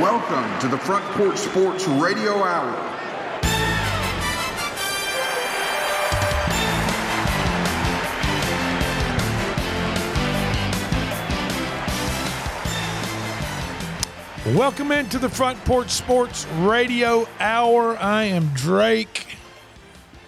Welcome 0.00 0.60
to 0.60 0.68
the 0.68 0.76
Front 0.76 1.06
Porch 1.12 1.38
Sports 1.38 1.86
Radio 1.88 2.34
Hour. 2.44 2.70
Welcome 14.54 14.92
into 14.92 15.18
the 15.18 15.30
Front 15.30 15.64
Porch 15.64 15.88
Sports 15.88 16.46
Radio 16.58 17.26
Hour. 17.40 17.96
I 17.96 18.24
am 18.24 18.48
Drake, 18.48 19.38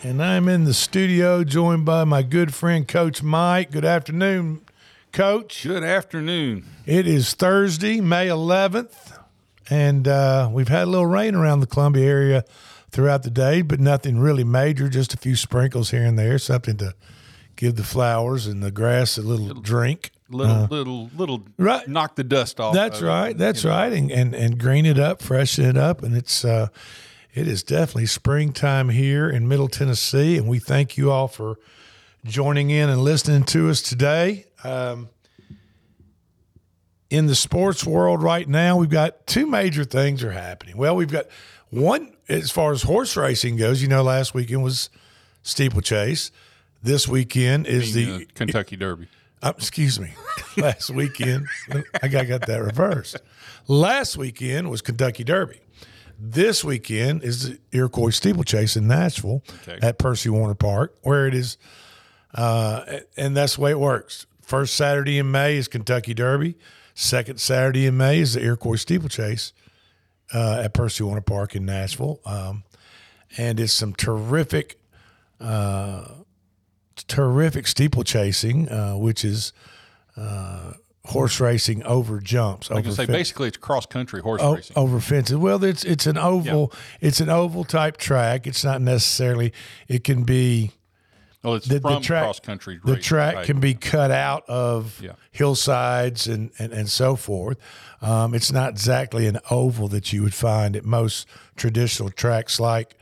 and 0.03 0.23
I'm 0.23 0.48
in 0.48 0.64
the 0.64 0.73
studio 0.73 1.45
joined 1.45 1.85
by 1.85 2.05
my 2.05 2.23
good 2.23 2.55
friend 2.55 2.89
Coach 2.89 3.23
Mike. 3.23 3.71
Good 3.73 3.85
afternoon, 3.85 4.62
Coach. 5.12 5.64
Good 5.64 5.85
afternoon. 5.85 6.64
It 6.86 7.07
is 7.07 7.35
Thursday, 7.35 8.00
May 8.00 8.29
11th, 8.29 9.07
and 9.71 10.08
uh, 10.08 10.49
we've 10.53 10.68
had 10.68 10.85
a 10.85 10.90
little 10.90 11.07
rain 11.07 11.35
around 11.35 11.61
the 11.61 11.67
Columbia 11.67 12.04
area 12.04 12.45
throughout 12.90 13.22
the 13.22 13.31
day, 13.31 13.63
but 13.63 13.81
nothing 13.81 14.18
really 14.18 14.44
major, 14.44 14.89
just 14.89 15.14
a 15.14 15.17
few 15.17 15.36
sprinkles 15.36 15.91
here 15.91 16.04
and 16.04 16.18
there, 16.18 16.39
something 16.39 16.77
to 16.79 16.94
give 17.57 17.77
the 17.77 17.85
flowers 17.85 18.46
and 18.46 18.63
the 18.63 18.71
grass 18.71 19.18
a 19.18 19.22
little 19.22 19.54
drink. 19.61 20.11
Little, 20.31 20.67
little, 20.67 21.11
little. 21.17 21.43
right. 21.57 21.89
Knock 21.89 22.14
the 22.17 22.25
dust 22.25 22.61
off. 22.61 22.75
That's 22.75 22.99
of 22.99 23.04
it, 23.04 23.08
right. 23.08 23.39
That's 23.39 23.64
know. 23.64 23.71
right. 23.71 23.93
And, 23.93 24.11
and 24.11 24.35
and 24.35 24.58
green 24.58 24.85
it 24.85 24.99
up, 24.99 25.22
freshen 25.22 25.64
it 25.64 25.79
up, 25.79 26.03
and 26.03 26.14
it's 26.14 26.44
uh, 26.44 26.69
it 27.35 27.49
is 27.49 27.63
definitely 27.63 28.07
springtime 28.07 28.91
here 28.91 29.30
in 29.30 29.49
Middle 29.49 29.69
Tennessee, 29.69 30.36
and 30.36 30.46
we 30.46 30.58
thank 30.58 30.99
you 30.99 31.11
all 31.11 31.29
for 31.29 31.57
joining 32.27 32.69
in 32.69 32.91
and 32.91 33.03
listening 33.03 33.44
to 33.44 33.70
us 33.70 33.80
today. 33.80 34.44
Um, 34.64 35.08
in 37.11 37.27
the 37.27 37.34
sports 37.34 37.84
world 37.84 38.22
right 38.22 38.48
now, 38.48 38.77
we've 38.77 38.91
got 38.91 39.27
two 39.27 39.46
major 39.46 39.84
things 39.84 40.22
are 40.22 40.33
happening. 40.33 40.77
Well, 40.77 40.94
we've 40.96 41.10
got 41.10 41.27
one 41.70 42.14
as 42.28 42.50
far 42.50 42.72
as 42.72 42.83
horse 42.83 43.16
racing 43.16 43.56
goes. 43.56 43.80
You 43.83 43.88
know, 43.88 44.02
last 44.02 44.34
weekend 44.34 44.62
was 44.62 44.91
steeplechase. 45.42 46.30
This 46.83 47.08
weekend 47.08 47.66
is 47.66 47.94
The, 47.94 48.05
the 48.05 48.14
uh, 48.14 48.20
Kentucky 48.34 48.77
Derby. 48.77 49.08
uh, 49.42 49.52
excuse 49.56 49.98
me, 49.98 50.12
last 50.56 50.91
weekend, 50.91 51.46
I 52.02 52.08
got, 52.08 52.28
got 52.28 52.46
that 52.46 52.62
reversed. 52.62 53.16
Last 53.66 54.16
weekend 54.16 54.70
was 54.70 54.80
Kentucky 54.83 55.24
Derby. 55.24 55.61
This 56.20 56.64
weekend 56.64 57.22
is 57.22 57.50
the 57.50 57.58
Iroquois 57.72 58.11
Steeplechase 58.11 58.77
in 58.77 58.86
Nashville 58.88 59.42
Okay. 59.62 59.78
at 59.80 59.98
Percy 59.98 60.28
Warner 60.28 60.55
Park, 60.55 60.94
where 61.02 61.27
it 61.28 61.34
is, 61.34 61.58
uh, 62.34 62.84
and 63.16 63.36
that's 63.36 63.55
the 63.56 63.61
way 63.62 63.70
it 63.70 63.78
works. 63.78 64.27
First 64.42 64.74
Saturday 64.74 65.18
in 65.18 65.30
May 65.30 65.56
is 65.56 65.68
Kentucky 65.68 66.14
Derby. 66.14 66.56
Second 67.00 67.38
Saturday 67.38 67.86
in 67.86 67.96
May 67.96 68.18
is 68.18 68.34
the 68.34 68.42
Iroquois 68.42 68.74
Steeplechase 68.74 69.52
uh, 70.34 70.62
at 70.64 70.74
Percy 70.74 71.05
Warner 71.05 71.20
Park 71.20 71.55
in 71.55 71.64
Nashville. 71.64 72.18
Um, 72.27 72.64
and 73.36 73.60
it's 73.60 73.72
some 73.72 73.94
terrific 73.94 74.80
terrific 77.06 77.66
steeplechasing, 77.66 78.68
uh, 78.68 78.96
which 78.98 79.24
is 79.24 79.52
uh, 80.16 80.72
horse 81.06 81.38
racing 81.38 81.84
over 81.84 82.18
jumps. 82.18 82.68
I 82.68 82.74
over 82.74 82.82
can 82.82 82.92
say 82.92 83.06
fen- 83.06 83.14
basically 83.14 83.46
it's 83.46 83.56
cross 83.56 83.86
country 83.86 84.20
horse 84.20 84.42
o- 84.42 84.56
racing. 84.56 84.77
over 84.77 84.98
fences. 84.98 85.36
Well, 85.36 85.62
it's 85.62 85.84
it's 85.84 86.08
an 86.08 86.18
oval. 86.18 86.72
It's 87.00 87.20
an 87.20 87.28
oval 87.28 87.62
type 87.62 87.96
track. 87.96 88.48
It's 88.48 88.64
not 88.64 88.80
necessarily. 88.83 89.52
It 89.86 90.02
can 90.02 90.24
be 90.24 90.72
well, 91.42 91.55
it's 91.55 91.67
the, 91.67 91.81
from 91.81 91.94
the 91.94 92.00
track. 92.00 92.25
cross 92.25 92.41
country. 92.41 92.81
The 92.84 92.97
track 92.97 93.34
right? 93.36 93.47
can 93.47 93.61
be 93.61 93.75
cut 93.75 94.11
out 94.11 94.44
of 94.48 95.00
Yeah. 95.03 95.12
hillsides 95.31 96.27
and, 96.27 96.50
and 96.58 96.72
and 96.72 96.89
so 96.91 97.17
forth. 97.17 97.58
Um, 98.03 98.34
it's 98.34 98.50
not 98.53 98.70
exactly 98.70 99.27
an 99.27 99.39
oval 99.50 99.89
that 99.89 100.12
you 100.12 100.22
would 100.22 100.34
find 100.34 100.75
at 100.77 100.84
most 100.84 101.27
traditional 101.56 102.11
tracks 102.11 102.58
like 102.61 102.95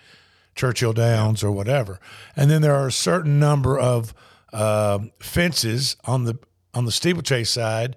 Churchill 0.55 0.93
Downs 0.93 1.43
or 1.43 1.51
whatever. 1.53 1.99
And 2.35 2.51
then 2.51 2.63
there 2.63 2.75
are 2.75 2.87
a 2.89 2.93
certain 2.93 3.39
number 3.39 3.79
of 3.79 4.15
um 4.53 5.11
fences 5.19 5.97
on 6.05 6.25
the 6.25 6.39
on 6.75 6.85
the 6.85 6.93
steeplechase 6.93 7.49
side, 7.51 7.97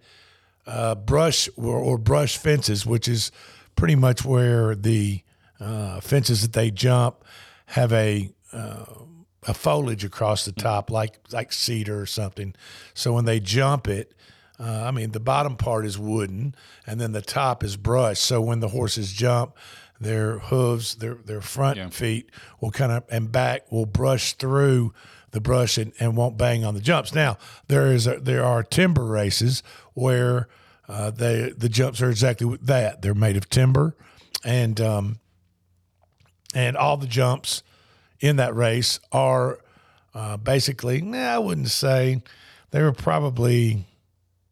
uh, 0.66 0.96
brush 0.96 1.50
or, 1.58 1.75
or 1.75 1.97
brush 1.97 2.38
fences, 2.38 2.86
which 2.86 3.08
is 3.09 3.30
pretty 3.75 3.96
much 3.96 4.24
where 4.24 4.74
the 4.74 5.22
uh, 5.59 6.00
fences 6.00 6.42
that 6.42 6.53
they 6.53 6.72
jump 6.72 7.24
have 7.68 7.92
a 7.92 8.31
uh, 8.53 8.86
a 9.50 9.54
foliage 9.54 10.06
across 10.06 10.46
the 10.46 10.52
top, 10.52 10.92
like 10.92 11.20
like 11.32 11.52
cedar 11.52 12.00
or 12.00 12.06
something. 12.06 12.54
So 12.94 13.14
when 13.14 13.26
they 13.26 13.40
jump 13.40 13.88
it, 13.88 14.14
uh, 14.60 14.84
I 14.88 14.92
mean 14.92 15.12
the 15.12 15.20
bottom 15.20 15.56
part 15.56 15.86
is 15.86 15.98
wooden, 15.98 16.54
and 16.86 17.02
then 17.02 17.14
the 17.14 17.22
top 17.24 17.64
is 17.64 17.76
brush. 17.76 18.20
So 18.20 18.40
when 18.42 18.60
the 18.60 18.68
horses 18.70 19.12
jump, 19.12 19.56
their 20.00 20.38
hooves, 20.38 20.96
their 20.96 21.16
their 21.16 21.42
front 21.42 21.78
Yeah. 21.78 21.90
feet 21.90 22.30
will 22.62 22.70
kind 22.72 22.92
of 22.92 23.04
and 23.10 23.32
back 23.32 23.72
will 23.72 23.88
brush 23.88 24.34
through 24.34 24.94
the 25.32 25.42
brush 25.42 25.78
and, 25.78 25.94
and 26.00 26.16
won't 26.16 26.38
bang 26.38 26.64
on 26.64 26.76
the 26.76 26.81
jumps. 26.81 27.14
Now 27.16 27.38
there 27.68 27.88
is 27.88 28.06
a, 28.06 28.20
there 28.20 28.44
are 28.46 28.62
timber 28.64 29.06
races 29.06 29.64
where 29.96 30.48
uh, 30.88 31.10
they 31.12 31.54
the 31.58 31.70
jumps 31.70 32.02
are 32.04 32.10
exactly 32.12 32.58
that. 32.62 33.02
They're 33.02 33.16
made 33.16 33.38
of 33.38 33.50
timber, 33.50 33.96
and 34.44 34.80
um, 34.80 35.20
and 36.54 36.78
all 36.78 36.98
the 36.98 37.08
jumps 37.08 37.64
in 38.19 38.38
that 38.38 38.56
race 38.56 39.00
are 39.12 39.59
uh, 40.13 40.38
basically, 40.38 41.02
nah, 41.02 41.35
I 41.35 41.38
wouldn't 41.38 41.69
say 41.69 42.22
they 42.72 42.81
were 42.81 42.91
probably 42.91 43.85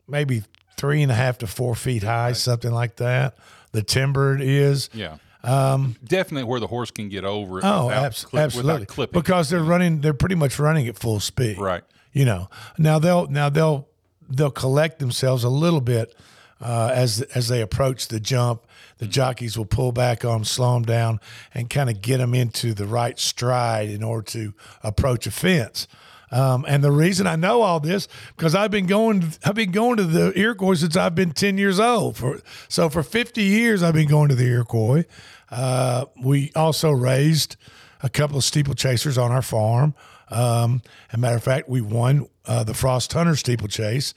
maybe 0.08 0.44
three 0.78 1.02
and 1.02 1.12
a 1.12 1.16
half 1.16 1.40
to 1.40 1.48
four 1.48 1.76
feet 1.76 2.04
high, 2.04 2.34
something 2.34 2.72
like 2.72 2.98
that. 2.98 3.38
The 3.72 3.84
timber 3.84 4.38
is. 4.40 4.90
Yeah. 4.94 5.18
Um, 5.44 5.96
Definitely 6.04 6.46
where 6.46 6.60
the 6.60 6.68
horse 6.68 6.92
can 6.92 7.10
get 7.10 7.24
over 7.24 7.60
it. 7.60 7.64
Oh, 7.66 7.90
abs- 7.90 8.26
clip- 8.26 8.44
absolutely. 8.44 9.08
Because 9.12 9.50
they're 9.50 9.64
running, 9.64 10.02
they're 10.02 10.14
pretty 10.14 10.36
much 10.36 10.60
running 10.60 10.88
at 10.88 10.98
full 10.98 11.20
speed. 11.20 11.58
Right. 11.58 11.84
You 12.12 12.26
know. 12.26 12.50
Now 12.78 13.00
they'll 13.00 13.28
now 13.28 13.50
they'll 13.50 13.88
they'll 14.30 14.52
collect 14.52 15.00
themselves 15.00 15.44
a 15.44 15.50
little 15.50 15.82
bit 15.82 16.16
uh, 16.60 16.92
as 16.94 17.22
as 17.22 17.48
they 17.48 17.62
approach 17.62 18.08
the 18.08 18.20
jump. 18.20 18.66
The 18.98 19.08
jockeys 19.08 19.58
will 19.58 19.66
pull 19.66 19.92
back 19.92 20.26
on, 20.26 20.38
'em, 20.38 20.44
slow 20.44 20.74
them 20.74 20.84
down, 20.84 21.20
and 21.54 21.70
kind 21.70 21.90
of 21.90 22.02
get 22.02 22.18
them 22.18 22.34
into 22.34 22.74
the 22.74 22.86
right 22.86 23.20
stride 23.20 23.90
in 23.90 24.04
order 24.04 24.26
to 24.32 24.54
approach 24.84 25.28
a 25.28 25.32
fence. 25.32 25.88
Um, 26.30 26.66
and 26.68 26.84
the 26.84 26.92
reason 26.92 27.26
I 27.26 27.38
know 27.38 27.62
all 27.62 27.80
this 27.80 28.08
because 28.36 28.54
I've 28.54 28.72
been 28.72 28.86
going, 28.86 29.34
I've 29.46 29.56
been 29.56 29.72
going 29.72 29.98
to 29.98 30.04
the 30.04 30.38
Iroquois 30.38 30.76
since 30.76 30.98
I've 30.98 31.16
been 31.16 31.32
ten 31.32 31.58
years 31.58 31.80
old. 31.80 32.18
For 32.18 32.42
so 32.68 32.90
for 32.90 33.02
fifty 33.02 33.44
years, 33.44 33.82
I've 33.82 33.94
been 33.94 34.10
going 34.10 34.28
to 34.30 34.36
the 34.36 34.48
Iroquois. 34.48 35.06
Uh, 35.50 36.06
we 36.22 36.52
also 36.54 36.92
raised 36.92 37.56
a 38.04 38.10
couple 38.10 38.38
of 38.38 38.44
steeplechasers 38.44 39.18
on 39.22 39.32
our 39.32 39.42
farm. 39.42 39.94
Um, 40.30 40.82
as 41.10 41.16
a 41.16 41.18
matter 41.18 41.38
of 41.38 41.44
fact, 41.44 41.70
we 41.70 41.80
won 41.80 42.28
uh, 42.46 42.66
the 42.66 42.74
Frost 42.74 43.14
Hunter 43.14 43.38
steeplechase 43.38 44.14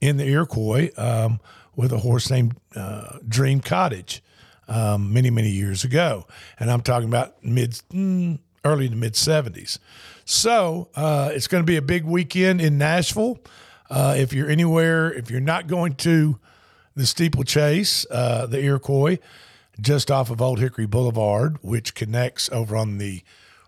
in 0.00 0.18
the 0.18 0.26
Iroquois 0.26 0.90
um, 0.96 1.40
with 1.80 1.92
a 1.92 1.98
horse 1.98 2.30
named 2.30 2.56
uh, 2.76 3.18
Dream 3.26 3.60
Cottage 3.60 4.22
um, 4.68 5.14
many, 5.14 5.30
many 5.30 5.48
years 5.48 5.82
ago. 5.82 6.26
And 6.58 6.70
I'm 6.70 6.82
talking 6.82 7.08
about 7.08 7.42
mid, 7.42 7.72
mm, 7.90 8.38
early 8.66 8.88
to 8.90 8.94
mid 8.94 9.14
70s. 9.14 9.78
So 10.26 10.90
uh, 10.94 11.30
it's 11.32 11.46
going 11.46 11.62
to 11.62 11.66
be 11.66 11.76
a 11.76 11.82
big 11.82 12.04
weekend 12.04 12.60
in 12.60 12.76
Nashville. 12.76 13.38
Uh, 13.88 14.14
if 14.16 14.34
you're 14.34 14.50
anywhere, 14.50 15.10
if 15.10 15.30
you're 15.30 15.40
not 15.40 15.68
going 15.68 15.94
to 15.96 16.38
the 16.94 17.06
steeplechase, 17.06 18.04
uh, 18.10 18.44
the 18.44 18.62
Iroquois, 18.62 19.16
just 19.80 20.10
off 20.10 20.28
of 20.30 20.42
Old 20.42 20.60
Hickory 20.60 20.86
Boulevard, 20.86 21.56
which 21.62 21.94
connects 21.94 22.50
over 22.52 22.76
on 22.76 22.98
the 22.98 23.22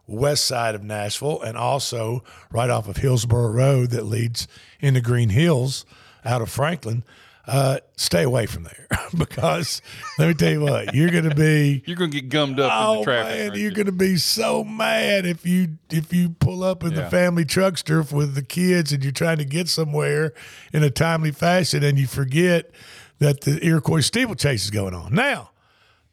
west 0.06 0.44
side 0.44 0.74
of 0.74 0.82
Nashville 0.82 1.40
and 1.40 1.56
also 1.56 2.22
right 2.50 2.68
off 2.68 2.88
of 2.88 2.98
Hillsboro 2.98 3.48
Road 3.48 3.90
that 3.90 4.04
leads 4.04 4.46
into 4.80 5.00
Green 5.00 5.30
Hills 5.30 5.86
out 6.26 6.42
of 6.42 6.50
Franklin. 6.50 7.04
Uh, 7.44 7.78
stay 7.96 8.22
away 8.22 8.46
from 8.46 8.62
there 8.62 8.86
because 9.18 9.82
let 10.16 10.28
me 10.28 10.34
tell 10.34 10.52
you 10.52 10.60
what, 10.60 10.94
you're 10.94 11.10
going 11.10 11.28
to 11.28 11.34
be 11.34 11.82
You're 11.86 11.96
going 11.96 12.12
to 12.12 12.20
get 12.20 12.28
gummed 12.28 12.60
up 12.60 12.70
in 12.70 12.86
Oh 12.86 12.98
the 12.98 13.04
traffic. 13.04 13.36
man, 13.36 13.46
you're 13.60 13.70
you? 13.70 13.76
gonna 13.76 13.90
be 13.90 14.16
so 14.16 14.62
mad 14.62 15.26
if 15.26 15.44
you 15.44 15.76
if 15.90 16.12
you 16.12 16.28
pull 16.30 16.62
up 16.62 16.84
in 16.84 16.94
the 16.94 17.10
family 17.10 17.44
truckster 17.44 18.10
with 18.12 18.36
the 18.36 18.42
kids 18.44 18.92
and 18.92 19.02
you're 19.02 19.12
trying 19.12 19.38
to 19.38 19.44
get 19.44 19.68
somewhere 19.68 20.32
in 20.72 20.84
a 20.84 20.90
timely 20.90 21.32
fashion 21.32 21.82
and 21.82 21.98
you 21.98 22.06
forget 22.06 22.70
that 23.18 23.40
the 23.40 23.58
Iroquois 23.66 24.00
steeplechase 24.00 24.62
is 24.64 24.70
going 24.70 24.94
on. 24.94 25.12
Now, 25.12 25.50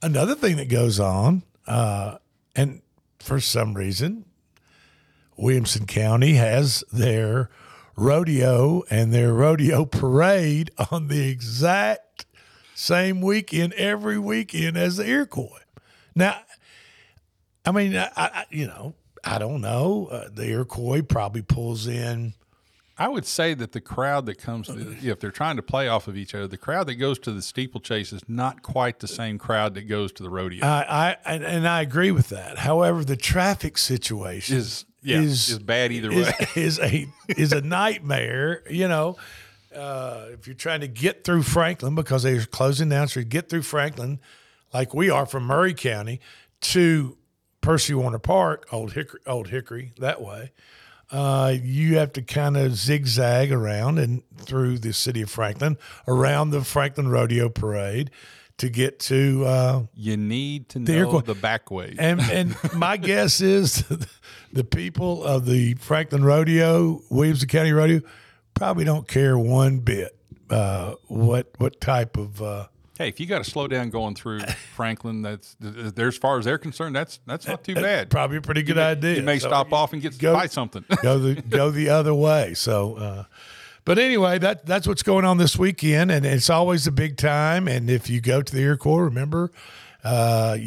another 0.02 0.34
thing 0.34 0.58
that 0.58 0.68
goes 0.68 1.00
on, 1.00 1.44
uh, 1.68 2.18
and 2.56 2.82
for 3.20 3.40
some 3.40 3.76
reason, 3.76 4.26
Williamson 5.38 5.86
County 5.86 6.34
has 6.34 6.84
their 6.92 7.50
rodeo 8.00 8.84
and 8.90 9.14
their 9.14 9.34
rodeo 9.34 9.86
parade 10.02 10.72
on 10.92 11.08
the 11.08 11.30
exact 11.30 12.26
same 12.76 13.22
weekend 13.22 13.74
every 13.74 14.18
weekend 14.18 14.78
as 14.78 14.98
the 14.98 15.08
Iroquois. 15.08 15.60
Now, 16.16 16.42
I 17.66 17.72
mean, 17.72 17.96
I, 17.96 18.10
I 18.16 18.46
you 18.50 18.68
know, 18.68 18.96
I 19.24 19.38
don't 19.38 19.62
know. 19.62 20.08
Uh, 20.12 20.30
the 20.32 20.48
Iroquois 20.48 21.02
probably 21.02 21.42
pulls 21.42 21.88
in, 21.88 22.34
I 23.00 23.08
would 23.08 23.26
say 23.26 23.54
that 23.54 23.72
the 23.72 23.80
crowd 23.80 24.26
that 24.26 24.40
comes 24.40 24.68
to, 24.68 24.98
if 25.02 25.22
they're 25.22 25.32
trying 25.32 25.56
to 25.56 25.62
play 25.62 25.88
off 25.88 26.10
of 26.10 26.18
each 26.18 26.36
other, 26.36 26.48
the 26.48 26.58
crowd 26.58 26.88
that 26.88 26.96
goes 26.96 27.18
to 27.20 27.32
the 27.32 27.42
steeplechase 27.42 28.12
is 28.12 28.22
not 28.28 28.62
quite 28.62 29.00
the 29.00 29.08
same 29.08 29.38
crowd 29.38 29.74
that 29.76 29.84
goes 29.84 30.12
to 30.14 30.24
the 30.24 30.30
rodeo. 30.30 30.66
I, 30.66 30.82
I 30.90 31.18
and, 31.26 31.44
and 31.46 31.68
I 31.68 31.82
agree 31.82 32.12
with 32.12 32.28
that. 32.30 32.58
However, 32.58 33.06
the 33.06 33.16
traffic 33.16 33.78
situation 33.78 34.58
is 34.58 34.84
yeah, 35.02 35.22
is, 35.22 35.50
is 35.50 35.60
bad 35.60 35.92
either 35.92 36.12
is, 36.12 36.28
way. 36.28 36.48
Is 36.56 36.80
a 36.80 37.08
is 37.28 37.54
a 37.54 37.62
nightmare. 37.62 38.64
You 38.70 38.88
know, 38.88 39.18
uh, 39.76 40.26
if 40.32 40.48
you're 40.48 40.56
trying 40.56 40.82
to 40.82 40.88
get 40.88 41.24
through 41.24 41.44
Franklin 41.44 41.96
because 41.96 42.24
they're 42.24 42.46
closing 42.46 42.90
down, 42.90 43.08
so 43.08 43.20
you 43.22 43.26
get 43.26 43.50
through 43.50 43.62
Franklin, 43.62 44.20
like 44.74 44.94
we 44.94 45.10
are 45.10 45.26
from 45.26 45.46
Maury 45.46 45.74
County 45.74 46.20
to 46.62 47.18
Percy 47.62 47.94
Warner 47.94 48.20
Park, 48.20 48.68
Old 48.72 48.94
Hickory, 48.94 49.22
Old 49.26 49.50
Hickory 49.50 49.94
that 50.00 50.22
way. 50.22 50.52
Uh, 51.12 51.56
you 51.62 51.98
have 51.98 52.14
to 52.14 52.22
kind 52.22 52.56
of 52.56 52.76
zigzag 52.76 53.52
around 53.52 53.98
and 53.98 54.22
through 54.38 54.78
the 54.78 54.94
city 54.94 55.24
of 55.24 55.30
Franklin, 55.30 55.78
around 56.08 56.52
the 56.52 56.64
Franklin 56.64 57.08
Rodeo 57.08 57.50
Parade, 57.50 58.12
to 58.60 58.70
get 58.70 59.00
to. 59.00 59.46
Uh, 59.46 59.84
you 59.96 60.18
need 60.18 60.70
to 60.70 60.80
know 60.80 61.22
the 61.22 61.36
back 61.36 61.72
ways. 61.72 61.98
And 62.00 62.22
and 62.22 62.56
my 62.74 62.98
guess 62.98 63.42
is 63.42 63.84
the 64.54 64.64
people 64.64 65.24
of 65.24 65.46
the 65.46 65.74
Franklin 65.76 66.24
Rodeo, 66.24 67.02
Williamson 67.10 67.48
County 67.48 67.72
Rodeo, 67.72 68.02
probably 68.54 68.86
don't 68.86 69.08
care 69.08 69.38
one 69.38 69.80
bit 69.80 70.18
uh, 70.50 70.96
what 71.08 71.52
what 71.58 71.82
type 71.82 72.18
of. 72.18 72.42
Uh, 72.42 72.68
hey, 72.98 73.08
if 73.08 73.20
you 73.20 73.26
got 73.26 73.44
to 73.44 73.50
slow 73.50 73.68
down 73.68 73.90
going 73.90 74.16
through 74.16 74.42
Franklin, 74.76 75.22
that's 75.22 75.56
there 75.60 76.08
as 76.08 76.18
far 76.18 76.38
as 76.38 76.46
they're 76.46 76.58
concerned. 76.58 76.96
That's 76.96 77.20
that's 77.26 77.48
not 77.48 77.64
too 77.64 77.76
bad. 77.76 78.10
Probably 78.10 78.38
a 78.38 78.42
pretty 78.42 78.64
good 78.64 78.78
you 78.78 78.82
idea. 78.82 79.16
you 79.16 79.24
may 79.24 79.40
so 79.40 79.48
stop 79.48 79.74
off 79.74 79.94
and 79.94 80.02
get 80.02 80.18
go, 80.18 80.34
buy 80.34 80.48
something. 80.48 80.86
go 81.02 81.20
the 81.20 81.42
go 81.50 81.72
the 81.72 81.90
other 81.90 82.14
way. 82.14 82.54
So. 82.54 83.26
Uh, 83.90 83.96
but 83.96 84.00
anyway, 84.00 84.38
that 84.40 84.66
that's 84.66 84.88
what's 84.88 85.04
going 85.04 85.26
on 85.26 85.38
this 85.38 85.58
weekend, 85.58 86.12
and 86.12 86.26
it's 86.26 86.50
always 86.50 86.88
a 86.88 86.92
big 86.92 87.18
time. 87.18 87.68
And 87.68 87.90
if 87.90 88.10
you 88.10 88.22
go 88.22 88.42
to 88.42 88.56
the 88.56 88.62
Iroquois, 88.62 89.00
remember, 89.00 89.52
uh, 90.04 90.58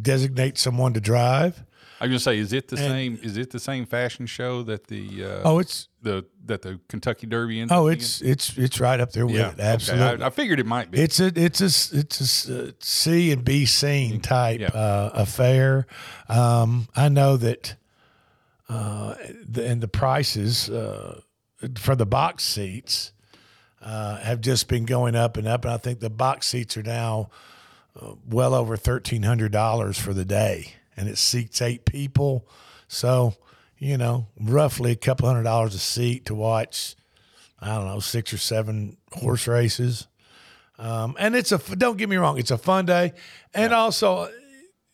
designate 0.00 0.58
someone 0.58 0.92
to 0.94 1.00
drive. 1.00 1.64
I 2.00 2.04
was 2.04 2.10
gonna 2.10 2.20
say, 2.20 2.38
is 2.38 2.52
it 2.52 2.68
the 2.68 2.76
and, 2.76 2.86
same? 2.86 3.18
Is 3.22 3.36
it 3.36 3.50
the 3.50 3.58
same 3.58 3.84
fashion 3.84 4.26
show 4.26 4.62
that 4.62 4.86
the 4.86 5.24
uh, 5.24 5.40
oh, 5.44 5.58
it's 5.58 5.88
the 6.02 6.24
that 6.44 6.62
the 6.62 6.78
Kentucky 6.88 7.26
Derby? 7.26 7.66
Oh, 7.68 7.88
it's 7.88 8.20
it's 8.20 8.56
it's 8.56 8.78
right 8.78 9.00
up 9.00 9.10
there 9.10 9.26
with 9.26 9.34
yeah, 9.34 9.50
it. 9.50 9.58
Absolutely, 9.58 10.06
okay. 10.06 10.22
I, 10.22 10.26
I, 10.26 10.30
figured 10.30 10.60
it 10.60 10.66
might 10.66 10.92
be. 10.92 11.00
It's 11.00 11.18
a 11.18 11.32
it's 11.34 11.60
a 11.60 11.98
it's 11.98 12.48
a 12.48 12.74
see 12.78 13.32
and 13.32 13.44
be 13.44 13.66
seen 13.66 14.20
type 14.20 14.60
yeah. 14.60 14.68
uh, 14.68 15.10
affair. 15.14 15.86
Um, 16.28 16.86
I 16.94 17.08
know 17.08 17.36
that, 17.36 17.74
uh, 18.68 19.14
the, 19.44 19.66
and 19.66 19.80
the 19.80 19.88
prices 19.88 20.70
uh, 20.70 21.20
for 21.76 21.96
the 21.96 22.06
box 22.06 22.44
seats 22.44 23.12
uh, 23.82 24.18
have 24.18 24.40
just 24.40 24.68
been 24.68 24.84
going 24.84 25.14
up 25.14 25.36
and 25.36 25.46
up, 25.46 25.64
and 25.64 25.74
I 25.74 25.76
think 25.76 26.00
the 26.00 26.10
box 26.10 26.46
seats 26.48 26.76
are 26.76 26.82
now 26.82 27.30
uh, 28.00 28.14
well 28.28 28.54
over 28.54 28.76
thirteen 28.76 29.22
hundred 29.22 29.52
dollars 29.52 29.98
for 29.98 30.12
the 30.12 30.24
day 30.24 30.74
and 30.98 31.08
it 31.08 31.16
seats 31.16 31.62
eight 31.62 31.84
people. 31.84 32.46
So, 32.88 33.34
you 33.78 33.96
know, 33.96 34.26
roughly 34.38 34.90
a 34.90 34.96
couple 34.96 35.28
hundred 35.28 35.44
dollars 35.44 35.74
a 35.74 35.78
seat 35.78 36.26
to 36.26 36.34
watch, 36.34 36.96
I 37.60 37.76
don't 37.76 37.86
know, 37.86 38.00
six 38.00 38.32
or 38.32 38.38
seven 38.38 38.96
horse 39.12 39.46
races. 39.46 40.08
Um, 40.76 41.16
and 41.18 41.36
it's 41.36 41.52
a, 41.52 41.58
don't 41.76 41.96
get 41.96 42.08
me 42.08 42.16
wrong, 42.16 42.38
it's 42.38 42.50
a 42.50 42.58
fun 42.58 42.84
day. 42.84 43.12
And 43.54 43.70
yeah. 43.70 43.78
also, 43.78 44.28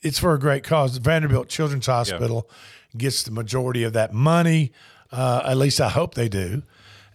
it's 0.02 0.19
for 0.19 0.34
a 0.34 0.38
great 0.38 0.62
cause. 0.62 0.94
The 0.94 1.00
Vanderbilt 1.00 1.49
Children's 1.49 1.87
Hospital 1.87 2.49
yeah. 2.93 2.99
gets 2.99 3.22
the 3.22 3.31
majority 3.31 3.82
of 3.82 3.94
that 3.94 4.12
money. 4.12 4.72
Uh, 5.14 5.43
at 5.44 5.56
least 5.56 5.81
I 5.81 5.88
hope 5.88 6.14
they 6.14 6.28
do. 6.28 6.62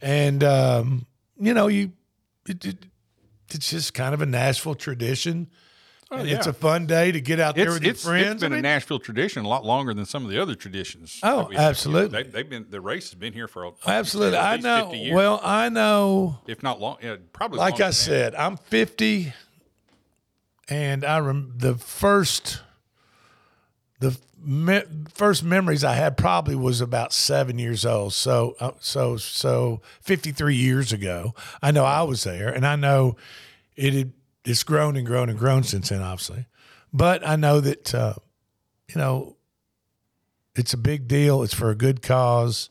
And, 0.01 0.44
um, 0.44 1.06
you 1.40 1.54
know, 1.54 1.68
you, 1.68 1.92
it, 2.48 2.66
it, 2.66 2.86
it's 3.51 3.69
just 3.69 3.94
kind 3.94 4.13
of 4.13 4.22
a 4.22 4.25
Nashville 4.25 4.75
tradition 4.75 5.50
Oh, 6.12 6.24
yeah. 6.24 6.38
It's 6.38 6.48
a 6.48 6.54
fun 6.54 6.88
day 6.88 7.12
to 7.12 7.22
get 7.22 7.40
out 7.40 7.56
there 7.56 7.66
it's, 7.66 7.74
with 7.75 7.84
your 7.84 7.94
friends. 7.94 8.25
It's 8.25 8.42
been 8.42 8.54
I 8.54 8.56
mean, 8.56 8.66
a 8.66 8.69
Nashville 8.69 9.00
tradition 9.00 9.46
a 9.46 9.48
lot 9.48 9.63
longer 9.63 9.94
than 9.94 10.06
some 10.06 10.25
of 10.25 10.31
the 10.31 10.42
other 10.42 10.56
traditions. 10.56 11.19
Oh, 11.22 11.51
absolutely. 11.54 12.24
They, 12.24 12.40
have 12.40 12.50
been 12.50 12.66
the 12.69 12.81
race 12.81 13.12
has 13.12 13.16
been 13.19 13.34
here 13.34 13.48
for 13.48 13.66
a, 13.66 13.72
absolutely. 13.86 14.40
I 14.40 14.57
know. 14.57 14.92
Well, 15.12 15.40
I 15.44 15.69
know. 15.69 16.40
If 16.48 16.63
not 16.63 16.81
long, 16.81 16.98
yeah, 17.04 17.18
probably. 17.31 17.60
Like 17.60 17.80
I 17.80 17.92
said, 17.92 18.34
I'm 18.34 18.57
50, 18.57 19.34
and 20.68 21.06
I 21.06 21.19
rem- 21.19 21.54
the 21.57 21.75
first 21.75 22.62
me- 24.42 24.84
first 25.14 25.44
memories 25.44 25.84
I 25.84 25.94
had 25.94 26.18
probably 26.18 26.56
was 26.56 26.82
about 26.82 27.14
seven 27.14 27.60
years 27.60 27.86
old. 27.86 28.14
So 28.14 28.56
uh, 28.60 28.72
so 28.80 29.18
so 29.18 29.82
53 30.02 30.56
years 30.56 30.94
ago. 30.94 31.34
I 31.62 31.72
know 31.72 31.86
I 31.86 32.04
was 32.04 32.24
there, 32.24 32.50
and 32.50 32.66
I 32.66 32.76
know 32.76 33.16
it 33.76 33.94
had 33.94 34.14
it's 34.46 34.64
grown 34.64 34.96
and 34.96 35.06
grown 35.06 35.30
and 35.30 35.38
grown 35.38 35.64
since 35.64 35.90
then, 35.90 36.02
obviously. 36.02 36.46
But 36.92 37.28
I 37.28 37.36
know 37.36 37.60
that, 37.60 37.94
uh, 37.94 38.16
you 38.88 39.00
know, 39.00 39.36
it's 40.56 40.74
a 40.74 40.78
big 40.78 41.08
deal. 41.08 41.44
It's 41.44 41.54
for 41.54 41.70
a 41.70 41.76
good 41.76 42.02
cause. 42.02 42.70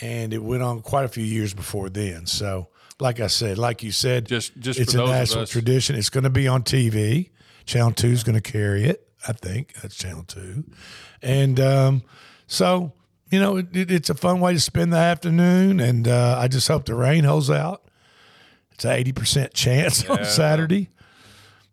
And 0.00 0.32
it 0.32 0.42
went 0.42 0.62
on 0.62 0.80
quite 0.80 1.04
a 1.04 1.08
few 1.08 1.24
years 1.24 1.54
before 1.54 1.88
then. 1.88 2.26
So, 2.26 2.68
like 2.98 3.20
I 3.20 3.26
said, 3.26 3.58
like 3.58 3.82
you 3.82 3.90
said, 3.90 4.26
just, 4.26 4.58
just 4.58 4.78
it's 4.78 4.94
a 4.94 4.98
national 4.98 5.46
tradition. 5.46 5.96
It's 5.96 6.10
going 6.10 6.24
to 6.24 6.30
be 6.30 6.48
on 6.48 6.62
TV. 6.62 7.30
Channel 7.66 7.92
2 7.92 8.08
is 8.08 8.24
going 8.24 8.40
to 8.40 8.52
carry 8.52 8.84
it. 8.84 9.08
I 9.26 9.32
think 9.32 9.74
that's 9.74 9.94
Channel 9.94 10.24
2. 10.24 10.64
And 11.22 11.60
um, 11.60 12.02
so, 12.46 12.92
you 13.30 13.38
know, 13.40 13.56
it, 13.56 13.74
it, 13.76 13.90
it's 13.90 14.10
a 14.10 14.14
fun 14.14 14.40
way 14.40 14.52
to 14.54 14.60
spend 14.60 14.92
the 14.92 14.98
afternoon. 14.98 15.80
And 15.80 16.08
uh, 16.08 16.36
I 16.38 16.48
just 16.48 16.68
hope 16.68 16.84
the 16.84 16.94
rain 16.94 17.24
holds 17.24 17.50
out 17.50 17.82
it's 18.82 18.84
an 18.84 18.92
eighty 18.92 19.12
percent 19.12 19.54
chance 19.54 20.04
yeah. 20.04 20.12
on 20.12 20.24
Saturday. 20.24 20.90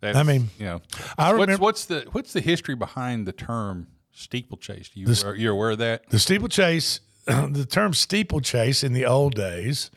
That's, 0.01 0.17
I 0.17 0.23
mean, 0.23 0.49
you 0.57 0.65
know, 0.65 0.81
I 1.17 1.31
remember 1.31 1.53
what's, 1.53 1.61
what's, 1.61 1.85
the 1.85 2.09
what's 2.11 2.33
the 2.33 2.39
history 2.39 2.75
behind 2.75 3.25
the 3.25 3.33
term 3.33 3.87
steeplechase? 4.11 4.91
You 4.93 5.07
the, 5.07 5.27
are 5.27 5.35
you 5.35 5.51
aware 5.51 5.71
of 5.71 5.79
that? 5.79 6.09
The 6.09 6.19
steeplechase, 6.19 7.01
the 7.25 7.65
term 7.69 7.93
steeplechase 7.93 8.83
in 8.83 8.93
the 8.93 9.05
old 9.05 9.35
days, 9.35 9.91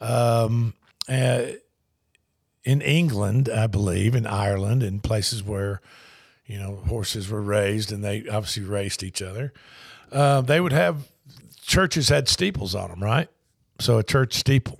um, 0.00 0.74
uh, 1.08 1.46
in 2.64 2.80
England, 2.80 3.50
I 3.50 3.66
believe, 3.66 4.14
in 4.14 4.26
Ireland, 4.26 4.82
in 4.82 5.00
places 5.00 5.42
where 5.42 5.82
you 6.46 6.58
know 6.58 6.76
horses 6.88 7.28
were 7.28 7.42
raised 7.42 7.92
and 7.92 8.04
they 8.04 8.26
obviously 8.28 8.64
raced 8.64 9.02
each 9.02 9.22
other. 9.22 9.52
Uh, 10.12 10.40
they 10.40 10.60
would 10.60 10.72
have 10.72 11.08
churches 11.62 12.08
had 12.08 12.28
steeples 12.28 12.74
on 12.74 12.90
them, 12.90 13.02
right? 13.02 13.28
So 13.80 13.98
a 13.98 14.02
church 14.02 14.34
steeple. 14.34 14.78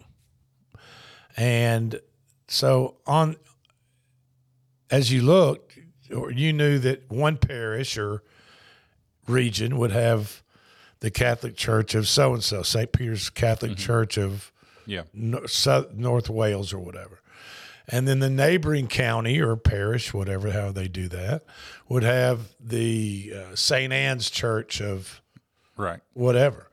And 1.36 2.00
so 2.46 2.96
on 3.06 3.36
as 4.90 5.10
you 5.10 5.22
looked, 5.22 5.78
or 6.14 6.30
you 6.30 6.52
knew 6.52 6.78
that 6.78 7.10
one 7.10 7.36
parish 7.36 7.98
or 7.98 8.22
region 9.26 9.78
would 9.78 9.90
have 9.90 10.42
the 11.00 11.10
Catholic 11.10 11.56
Church 11.56 11.94
of 11.94 12.06
so 12.06 12.34
and 12.34 12.44
so, 12.44 12.62
St. 12.62 12.92
Peter's 12.92 13.28
Catholic 13.30 13.72
mm-hmm. 13.72 13.80
Church 13.80 14.16
of 14.16 14.52
yeah. 14.86 15.02
North 15.12 16.30
Wales 16.30 16.72
or 16.72 16.78
whatever. 16.78 17.20
And 17.86 18.08
then 18.08 18.20
the 18.20 18.30
neighboring 18.30 18.88
county 18.88 19.40
or 19.40 19.56
parish, 19.56 20.14
whatever, 20.14 20.52
how 20.52 20.72
they 20.72 20.88
do 20.88 21.08
that, 21.08 21.44
would 21.88 22.02
have 22.02 22.54
the 22.58 23.32
uh, 23.36 23.54
St. 23.54 23.92
Anne's 23.92 24.30
Church 24.30 24.80
of 24.80 25.20
right 25.76 26.00
whatever. 26.14 26.70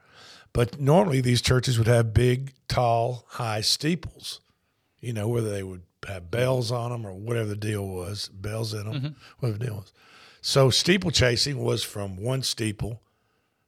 But 0.53 0.80
normally 0.80 1.22
these 1.22 1.41
churches 1.41 1.77
would 1.77 1.88
have 1.88 2.13
big, 2.13 2.53
tall, 2.68 3.25
high 3.30 3.62
steeples 3.62 4.41
you 5.01 5.13
know, 5.13 5.27
whether 5.27 5.50
they 5.50 5.63
would 5.63 5.82
have 6.08 6.32
bells 6.32 6.72
on 6.72 6.91
them 6.91 7.06
or 7.06 7.13
whatever 7.13 7.50
the 7.50 7.56
deal 7.56 7.86
was, 7.86 8.30
bells 8.30 8.74
in 8.74 8.86
them, 8.86 8.94
mm-hmm. 8.94 9.08
whatever 9.39 9.58
the 9.58 9.65
deal 9.65 9.75
was. 9.75 9.91
So 10.41 10.70
steeplechasing 10.70 11.58
was 11.58 11.84
from 11.84 12.18
one 12.18 12.44
steeple 12.44 13.01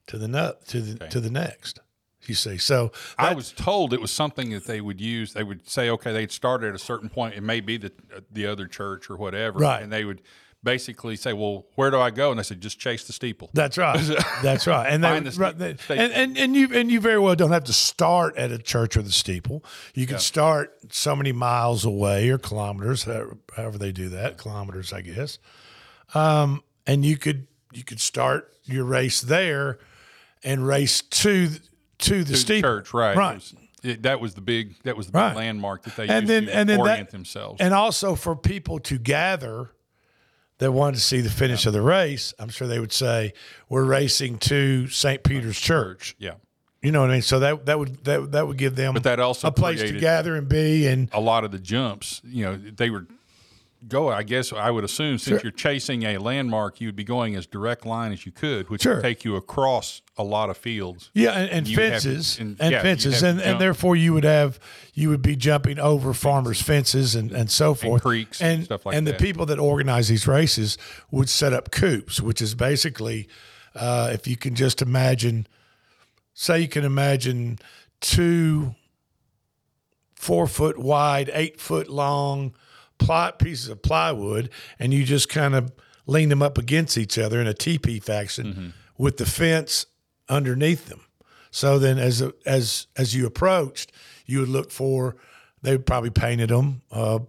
to 0.08 0.18
the 0.18 0.28
nut 0.28 0.66
to 0.68 0.82
the 0.82 0.96
okay. 1.04 1.10
to 1.10 1.20
the 1.20 1.30
next. 1.30 1.80
You 2.26 2.36
see, 2.36 2.58
so 2.58 2.92
that, 3.18 3.32
I 3.32 3.34
was 3.34 3.52
told 3.52 3.94
it 3.94 4.02
was 4.02 4.12
something 4.12 4.52
that 4.52 4.66
they 4.66 4.82
would 4.82 5.02
use. 5.02 5.34
They 5.34 5.44
would 5.44 5.68
say, 5.68 5.90
okay, 5.90 6.14
they'd 6.14 6.32
start 6.32 6.64
at 6.64 6.74
a 6.74 6.80
certain 6.80 7.10
point. 7.10 7.36
It 7.36 7.42
may 7.42 7.60
be 7.60 7.78
the 7.78 7.92
the 8.32 8.46
other 8.48 8.68
church 8.68 9.10
or 9.10 9.18
whatever, 9.18 9.60
right? 9.60 9.82
And 9.82 9.92
they 9.92 10.06
would 10.06 10.22
basically 10.64 11.16
say, 11.16 11.34
"Well, 11.34 11.66
where 11.76 11.92
do 11.92 12.00
I 12.00 12.10
go?" 12.10 12.32
And 12.32 12.40
I 12.40 12.44
said, 12.44 12.62
"Just 12.62 12.80
chase 12.80 13.06
the 13.06 13.14
steeple." 13.14 13.50
That's 13.54 13.78
right. 13.78 14.00
That's 14.44 14.66
right. 14.66 14.88
And 14.88 15.04
they, 15.04 15.20
the 15.20 15.32
right, 15.32 15.58
they, 15.58 15.76
and, 15.90 16.14
and 16.14 16.38
and 16.38 16.56
you 16.56 16.70
and 16.74 16.92
you 16.92 17.00
very 17.00 17.20
well 17.20 17.36
don't 17.36 17.52
have 17.52 17.66
to 17.66 17.74
start 17.74 18.38
at 18.38 18.52
a 18.52 18.58
church 18.58 18.98
or 18.98 19.02
the 19.02 19.12
steeple. 19.12 19.64
You 19.94 20.06
can 20.06 20.16
yeah. 20.16 20.20
start 20.20 20.78
so 20.90 21.16
many 21.16 21.32
miles 21.32 21.86
away 21.86 22.30
or 22.30 22.38
kilometers, 22.38 23.04
however 23.04 23.78
they 23.78 23.92
do 23.92 24.10
that, 24.10 24.38
kilometers, 24.38 24.94
I 24.94 25.02
guess. 25.02 25.38
Um, 26.14 26.64
and 26.88 27.06
you 27.06 27.18
could 27.18 27.48
you 27.74 27.84
could 27.84 28.00
start 28.00 28.56
your 28.64 28.86
race 28.86 29.22
there 29.22 29.80
and 30.44 30.66
race 30.66 31.02
to 31.02 31.50
to 32.04 32.24
the 32.24 32.34
to 32.34 32.38
steeple. 32.38 32.70
church, 32.70 32.94
right? 32.94 33.16
Right. 33.16 33.32
It 33.32 33.36
was, 33.36 33.56
it, 33.84 34.04
that 34.04 34.22
was 34.22 34.34
the 34.34 34.42
big 34.42 34.82
that 34.84 34.96
was 34.96 35.08
the 35.08 35.18
right. 35.18 35.30
big 35.30 35.38
landmark 35.38 35.84
that 35.84 35.96
they 35.96 36.08
and 36.08 36.28
used 36.28 36.28
then, 36.30 36.46
to 36.46 36.56
and 36.56 36.70
then 36.70 36.80
orient 36.80 37.10
that, 37.10 37.12
themselves. 37.12 37.60
And 37.60 37.74
also 37.74 38.16
for 38.16 38.36
people 38.36 38.80
to 38.80 38.98
gather 38.98 39.72
that 40.60 40.72
wanted 40.72 40.96
to 40.96 41.02
see 41.02 41.20
the 41.20 41.30
finish 41.30 41.66
yeah. 41.66 41.70
of 41.70 41.74
the 41.74 41.82
race, 41.82 42.34
I'm 42.40 42.50
sure 42.50 42.68
they 42.68 42.80
would 42.80 42.94
say, 42.94 43.34
"We're 43.70 43.84
racing 43.84 44.38
to 44.40 44.88
St. 44.88 45.24
Peter's 45.24 45.60
Church." 45.60 46.16
Yeah, 46.18 46.36
You 46.82 46.92
know 46.92 47.02
what 47.02 47.10
I 47.10 47.14
mean? 47.14 47.22
So 47.22 47.40
that 47.40 47.66
that 47.66 47.80
would 47.80 48.04
that 48.06 48.32
that 48.32 48.48
would 48.48 48.58
give 48.58 48.76
them 48.76 48.94
But 48.94 49.04
that 49.04 49.20
also 49.20 49.50
a 49.50 49.52
place 49.52 49.82
to 49.82 50.00
gather 50.00 50.36
and 50.36 50.48
be 50.48 50.88
and 50.88 51.10
a 51.12 51.20
lot 51.20 51.44
of 51.44 51.52
the 51.52 51.60
jumps, 51.60 52.22
you 52.24 52.46
know, 52.46 52.56
they 52.56 52.90
were 52.90 53.08
go. 53.88 54.10
I 54.10 54.24
guess 54.24 54.52
I 54.54 54.70
would 54.72 54.84
assume 54.84 55.18
since 55.18 55.40
Sure. 55.40 55.40
you're 55.44 55.52
chasing 55.52 56.04
a 56.04 56.18
landmark, 56.18 56.80
you 56.82 56.88
would 56.88 56.96
be 56.96 57.04
going 57.04 57.36
as 57.36 57.46
direct 57.46 57.86
line 57.86 58.12
as 58.12 58.26
you 58.26 58.32
could, 58.32 58.70
which 58.70 58.84
Sure. 58.84 58.96
would 58.96 59.02
take 59.04 59.24
you 59.26 59.36
across 59.36 60.02
a 60.18 60.24
lot 60.24 60.50
of 60.50 60.58
fields. 60.58 61.10
Yeah, 61.14 61.32
and, 61.32 61.50
and 61.50 61.68
would 61.68 61.78
have 61.78 61.92
fences 62.04 62.40
and- 62.40 62.58
and, 62.60 62.72
yeah, 62.72 62.82
fences, 62.82 63.24
and, 63.24 63.42
and 63.42 63.60
therefore 63.60 63.96
you 63.96 64.14
would 64.14 64.24
have 64.24 64.60
you 64.94 65.10
would 65.10 65.22
be 65.22 65.36
jumping 65.36 65.80
over 65.80 66.14
farmers' 66.14 66.62
fences 66.62 67.16
and, 67.16 67.32
and 67.32 67.50
so 67.50 67.74
forth, 67.74 68.04
creeks, 68.04 68.42
and 68.42 68.66
stuff 68.66 68.86
like 68.86 68.96
and 68.96 69.08
that. 69.08 69.12
And 69.12 69.20
the 69.20 69.24
people 69.24 69.46
that 69.48 69.60
organize 69.60 70.08
these 70.08 70.28
races 70.28 70.78
would 71.12 71.30
set 71.30 71.52
up 71.54 71.72
coops, 71.72 72.22
which 72.22 72.42
is 72.42 72.54
basically, 72.56 73.28
uh, 73.76 74.12
if 74.14 74.28
you 74.28 74.38
can 74.38 74.54
just 74.56 74.82
imagine, 74.82 75.48
say 76.36 76.60
you 76.60 76.68
can 76.68 76.84
imagine 76.86 77.58
two 78.02 78.76
four 80.16 80.48
foot 80.48 80.78
wide, 80.78 81.30
eight 81.34 81.60
foot 81.60 81.90
long 81.90 82.54
ply, 83.06 83.32
pieces 83.32 83.70
of 83.70 83.82
plywood, 83.82 84.50
and 84.80 84.94
you 84.94 85.04
just 85.04 85.30
kind 85.30 85.56
of 85.56 85.72
lean 86.06 86.30
them 86.30 86.42
up 86.42 86.58
against 86.58 86.98
each 86.98 87.18
other 87.18 87.40
in 87.42 87.48
a 87.48 87.54
teepee 87.54 88.00
fashion 88.00 88.46
Mm-hmm. 88.48 88.68
with 88.98 89.18
the 89.18 89.26
fence 89.26 89.86
underneath 90.30 90.88
them. 90.88 91.02
So 91.52 91.80
then, 91.80 91.98
as 92.00 92.24
as 92.46 92.88
as 92.98 93.16
you 93.16 93.26
approached, 93.26 93.92
you 94.26 94.40
would 94.40 94.50
look 94.50 94.72
for. 94.72 95.16
They 95.62 95.78
probably 95.78 96.10
painted 96.10 96.50
them, 96.50 96.82
uh, 96.92 97.20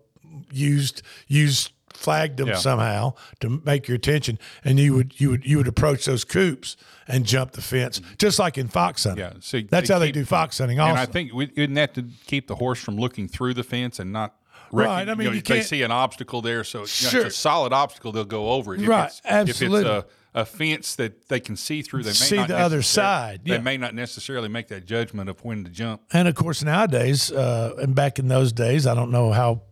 used 0.52 1.02
used 1.28 1.70
flagged 1.92 2.38
them 2.38 2.48
Yeah. 2.48 2.56
somehow 2.56 3.14
to 3.40 3.62
make 3.64 3.86
your 3.86 3.94
attention, 3.96 4.38
and 4.64 4.80
you 4.80 4.94
would 4.94 5.20
you 5.20 5.30
would 5.30 5.44
you 5.44 5.58
would 5.58 5.68
approach 5.68 6.04
those 6.06 6.24
coops 6.24 6.76
and 7.06 7.24
jump 7.26 7.52
the 7.52 7.60
fence, 7.62 8.00
just 8.18 8.38
like 8.38 8.56
in 8.58 8.66
fox 8.68 9.04
hunting. 9.04 9.24
Yeah, 9.24 9.34
so 9.40 9.60
that's 9.70 9.88
how 9.90 9.98
they 9.98 10.10
do 10.10 10.24
fox 10.24 10.58
hunting. 10.58 10.80
Also, 10.80 10.90
And 10.90 10.98
I 10.98 11.06
think 11.06 11.32
we 11.32 11.46
wouldn't 11.56 11.78
have 11.78 11.92
to 11.92 12.04
keep 12.26 12.48
the 12.48 12.56
horse 12.56 12.80
from 12.82 12.96
looking 12.96 13.28
through 13.28 13.54
the 13.54 13.62
fence 13.62 13.98
and 14.00 14.12
not. 14.12 14.34
Right, 14.74 15.08
I 15.08 15.14
mean, 15.14 15.26
know, 15.28 15.32
you 15.32 15.40
they 15.42 15.62
see 15.62 15.82
an 15.82 15.90
obstacle 15.90 16.42
there, 16.42 16.64
so 16.64 16.78
you 16.78 16.82
know, 16.82 16.86
it's 16.86 17.14
a 17.14 17.30
solid 17.30 17.72
obstacle. 17.72 18.12
They'll 18.12 18.24
go 18.24 18.50
over 18.50 18.74
it. 18.74 18.82
If 18.82 18.88
Right, 18.88 19.06
it's, 19.06 19.20
absolutely. 19.24 19.80
If 19.90 20.04
it's 20.04 20.12
a, 20.34 20.40
a 20.40 20.44
fence 20.44 20.96
that 20.96 21.28
they 21.28 21.40
can 21.40 21.56
see 21.56 21.82
through, 21.82 22.02
they 22.02 22.10
may 22.10 22.14
See 22.14 22.36
the 22.44 22.58
other 22.58 22.82
side, 22.82 23.42
yeah. 23.44 23.56
They 23.56 23.62
may 23.62 23.76
not 23.76 23.94
necessarily 23.94 24.48
make 24.48 24.68
that 24.68 24.84
judgment 24.84 25.30
of 25.30 25.44
when 25.44 25.64
to 25.64 25.70
jump. 25.70 26.02
And 26.12 26.26
of 26.26 26.34
course, 26.34 26.62
nowadays, 26.62 27.30
uh, 27.30 27.74
and 27.80 27.94
back 27.94 28.18
in 28.18 28.28
those 28.28 28.52
days, 28.52 28.86
I 28.86 28.94
don't 28.94 29.10
know 29.10 29.30
how 29.32 29.62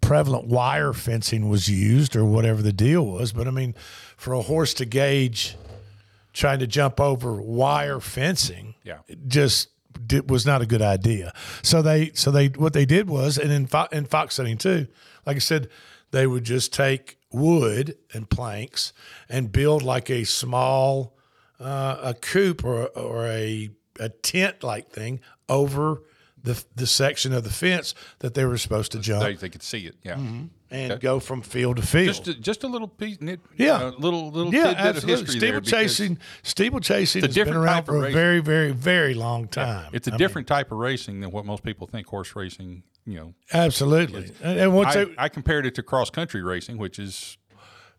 prevalent 0.00 0.46
wire 0.46 0.92
fencing 0.92 1.48
was 1.48 1.68
used 1.68 2.16
or 2.16 2.24
whatever 2.24 2.62
the 2.62 2.72
deal 2.72 3.06
was, 3.06 3.32
but 3.32 3.46
I 3.46 3.50
mean, 3.50 3.74
for 4.16 4.32
a 4.32 4.40
horse 4.42 4.74
to 4.74 4.84
gauge 4.84 5.56
trying 6.32 6.58
to 6.60 6.66
jump 6.66 7.00
over 7.00 7.40
wire 7.40 8.00
fencing, 8.00 8.74
Yeah. 8.84 8.98
just 9.26 9.68
did, 10.06 10.30
was 10.30 10.46
not 10.46 10.62
a 10.62 10.66
good 10.66 10.82
idea. 10.82 11.32
So 11.62 11.82
they, 11.82 12.12
so 12.14 12.30
they, 12.30 12.48
what 12.48 12.72
they 12.72 12.84
did 12.86 13.08
was, 13.08 13.38
and 13.38 13.50
in, 13.52 13.66
fo- 13.66 13.88
in 13.92 14.06
fox 14.06 14.36
hunting 14.36 14.58
too, 14.58 14.86
like 15.26 15.36
I 15.36 15.40
said, 15.40 15.68
they 16.10 16.26
would 16.26 16.44
just 16.44 16.72
take 16.72 17.18
wood 17.30 17.96
and 18.14 18.28
planks 18.30 18.92
and 19.28 19.52
build 19.52 19.82
like 19.82 20.08
a 20.10 20.24
small 20.24 21.14
uh, 21.60 21.98
a 22.02 22.14
coop 22.14 22.64
or 22.64 22.86
or 22.86 23.26
a 23.26 23.68
a 24.00 24.08
tent 24.08 24.62
like 24.62 24.90
thing 24.90 25.20
over 25.48 26.02
the 26.42 26.64
the 26.74 26.86
section 26.86 27.32
of 27.32 27.44
the 27.44 27.50
fence 27.50 27.94
that 28.20 28.34
they 28.34 28.44
were 28.44 28.56
supposed 28.56 28.92
to 28.92 29.00
jump 29.00 29.24
They, 29.24 29.34
they 29.34 29.48
could 29.48 29.62
see 29.62 29.80
it. 29.80 29.96
Yeah. 30.02 30.14
Mm-hmm. 30.14 30.44
And 30.70 31.00
go 31.00 31.20
from 31.20 31.42
field 31.42 31.76
to 31.76 31.82
field. 31.82 32.06
Just 32.08 32.28
a, 32.28 32.34
just 32.34 32.64
a 32.64 32.68
little 32.68 32.88
piece, 32.88 33.18
Yeah. 33.56 33.74
uh, 33.74 33.90
little 33.98 34.30
little 34.30 34.52
yeah, 34.52 34.64
tidbit 34.68 34.78
of 34.80 34.86
absolutely. 34.96 35.24
history 35.24 35.40
Steeplechasing, 35.40 36.18
steeplechasing 36.42 37.22
has 37.22 37.34
been 37.34 37.54
around 37.54 37.84
for 37.84 38.06
a 38.06 38.10
very, 38.10 38.40
very, 38.40 38.72
very 38.72 39.14
long 39.14 39.48
time. 39.48 39.90
It's 39.92 40.08
a 40.08 40.10
I 40.10 40.12
mean, 40.12 40.18
different 40.18 40.48
type 40.48 40.70
of 40.72 40.78
racing 40.78 41.20
than 41.20 41.30
what 41.30 41.44
most 41.46 41.62
people 41.62 41.86
think 41.86 42.06
horse 42.06 42.34
racing. 42.36 42.82
You 43.06 43.14
know, 43.14 43.34
absolutely. 43.54 44.32
And, 44.42 44.60
and 44.60 44.74
what's 44.74 44.94
I, 44.94 45.02
it, 45.02 45.08
I 45.16 45.28
compared 45.30 45.64
it 45.64 45.74
to 45.76 45.82
cross 45.82 46.10
country 46.10 46.42
racing, 46.42 46.76
which 46.76 46.98
is 46.98 47.38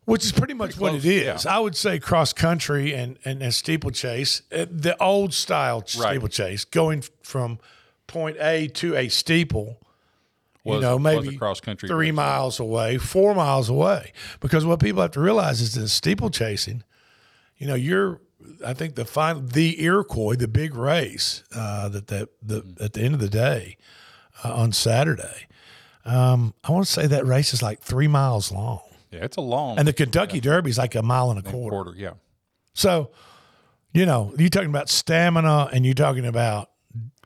which 0.05 0.23
is 0.23 0.31
pretty 0.31 0.53
much 0.53 0.77
what 0.77 0.93
it 0.93 1.05
is. 1.05 1.45
yeah. 1.45 1.55
I 1.55 1.59
would 1.59 1.75
say 1.75 1.97
cross 1.99 2.31
country 2.33 2.93
and 2.93 3.17
and, 3.25 3.41
and 3.41 3.51
steeplechase, 3.53 4.43
uh, 4.51 4.65
the 4.69 4.95
old 5.01 5.33
style 5.33 5.83
steeplechase, 5.85 6.65
going 6.65 7.03
from 7.23 7.59
point 8.05 8.37
A 8.39 8.67
to 8.67 8.95
a 8.95 9.07
steeple. 9.09 9.81
Was, 10.63 10.75
you 10.75 10.81
know, 10.81 10.99
maybe 10.99 11.37
cross 11.37 11.59
country 11.61 11.87
three 11.87 12.11
miles 12.11 12.59
away, 12.59 12.97
four 12.97 13.33
miles 13.33 13.69
away. 13.69 14.13
Because 14.39 14.65
what 14.65 14.79
people 14.79 15.01
have 15.01 15.11
to 15.11 15.19
realize 15.21 15.61
is 15.61 15.73
that 15.75 15.87
steeplechasing, 15.89 16.83
you 17.57 17.67
know, 17.67 17.75
you're, 17.75 18.21
I 18.65 18.73
think 18.73 18.95
the 18.95 19.05
final, 19.05 19.41
the 19.41 19.81
Iroquois, 19.81 20.35
the 20.35 20.47
big 20.47 20.75
race 20.75 21.43
uh, 21.55 21.89
that 21.89 22.07
that 22.07 22.29
the 22.41 22.63
at 22.79 22.93
the 22.93 23.01
end 23.01 23.13
of 23.13 23.19
the 23.21 23.29
day 23.29 23.77
uh, 24.43 24.53
on 24.53 24.71
Saturday, 24.71 25.47
um, 26.05 26.53
I 26.63 26.71
want 26.71 26.85
to 26.85 26.91
say 26.91 27.07
that 27.07 27.25
race 27.25 27.53
is 27.53 27.61
like 27.61 27.81
three 27.81 28.07
miles 28.07 28.51
long, 28.51 28.81
Yeah, 29.11 29.23
it's 29.25 29.37
a 29.37 29.41
long 29.41 29.77
and 29.77 29.87
the 29.87 29.93
Kentucky 29.93 30.39
Derby 30.39 30.69
is 30.69 30.77
like 30.77 30.95
a 30.95 31.03
mile 31.03 31.29
and 31.29 31.39
a 31.39 31.43
quarter. 31.43 31.69
quarter. 31.69 31.93
Yeah, 31.95 32.13
So, 32.73 33.11
you 33.93 34.05
know, 34.05 34.33
you're 34.37 34.49
talking 34.49 34.69
about 34.69 34.89
stamina, 34.89 35.69
and 35.73 35.85
you're 35.85 35.93
talking 35.95 36.25
about, 36.25 36.68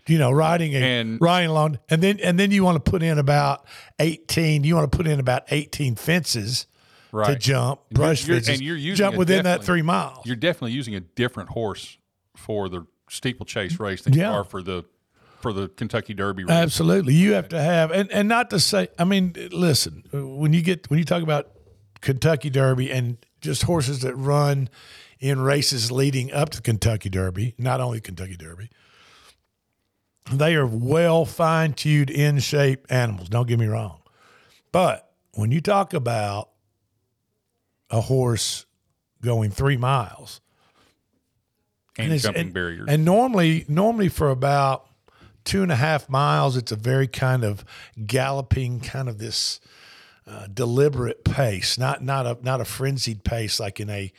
you 0.07 0.17
know, 0.17 0.31
riding 0.31 0.73
a 0.75 0.79
And- 0.79 1.19
riding 1.21 1.49
along, 1.49 1.79
and 1.89 2.01
then 2.01 2.19
and 2.21 2.37
then 2.39 2.51
you 2.51 2.63
want 2.63 2.83
to 2.83 2.91
put 2.91 3.03
in 3.03 3.17
about 3.19 3.65
eighteen. 3.99 4.63
You 4.63 4.75
want 4.75 4.91
to 4.91 4.97
put 4.97 5.07
in 5.07 5.19
about 5.19 5.43
eighteen 5.51 5.95
fences 5.95 6.67
right. 7.11 7.27
to 7.33 7.35
jump, 7.39 7.81
brush 7.91 8.27
you're- 8.27 8.39
fences, 8.39 8.55
and 8.59 8.61
you're 8.67 8.75
using 8.77 8.95
jump 8.97 9.15
within 9.17 9.43
that 9.45 9.63
three 9.63 9.81
miles. 9.81 10.25
You're 10.25 10.35
definitely 10.35 10.73
using 10.73 10.95
a 10.95 10.99
different 10.99 11.49
horse 11.49 11.97
for 12.35 12.67
the 12.69 12.85
steeplechase 13.09 13.79
race 13.79 14.01
than 14.01 14.13
Yeah. 14.13 14.31
you 14.31 14.37
are 14.39 14.43
for 14.43 14.61
the 14.61 14.83
for 15.39 15.51
the 15.53 15.67
Kentucky 15.69 16.13
Derby 16.13 16.43
race. 16.45 16.51
Absolutely, 16.51 17.13
you 17.13 17.33
have 17.33 17.49
to 17.49 17.61
have, 17.61 17.91
and 17.91 18.11
and 18.11 18.27
not 18.27 18.49
to 18.49 18.59
say. 18.59 18.87
I 18.97 19.03
mean, 19.05 19.35
listen, 19.51 20.03
when 20.11 20.53
you 20.53 20.61
get 20.61 20.89
when 20.89 20.99
you 20.99 21.05
talk 21.05 21.21
about 21.23 21.51
Kentucky 22.01 22.49
Derby 22.49 22.91
and 22.91 23.17
just 23.41 23.63
horses 23.63 23.99
that 24.01 24.15
run 24.15 24.69
in 25.19 25.39
races 25.39 25.91
leading 25.91 26.31
up 26.33 26.49
to 26.49 26.61
Kentucky 26.61 27.09
Derby, 27.09 27.55
not 27.57 27.79
only 27.79 28.01
Kentucky 28.01 28.35
Derby, 28.35 28.69
they 30.31 30.55
are 30.55 30.65
well 30.65 31.25
fine 31.25 31.73
tuned, 31.73 32.09
in 32.09 32.39
shape 32.39 32.85
animals. 32.89 33.29
Don't 33.29 33.47
get 33.47 33.59
me 33.59 33.67
wrong, 33.67 33.99
but 34.71 35.11
when 35.33 35.51
you 35.51 35.61
talk 35.61 35.93
about 35.93 36.49
a 37.89 38.01
horse 38.01 38.65
going 39.21 39.51
three 39.51 39.77
miles 39.77 40.41
and, 41.97 42.07
it's- 42.07 42.23
jumping 42.23 42.41
and- 42.41 42.53
barriers. 42.53 42.85
And 42.87 43.05
normally, 43.05 43.65
normally 43.67 44.09
for 44.09 44.29
about 44.29 44.85
two 45.43 45.61
and 45.61 45.71
a 45.71 45.75
half 45.75 46.09
miles, 46.09 46.55
it's 46.57 46.71
a 46.71 46.75
very 46.75 47.07
kind 47.07 47.43
of 47.43 47.63
galloping, 48.05 48.79
kind 48.79 49.09
of 49.09 49.17
this 49.17 49.59
uh, 50.25 50.47
deliberate 50.53 51.25
pace, 51.25 51.77
not 51.77 52.01
not 52.01 52.25
a 52.25 52.37
not 52.41 52.61
a 52.61 52.65
frenzied 52.65 53.23
pace 53.25 53.59
like 53.59 53.79
in 53.81 53.89
a 53.89 54.11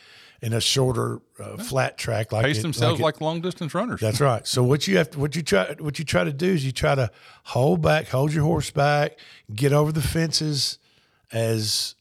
in 0.42 0.52
a 0.52 0.60
shorter 0.60 1.20
uh, 1.38 1.56
flat 1.56 1.96
track 1.96 2.30
like 2.32 2.44
pace 2.44 2.58
it- 2.58 2.62
themselves 2.62 3.00
it- 3.00 3.02
like, 3.02 3.20
long 3.20 3.40
distance 3.40 3.74
runners. 3.74 4.00
that's 4.00 4.20
right. 4.20 4.46
So 4.46 4.62
what 4.62 4.86
you 4.86 4.96
have 4.98 5.10
to, 5.12 5.18
what 5.18 5.34
you 5.36 5.42
try 5.42 5.74
what 5.78 5.98
you 5.98 6.04
try 6.04 6.24
to 6.24 6.32
do 6.32 6.46
is 6.52 6.64
you 6.64 6.72
try 6.72 6.94
to 6.94 7.10
hold 7.44 7.80
back, 7.82 8.08
hold 8.08 8.32
your 8.32 8.44
horse 8.44 8.70
back, 8.70 9.18
get 9.54 9.72
over 9.72 9.90
the 9.92 10.02
fences 10.02 10.78
as 11.32 11.94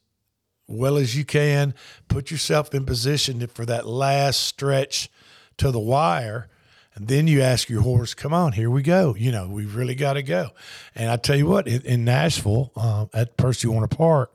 well 0.68 0.98
as 0.98 1.16
you 1.16 1.26
can, 1.26 1.74
put 2.08 2.32
yourself 2.32 2.74
in 2.74 2.86
position 2.86 3.46
for 3.48 3.66
that 3.66 3.86
last 3.88 4.42
stretch 4.42 5.10
to 5.58 5.72
the 5.72 5.80
wire, 5.80 6.48
and 6.96 7.08
then 7.08 7.28
you 7.28 7.42
ask 7.42 7.70
your 7.70 7.82
horse, 7.82 8.14
"Come 8.14 8.34
on, 8.34 8.54
here 8.54 8.70
we 8.70 8.82
go." 8.82 9.16
You 9.16 9.32
know, 9.32 9.48
we've 9.48 9.76
really 9.76 9.96
got 9.96 10.14
to 10.14 10.24
go. 10.24 10.50
And 10.96 11.10
I 11.10 11.16
tell 11.18 11.36
you 11.36 11.46
what, 11.48 11.68
in, 11.68 11.82
in 11.82 12.06
Nashville 12.06 12.72
uh, 12.76 13.06
at 13.14 13.38
Percy 13.38 13.68
Warner 13.68 13.88
Park, 13.88 14.34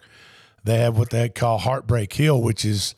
they 0.64 0.78
have 0.78 0.96
what 0.98 1.10
they 1.10 1.28
call 1.28 1.58
Heartbreak 1.58 2.12
Hill, 2.12 2.40
which 2.42 2.64
is 2.64 2.94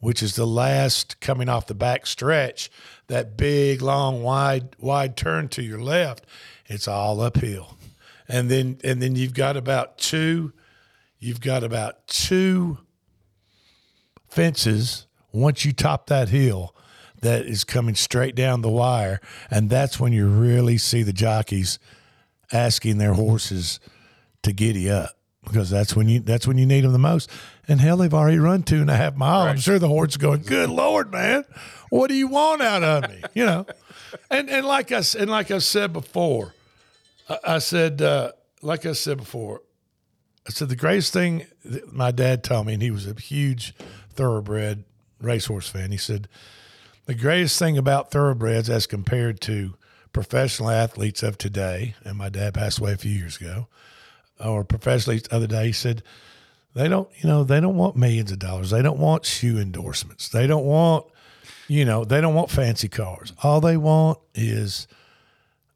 which 0.00 0.22
is 0.22 0.36
the 0.36 0.46
last 0.46 1.20
coming 1.20 1.48
off 1.48 1.66
the 1.66 1.74
back 1.74 2.06
stretch, 2.06 2.70
that 3.08 3.36
big, 3.36 3.82
long, 3.82 4.22
wide, 4.22 4.76
wide 4.78 5.16
turn 5.16 5.48
to 5.48 5.62
your 5.62 5.80
left, 5.80 6.24
it's 6.66 6.88
all 6.88 7.20
uphill. 7.20 7.76
And 8.28 8.50
then 8.50 8.78
and 8.82 9.00
then 9.00 9.14
you've 9.14 9.34
got 9.34 9.56
about 9.56 9.98
two, 9.98 10.52
you've 11.18 11.40
got 11.40 11.62
about 11.62 12.06
two 12.08 12.78
fences 14.28 15.06
once 15.32 15.64
you 15.64 15.72
top 15.72 16.08
that 16.08 16.28
hill 16.28 16.74
that 17.22 17.46
is 17.46 17.64
coming 17.64 17.94
straight 17.94 18.34
down 18.34 18.62
the 18.62 18.68
wire. 18.68 19.20
And 19.50 19.70
that's 19.70 19.98
when 19.98 20.12
you 20.12 20.26
really 20.26 20.78
see 20.78 21.02
the 21.02 21.12
jockeys 21.12 21.78
asking 22.52 22.98
their 22.98 23.14
horses 23.14 23.80
to 24.42 24.52
giddy 24.52 24.90
up 24.90 25.10
because 25.44 25.70
that's 25.70 25.94
when 25.96 26.08
you 26.08 26.20
that's 26.20 26.46
when 26.46 26.58
you 26.58 26.66
need 26.66 26.82
them 26.82 26.92
the 26.92 26.98
most. 26.98 27.30
And 27.68 27.80
hell, 27.80 27.96
they've 27.96 28.14
already 28.14 28.38
run 28.38 28.62
two 28.62 28.80
and 28.80 28.90
a 28.90 28.96
half 28.96 29.16
miles. 29.16 29.48
I'm 29.48 29.56
sure 29.58 29.78
the 29.78 29.88
horse 29.88 30.10
is 30.10 30.16
going, 30.18 30.42
"Good 30.42 30.70
lord, 30.70 31.10
man, 31.10 31.44
what 31.90 32.08
do 32.08 32.14
you 32.14 32.28
want 32.28 32.62
out 32.62 32.82
of 32.82 33.10
me?" 33.10 33.22
You 33.34 33.46
know. 33.46 33.66
And 34.30 34.48
and 34.48 34.64
like 34.64 34.92
I 34.92 35.02
and 35.18 35.28
like 35.28 35.50
I 35.50 35.58
said 35.58 35.92
before, 35.92 36.54
I, 37.28 37.38
I 37.44 37.58
said 37.58 38.00
uh, 38.02 38.32
like 38.62 38.86
I 38.86 38.92
said 38.92 39.18
before, 39.18 39.62
I 40.46 40.50
said 40.50 40.68
the 40.68 40.76
greatest 40.76 41.12
thing 41.12 41.46
that 41.64 41.92
my 41.92 42.12
dad 42.12 42.44
told 42.44 42.66
me, 42.66 42.74
and 42.74 42.82
he 42.82 42.90
was 42.90 43.06
a 43.06 43.14
huge 43.14 43.74
thoroughbred 44.10 44.84
racehorse 45.20 45.68
fan. 45.68 45.90
He 45.90 45.98
said 45.98 46.28
the 47.06 47.14
greatest 47.14 47.58
thing 47.58 47.76
about 47.76 48.10
thoroughbreds 48.10 48.70
as 48.70 48.86
compared 48.86 49.40
to 49.42 49.74
professional 50.12 50.70
athletes 50.70 51.22
of 51.22 51.36
today, 51.36 51.94
and 52.04 52.16
my 52.16 52.28
dad 52.28 52.54
passed 52.54 52.78
away 52.78 52.92
a 52.92 52.96
few 52.96 53.12
years 53.12 53.36
ago, 53.40 53.66
or 54.42 54.64
professionally 54.64 55.18
the 55.18 55.34
other 55.34 55.46
day, 55.46 55.66
he 55.66 55.72
said 55.72 56.02
they 56.76 56.88
don't, 56.88 57.08
you 57.16 57.26
know, 57.26 57.42
they 57.42 57.58
don't 57.58 57.76
want 57.76 57.96
millions 57.96 58.30
of 58.30 58.38
dollars. 58.38 58.68
They 58.68 58.82
don't 58.82 58.98
want 58.98 59.24
shoe 59.24 59.58
endorsements. 59.58 60.28
They 60.28 60.46
don't 60.46 60.66
want, 60.66 61.06
you 61.68 61.86
know, 61.86 62.04
they 62.04 62.20
don't 62.20 62.34
want 62.34 62.50
fancy 62.50 62.88
cars. 62.88 63.32
All 63.42 63.62
they 63.62 63.78
want 63.78 64.18
is 64.34 64.86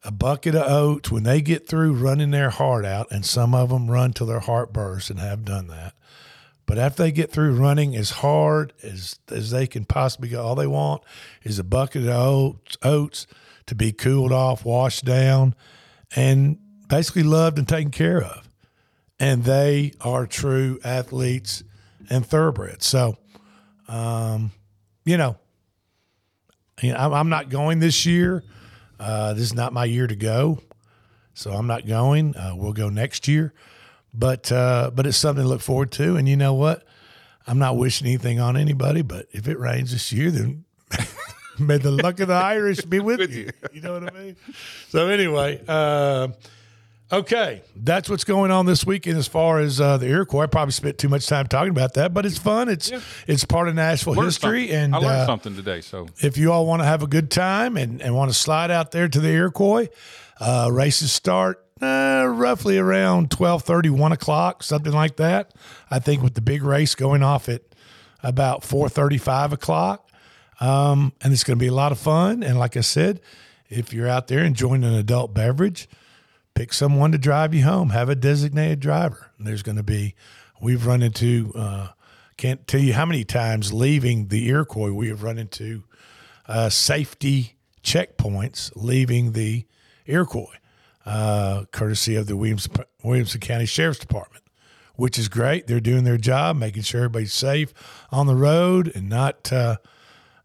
a 0.03 0.11
bucket 0.11 0.53
of 0.53 0.71
oats 0.71 1.09
when 1.11 1.23
they 1.23 1.41
get 1.41 1.67
through 1.67 1.93
running 1.93 2.29
their 2.29 2.51
heart 2.51 2.85
out, 2.85 3.07
and 3.09 3.25
some 3.25 3.55
of 3.55 3.69
them 3.69 3.89
run 3.89 4.13
till 4.13 4.27
their 4.27 4.41
heart 4.41 4.71
bursts 4.71 5.09
and 5.09 5.19
have 5.19 5.43
done 5.43 5.67
that. 5.67 5.95
But 6.67 6.77
after 6.77 7.01
they 7.01 7.11
get 7.11 7.31
through 7.31 7.55
running 7.55 7.95
as 7.95 8.11
hard 8.11 8.71
as 8.83 9.17
as 9.29 9.49
they 9.49 9.65
can 9.65 9.85
possibly 9.85 10.29
go, 10.29 10.43
all 10.43 10.55
they 10.55 10.67
want 10.67 11.01
is 11.41 11.57
a 11.57 11.63
bucket 11.63 12.03
of 12.03 12.09
oats, 12.09 12.77
oats 12.83 13.25
to 13.65 13.73
be 13.73 13.91
cooled 13.91 14.31
off, 14.31 14.63
washed 14.63 15.03
down, 15.03 15.55
and 16.15 16.59
basically 16.87 17.23
loved 17.23 17.57
and 17.57 17.67
taken 17.67 17.89
care 17.89 18.21
of. 18.21 18.47
And 19.21 19.43
they 19.43 19.93
are 20.01 20.25
true 20.25 20.79
athletes 20.83 21.63
and 22.09 22.25
thoroughbreds. 22.25 22.87
So, 22.87 23.17
um, 23.87 24.51
you 25.05 25.15
know, 25.15 25.37
you 26.81 26.91
know, 26.91 27.13
I'm, 27.13 27.29
not 27.29 27.49
going 27.49 27.77
this 27.81 28.03
year. 28.03 28.43
Uh, 28.99 29.33
this 29.33 29.43
is 29.43 29.53
not 29.53 29.73
my 29.73 29.85
year 29.85 30.07
to 30.07 30.15
go, 30.15 30.63
so 31.35 31.51
I'm 31.51 31.67
not 31.67 31.85
going. 31.85 32.35
Uh, 32.35 32.53
we'll 32.55 32.73
go 32.73 32.89
next 32.89 33.27
year, 33.27 33.53
but 34.11 34.51
uh, 34.51 34.89
but 34.91 35.05
it's 35.05 35.17
something 35.17 35.43
to 35.43 35.47
look 35.47 35.61
forward 35.61 35.91
to. 35.91 36.15
And 36.15 36.27
you 36.27 36.35
know 36.35 36.55
what? 36.55 36.83
I'm 37.45 37.59
not 37.59 37.77
wishing 37.77 38.07
anything 38.07 38.39
on 38.39 38.57
anybody, 38.57 39.03
but 39.03 39.27
if 39.31 39.47
it 39.47 39.59
rains 39.59 39.91
this 39.91 40.11
year, 40.11 40.31
then 40.31 40.65
may 41.59 41.77
the 41.77 41.91
luck 41.91 42.19
of 42.21 42.29
the 42.29 42.33
Irish 42.33 42.81
be 42.81 42.99
with 42.99 43.31
you. 43.31 43.51
You 43.71 43.81
know 43.81 43.93
what 43.93 44.11
I 44.11 44.19
mean? 44.19 44.35
So 44.89 45.09
anyway, 45.09 45.61
uh, 45.67 46.29
okay, 47.11 47.61
that's 47.75 48.09
what's 48.09 48.23
going 48.23 48.51
on 48.51 48.65
this 48.65 48.85
weekend 48.85 49.17
as 49.17 49.27
far 49.27 49.59
as 49.59 49.79
uh, 49.81 49.97
the 49.97 50.07
Iroquois. 50.07 50.43
I 50.43 50.45
probably 50.47 50.71
spent 50.71 50.97
too 50.97 51.09
much 51.09 51.27
time 51.27 51.47
talking 51.47 51.71
about 51.71 51.95
that, 51.95 52.13
but 52.13 52.25
it's 52.25 52.37
fun. 52.37 52.69
It's 52.69 52.91
it's 53.27 53.45
part 53.45 53.67
of 53.67 53.75
Nashville 53.75 54.13
Learned 54.13 54.27
history, 54.27 54.67
something. 54.67 54.75
and 54.75 54.95
I 54.95 54.99
learned 54.99 55.21
uh, 55.21 55.25
something 55.25 55.55
today. 55.55 55.81
So 55.81 56.07
if 56.19 56.37
you 56.37 56.51
all 56.51 56.65
want 56.65 56.81
to 56.81 56.85
have 56.85 57.03
a 57.03 57.07
good 57.07 57.29
time 57.31 57.77
and, 57.77 58.01
and 58.01 58.15
want 58.15 58.31
to 58.31 58.37
slide 58.37 58.71
out 58.71 58.91
there 58.91 59.07
to 59.07 59.19
the 59.19 59.29
Iroquois, 59.29 59.87
uh, 60.39 60.69
races 60.71 61.11
start 61.11 61.63
uh, 61.81 62.25
roughly 62.27 62.77
around 62.77 63.29
12.30, 63.29 63.89
1 63.89 64.11
o'clock, 64.11 64.63
something 64.63 64.93
like 64.93 65.15
that. 65.17 65.53
I 65.89 65.99
think 65.99 66.21
with 66.21 66.35
the 66.35 66.41
big 66.41 66.63
race 66.63 66.93
going 66.95 67.23
off 67.23 67.49
at 67.49 67.61
about 68.23 68.63
four 68.63 68.87
thirty, 68.87 69.17
five 69.17 69.51
o'clock. 69.51 70.07
Um, 70.59 71.13
and 71.21 71.33
it's 71.33 71.43
going 71.43 71.57
to 71.57 71.59
be 71.63 71.67
a 71.69 71.73
lot 71.73 71.91
of 71.91 71.97
fun. 71.97 72.43
And 72.43 72.59
like 72.59 72.77
I 72.77 72.81
said, 72.81 73.19
if 73.67 73.93
you're 73.93 74.07
out 74.07 74.27
there 74.27 74.43
enjoying 74.43 74.83
an 74.83 74.93
adult 74.93 75.33
beverage, 75.33 75.89
pick 76.61 76.73
someone 76.73 77.11
to 77.11 77.17
drive 77.17 77.55
you 77.55 77.63
home. 77.63 77.89
Have 77.89 78.07
a 78.07 78.13
designated 78.13 78.79
driver. 78.79 79.31
There's 79.39 79.63
going 79.63 79.77
to 79.77 79.83
be, 79.83 80.13
we've 80.61 80.85
run 80.85 81.01
into, 81.01 81.51
uh, 81.55 81.87
can't 82.37 82.67
tell 82.67 82.79
you 82.79 82.93
how 82.93 83.03
many 83.03 83.23
times 83.23 83.73
leaving 83.73 84.27
the 84.27 84.47
Iroquois 84.47 84.91
we 84.91 85.07
have 85.07 85.23
run 85.23 85.39
into 85.39 85.85
uh, 86.47 86.69
safety 86.69 87.55
checkpoints 87.83 88.71
leaving 88.75 89.31
the 89.31 89.65
Iroquois, 90.05 90.53
uh, 91.03 91.65
courtesy 91.71 92.15
of 92.15 92.27
the 92.27 92.37
Williams, 92.37 92.69
Williamson 93.03 93.41
County 93.41 93.65
Sheriff's 93.65 93.97
Department, 93.97 94.43
which 94.95 95.17
is 95.17 95.29
great. 95.29 95.65
They're 95.65 95.79
doing 95.79 96.03
their 96.03 96.17
job, 96.17 96.57
making 96.57 96.83
sure 96.83 96.99
everybody's 96.99 97.33
safe 97.33 97.73
on 98.11 98.27
the 98.27 98.35
road 98.35 98.91
and 98.93 99.09
not 99.09 99.51
uh, 99.51 99.77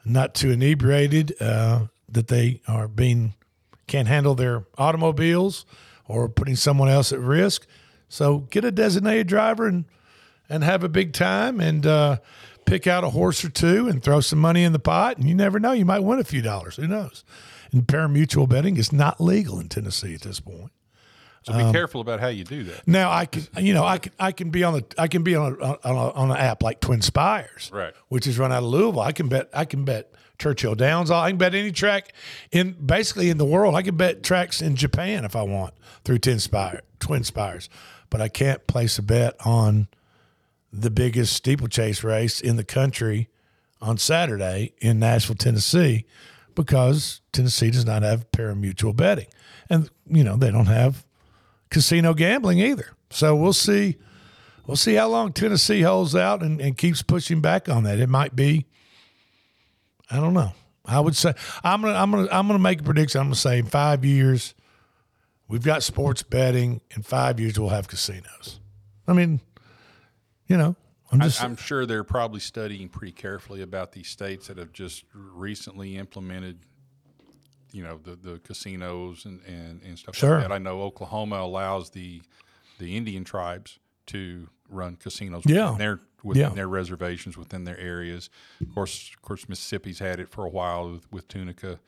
not 0.03 0.35
too 0.35 0.51
inebriated 0.51 1.35
uh, 1.43 1.89
that 2.09 2.29
they 2.29 2.63
are 2.67 2.89
being 2.89 3.35
can't 3.87 4.09
handle 4.09 4.35
their 4.35 4.65
automobiles 4.79 5.67
or 6.09 6.29
putting 6.29 6.57
someone 6.57 6.89
else 6.89 7.13
at 7.13 7.21
risk. 7.21 7.67
So 8.09 8.41
get 8.51 8.65
a 8.65 8.71
designated 8.71 9.27
driver 9.27 9.67
and 9.67 9.85
and 10.49 10.63
have 10.63 10.85
a 10.85 10.89
big 10.89 11.13
time 11.13 11.61
and 11.61 11.85
uh, 11.87 12.19
pick 12.67 12.87
out 12.87 13.05
a 13.05 13.11
horse 13.11 13.45
or 13.45 13.49
two 13.49 13.89
and 13.89 14.03
throw 14.03 14.21
some 14.21 14.39
money 14.39 14.63
in 14.63 14.73
the 14.73 14.79
pot. 14.79 15.17
And 15.17 15.29
you 15.29 15.35
never 15.35 15.59
know, 15.59 15.73
you 15.73 15.85
might 15.85 16.05
win 16.05 16.21
a 16.21 16.25
few 16.25 16.43
dollars. 16.43 16.77
Who 16.77 16.87
knows? 16.87 17.25
And 17.73 17.87
parimutuel 17.87 18.49
betting 18.49 18.77
is 18.77 18.93
not 18.93 19.21
legal 19.21 19.59
in 19.59 19.69
Tennessee 19.69 20.15
at 20.15 20.21
this 20.21 20.41
point. 20.41 20.71
So 21.47 21.53
um, 21.53 21.67
be 21.67 21.73
careful 21.73 22.01
about 22.01 22.19
how 22.19 22.27
you 22.29 22.43
do 22.43 22.65
that. 22.65 22.89
Now 22.89 23.13
I 23.13 23.27
can, 23.27 23.47
you 23.59 23.73
know, 23.73 23.85
I 23.85 23.99
can, 23.99 24.13
I 24.19 24.33
can 24.33 24.51
be 24.51 24.65
on 24.65 24.75
the, 24.75 24.85
I 24.99 25.07
can 25.07 25.23
be 25.23 25.37
on 25.37 25.57
a, 25.61 25.65
on 25.65 25.79
a, 25.85 26.11
on 26.13 26.31
an 26.33 26.37
app 26.37 26.63
like 26.63 26.81
Twin 26.81 27.03
Spires, 27.03 27.71
Right. 27.73 27.95
Which 28.09 28.27
is 28.27 28.39
run 28.39 28.51
out 28.51 28.65
of 28.65 28.69
Louisville. 28.69 29.01
I 29.01 29.13
can 29.13 29.29
bet, 29.29 29.49
I 29.55 29.65
can 29.65 29.85
bet 29.85 30.13
Churchill 30.41 30.75
Downs. 30.75 31.11
I 31.11 31.31
can 31.31 31.39
bet 31.39 31.55
any 31.55 31.71
track 31.71 32.13
in 32.51 32.73
basically 32.73 33.31
in 33.31 33.39
the 33.39 33.45
world. 33.45 33.77
I 33.77 33.83
can 33.83 33.97
bet 33.97 34.25
tracks 34.25 34.61
in 34.61 34.75
Japan 34.75 35.25
if 35.25 35.37
I 35.37 35.43
want 35.43 35.75
through 36.05 36.19
Twin 36.19 36.41
Spire, 36.41 36.83
Twin 36.99 37.23
Spires, 37.23 37.69
but 38.11 38.21
I 38.21 38.29
can't 38.29 38.67
place 38.67 38.99
a 38.99 39.03
bet 39.03 39.37
on 39.47 39.89
the 40.73 40.91
biggest 40.91 41.33
steeplechase 41.33 42.03
race 42.03 42.41
in 42.41 42.57
the 42.57 42.65
country 42.65 43.29
on 43.81 43.99
Saturday 43.99 44.73
in 44.79 44.99
Nashville, 44.99 45.37
Tennessee, 45.37 46.05
because 46.55 47.21
Tennessee 47.33 47.71
does 47.71 47.87
not 47.87 48.03
have 48.03 48.31
parimutuel 48.33 48.97
betting, 48.97 49.29
and 49.71 49.91
you 50.09 50.25
know 50.25 50.37
they 50.37 50.51
don't 50.51 50.67
have 50.67 51.06
casino 51.71 52.15
gambling 52.15 52.59
either. 52.61 52.89
So 53.11 53.35
we'll 53.35 53.53
see. 53.53 53.97
We'll 54.67 54.77
see 54.77 54.95
how 54.95 55.09
long 55.09 55.33
Tennessee 55.33 55.83
holds 55.83 56.17
out 56.17 56.43
and, 56.43 56.61
and 56.61 56.77
keeps 56.77 57.01
pushing 57.03 57.41
back 57.41 57.69
on 57.69 57.85
that. 57.85 58.01
It 58.01 58.09
might 58.09 58.35
be. 58.35 58.67
I 60.11 60.17
don't 60.17 60.35
know. 60.35 60.53
I 60.85 61.01
would 61.01 61.17
say 61.17 61.35
I'm 61.65 61.83
gonna 61.83 61.95
I'm 61.95 62.11
gonna 62.11 62.29
I'm 62.31 62.47
gonna 62.47 62.59
make 62.59 62.81
a 62.81 62.85
prediction. 62.85 63.21
I'm 63.21 63.27
gonna 63.27 63.37
say 63.37 63.59
in 63.59 63.67
five 63.67 64.05
years, 64.05 64.55
we've 65.49 65.65
got 65.65 65.83
sports 65.83 66.23
betting. 66.23 66.81
In 66.95 67.03
five 67.03 67.41
years, 67.41 67.59
we'll 67.59 67.71
have 67.71 67.89
casinos. 67.89 68.61
I 69.09 69.13
mean, 69.13 69.41
you 70.47 70.57
know, 70.57 70.77
I'm 71.11 71.21
I, 71.21 71.25
just 71.25 71.43
I'm 71.43 71.57
sure 71.57 71.87
they're 71.87 72.05
probably 72.05 72.41
studying 72.41 72.89
pretty 72.89 73.13
carefully 73.13 73.63
about 73.63 73.93
these 73.93 74.09
states 74.09 74.47
that 74.47 74.59
have 74.59 74.73
just 74.73 75.05
recently 75.13 75.97
implemented, 75.97 76.61
you 77.77 77.83
know, 77.83 77.99
the, 78.03 78.17
the 78.17 78.39
casinos 78.39 79.25
and, 79.27 79.41
and, 79.47 79.83
and 79.87 79.99
stuff 79.99 80.17
Sure. 80.17 80.39
like 80.39 80.49
that. 80.49 80.53
I 80.53 80.59
know 80.59 80.83
Oklahoma 80.83 81.37
allows 81.37 81.91
the 81.91 82.23
the 82.79 82.97
Indian 82.97 83.25
tribes 83.25 83.79
to 84.07 84.49
run 84.69 84.97
casinos 84.97 85.43
Yeah. 85.47 85.65
within 85.73 85.79
their 85.79 86.01
within 86.23 86.43
Yeah. 86.43 86.55
their 86.55 86.69
reservations 86.69 87.37
within 87.37 87.65
their 87.65 87.79
areas. 87.79 88.31
Of 88.61 88.75
course, 88.75 89.11
of 89.15 89.23
course, 89.23 89.49
Mississippi's 89.49 89.99
had 89.99 90.19
it 90.21 90.29
for 90.31 90.45
a 90.45 90.49
while 90.49 90.91
with, 90.93 91.13
with 91.13 91.29
Tunica. 91.29 91.79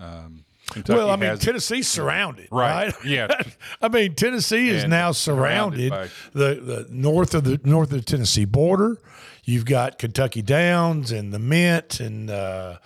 Um, 0.00 0.44
well, 0.86 1.10
I 1.10 1.16
mean, 1.16 1.30
has 1.30 1.40
it. 1.42 1.46
Tennessee's 1.46 1.88
surrounded, 1.88 2.48
Right. 2.52 2.86
right? 2.86 2.94
Yeah. 3.04 3.28
I 3.82 3.88
mean, 3.88 4.14
Tennessee 4.14 4.68
is 4.70 4.82
And 4.84 4.90
now 4.90 5.12
surrounded 5.12 5.90
surrounded. 5.90 6.12
the 6.32 6.60
the 6.60 6.86
north 6.90 7.34
of 7.34 7.44
the 7.44 7.60
north 7.64 7.90
of 7.92 7.98
the 7.98 8.04
Tennessee 8.04 8.44
border. 8.44 9.00
You've 9.44 9.64
got 9.64 9.98
Kentucky 9.98 10.42
Downs 10.42 11.10
and 11.10 11.32
the 11.32 11.38
Mint 11.38 12.00
and 12.00 12.30
uh, 12.30 12.78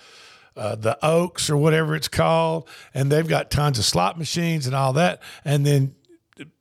uh, 0.56 0.74
the 0.76 0.98
Oaks 1.04 1.48
or 1.50 1.56
whatever 1.56 1.94
it's 1.96 2.08
called, 2.08 2.68
and 2.94 3.10
they've 3.10 3.26
got 3.28 3.50
tons 3.50 3.78
of 3.78 3.84
slot 3.84 4.18
machines 4.18 4.66
and 4.66 4.74
all 4.74 4.92
that. 4.94 5.22
And 5.44 5.64
then 5.66 5.94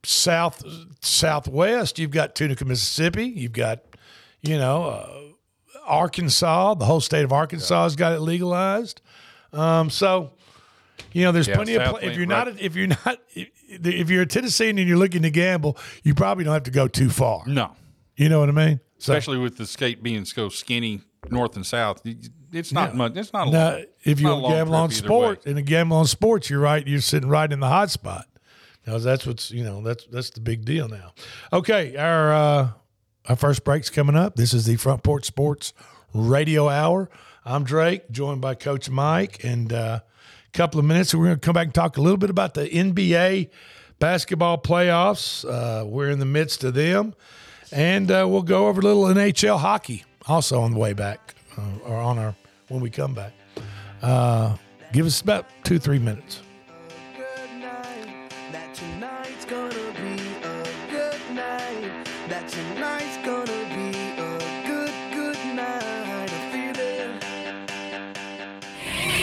south 0.04 0.63
southwest, 1.01 1.99
you've 1.99 2.12
got 2.12 2.36
Tunica, 2.36 2.65
Mississippi. 2.65 3.25
You've 3.25 3.54
got 3.54 3.82
you 4.41 4.58
know 4.58 4.84
uh, 4.86 5.80
Arkansas. 5.86 6.75
The 6.75 6.86
whole 6.86 7.01
state 7.01 7.23
of 7.23 7.32
Arkansas 7.34 7.84
has 7.84 7.95
got 7.95 8.13
it 8.13 8.19
legalized. 8.19 9.01
Um, 9.54 9.89
so 9.89 10.32
you 11.13 11.23
know, 11.23 11.32
there's 11.32 11.47
Yeah, 11.47 11.56
plenty 11.56 11.75
of 11.75 11.89
pla- 11.89 11.99
if 11.99 12.15
you're 12.17 12.27
right. 12.27 12.47
not 12.47 12.60
if 12.62 12.75
you're 12.75 12.88
not 12.88 13.19
if 13.34 14.10
you're 14.10 14.21
a 14.21 14.25
Tennessean 14.27 14.77
and 14.77 14.88
you're 14.88 14.97
looking 14.97 15.21
to 15.23 15.32
gamble, 15.32 15.77
you 16.04 16.13
probably 16.13 16.43
don't 16.43 16.54
have 16.54 16.63
to 16.63 16.71
go 16.71 16.88
too 16.88 17.10
far. 17.10 17.43
no, 17.47 17.71
You 18.15 18.30
know 18.30 18.39
what 18.39 18.49
I 18.49 18.54
mean? 18.54 18.80
So 18.99 19.13
especially 19.13 19.38
with 19.39 19.58
the 19.58 19.65
skate 19.65 20.04
being 20.04 20.25
so 20.25 20.49
skinny 20.49 21.01
north 21.30 21.56
and 21.56 21.65
south. 21.65 22.01
It's 22.53 22.71
not 22.71 22.91
Yeah. 22.91 22.95
much. 22.97 23.15
It's 23.17 23.33
not 23.33 23.47
a 23.47 23.51
now, 23.51 23.69
long, 23.71 23.83
if 24.03 24.19
you 24.19 24.27
gamble 24.27 24.75
on 24.75 24.89
trip 24.89 24.97
either 24.99 25.07
sport 25.07 25.45
way. 25.45 25.49
and 25.51 25.59
a 25.59 25.61
gamble 25.61 25.97
on 25.97 26.05
sports, 26.07 26.49
you're 26.49 26.59
right. 26.59 26.85
You're 26.85 27.01
sitting 27.01 27.29
right 27.29 27.51
in 27.51 27.59
the 27.59 27.67
hot 27.67 27.89
spot. 27.91 28.25
Now 28.87 28.97
that's 28.97 29.25
what's 29.27 29.51
you 29.51 29.63
know 29.63 29.81
that's 29.81 30.05
that's 30.05 30.31
the 30.31 30.39
big 30.41 30.65
deal 30.65 30.87
now. 30.87 31.13
Okay, 31.53 31.95
our 31.97 32.33
uh, 32.33 32.69
our 33.29 33.35
first 33.35 33.63
break's 33.63 33.89
coming 33.89 34.15
up. 34.15 34.35
This 34.35 34.53
is 34.53 34.65
the 34.65 34.75
Front 34.75 35.03
Porch 35.03 35.25
Sports 35.25 35.73
Radio 36.13 36.67
Hour. 36.67 37.09
I'm 37.45 37.63
Drake, 37.63 38.09
joined 38.11 38.41
by 38.41 38.55
Coach 38.55 38.89
Mike, 38.89 39.43
and 39.43 39.71
uh, 39.71 39.99
a 40.03 40.57
couple 40.57 40.79
of 40.79 40.85
minutes, 40.85 41.13
we're 41.15 41.25
going 41.25 41.35
to 41.39 41.45
come 41.45 41.53
back 41.53 41.65
and 41.65 41.73
talk 41.73 41.97
a 41.97 42.01
little 42.01 42.17
bit 42.17 42.29
about 42.29 42.53
the 42.55 42.67
NBA 42.67 43.49
basketball 43.99 44.57
playoffs. 44.57 45.45
Uh, 45.47 45.85
we're 45.85 46.09
in 46.09 46.19
the 46.19 46.25
midst 46.25 46.63
of 46.63 46.73
them, 46.73 47.13
and 47.71 48.11
uh, 48.11 48.25
we'll 48.29 48.41
go 48.43 48.67
over 48.67 48.81
a 48.81 48.83
little 48.83 49.03
NHL 49.05 49.59
hockey 49.59 50.03
also 50.27 50.59
on 50.61 50.71
the 50.73 50.77
way 50.79 50.93
back, 50.93 51.33
uh, 51.57 51.61
or 51.85 51.95
on 51.97 52.17
our 52.19 52.35
when 52.71 52.81
we 52.81 52.89
come 52.89 53.13
back. 53.13 53.34
Uh, 54.01 54.55
give 54.93 55.05
us 55.05 55.21
about 55.21 55.45
two 55.63 55.77
three 55.77 55.99
minutes. 55.99 56.41
That 58.51 58.73
tonight's 58.73 59.45
gonna 59.45 59.73
be 59.93 60.21
a 60.43 60.63
good 60.89 61.36
night. 61.36 62.07
That 62.29 62.47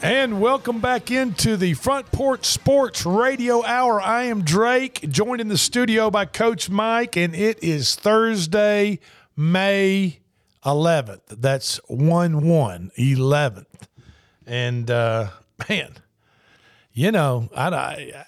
And 0.00 0.40
welcome 0.40 0.78
back 0.80 1.10
into 1.10 1.56
the 1.56 1.74
Front 1.74 2.12
Porch 2.12 2.44
Sports 2.46 3.04
Radio 3.04 3.64
Hour. 3.64 4.00
I 4.00 4.24
am 4.24 4.44
Drake, 4.44 5.08
joined 5.10 5.40
in 5.40 5.48
the 5.48 5.58
studio 5.58 6.08
by 6.10 6.24
Coach 6.24 6.70
Mike, 6.70 7.16
and 7.16 7.34
it 7.34 7.62
is 7.64 7.96
Thursday, 7.96 9.00
May 9.36 10.20
11th. 10.64 11.22
That's 11.28 11.78
1 11.88 12.46
1, 12.46 12.90
11th. 12.96 13.66
And, 14.46 14.88
uh, 14.90 15.28
man, 15.68 15.94
you 16.92 17.10
know, 17.10 17.48
I, 17.54 17.68
I, 17.68 18.24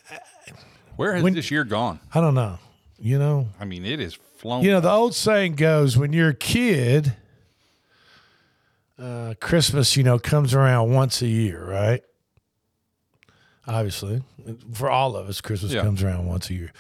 Where 0.97 1.15
has 1.15 1.23
When- 1.23 1.35
this 1.35 1.51
year 1.53 1.65
gone? 1.65 2.01
I 2.13 2.21
don't 2.21 2.35
know. 2.35 2.59
You 2.99 3.19
know, 3.19 3.49
I 3.59 3.65
mean, 3.65 3.87
it 3.87 3.99
is 4.01 4.19
flown. 4.37 4.63
you 4.63 4.71
know, 4.73 4.81
the 4.81 4.91
old 4.91 5.15
saying 5.15 5.55
goes 5.55 5.97
when 5.97 6.13
you're 6.13 6.29
a 6.31 6.35
kid, 6.35 7.15
uh, 9.01 9.35
Christmas, 9.41 9.97
you 9.97 10.03
know, 10.03 10.19
comes 10.19 10.55
around 10.55 10.93
once 10.93 11.23
a 11.23 11.27
year, 11.27 11.65
right? 11.65 12.03
Obviously, 13.67 14.23
for 14.73 14.91
all 14.91 15.17
of 15.17 15.29
us, 15.29 15.41
Christmas 15.41 15.73
Yeah. 15.73 15.83
comes 15.83 16.03
around 16.03 16.27
once 16.27 16.51
a 16.51 16.55
year. 16.55 16.73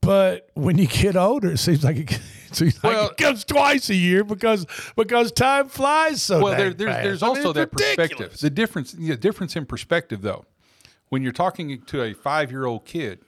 But 0.00 0.48
when 0.54 0.78
you 0.78 0.86
get 0.86 1.14
older, 1.14 1.52
it 1.52 1.58
seems 1.58 1.84
like 1.84 1.96
it, 1.98 2.10
it 2.48 2.54
seems 2.56 2.82
like 2.82 3.10
it 3.12 3.16
comes 3.18 3.44
twice 3.44 3.90
a 3.90 3.94
year 3.94 4.24
because 4.24 4.66
because 4.96 5.30
time 5.30 5.68
flies 5.68 6.22
so. 6.22 6.36
Fast. 6.36 6.44
Well, 6.44 6.56
there, 6.56 6.72
there's 6.72 7.04
there's 7.04 7.22
I 7.22 7.28
mean, 7.28 7.36
also 7.36 7.52
that 7.52 7.70
ridiculous. 7.72 7.96
perspective. 8.08 8.40
The 8.40 8.50
difference, 8.50 8.92
the 8.92 9.16
difference 9.16 9.56
in 9.56 9.66
perspective, 9.66 10.22
though, 10.22 10.46
when 11.10 11.22
you're 11.22 11.32
talking 11.32 11.82
to 11.82 12.02
a 12.02 12.14
five 12.14 12.50
year 12.50 12.64
old 12.64 12.86
kid, 12.86 13.20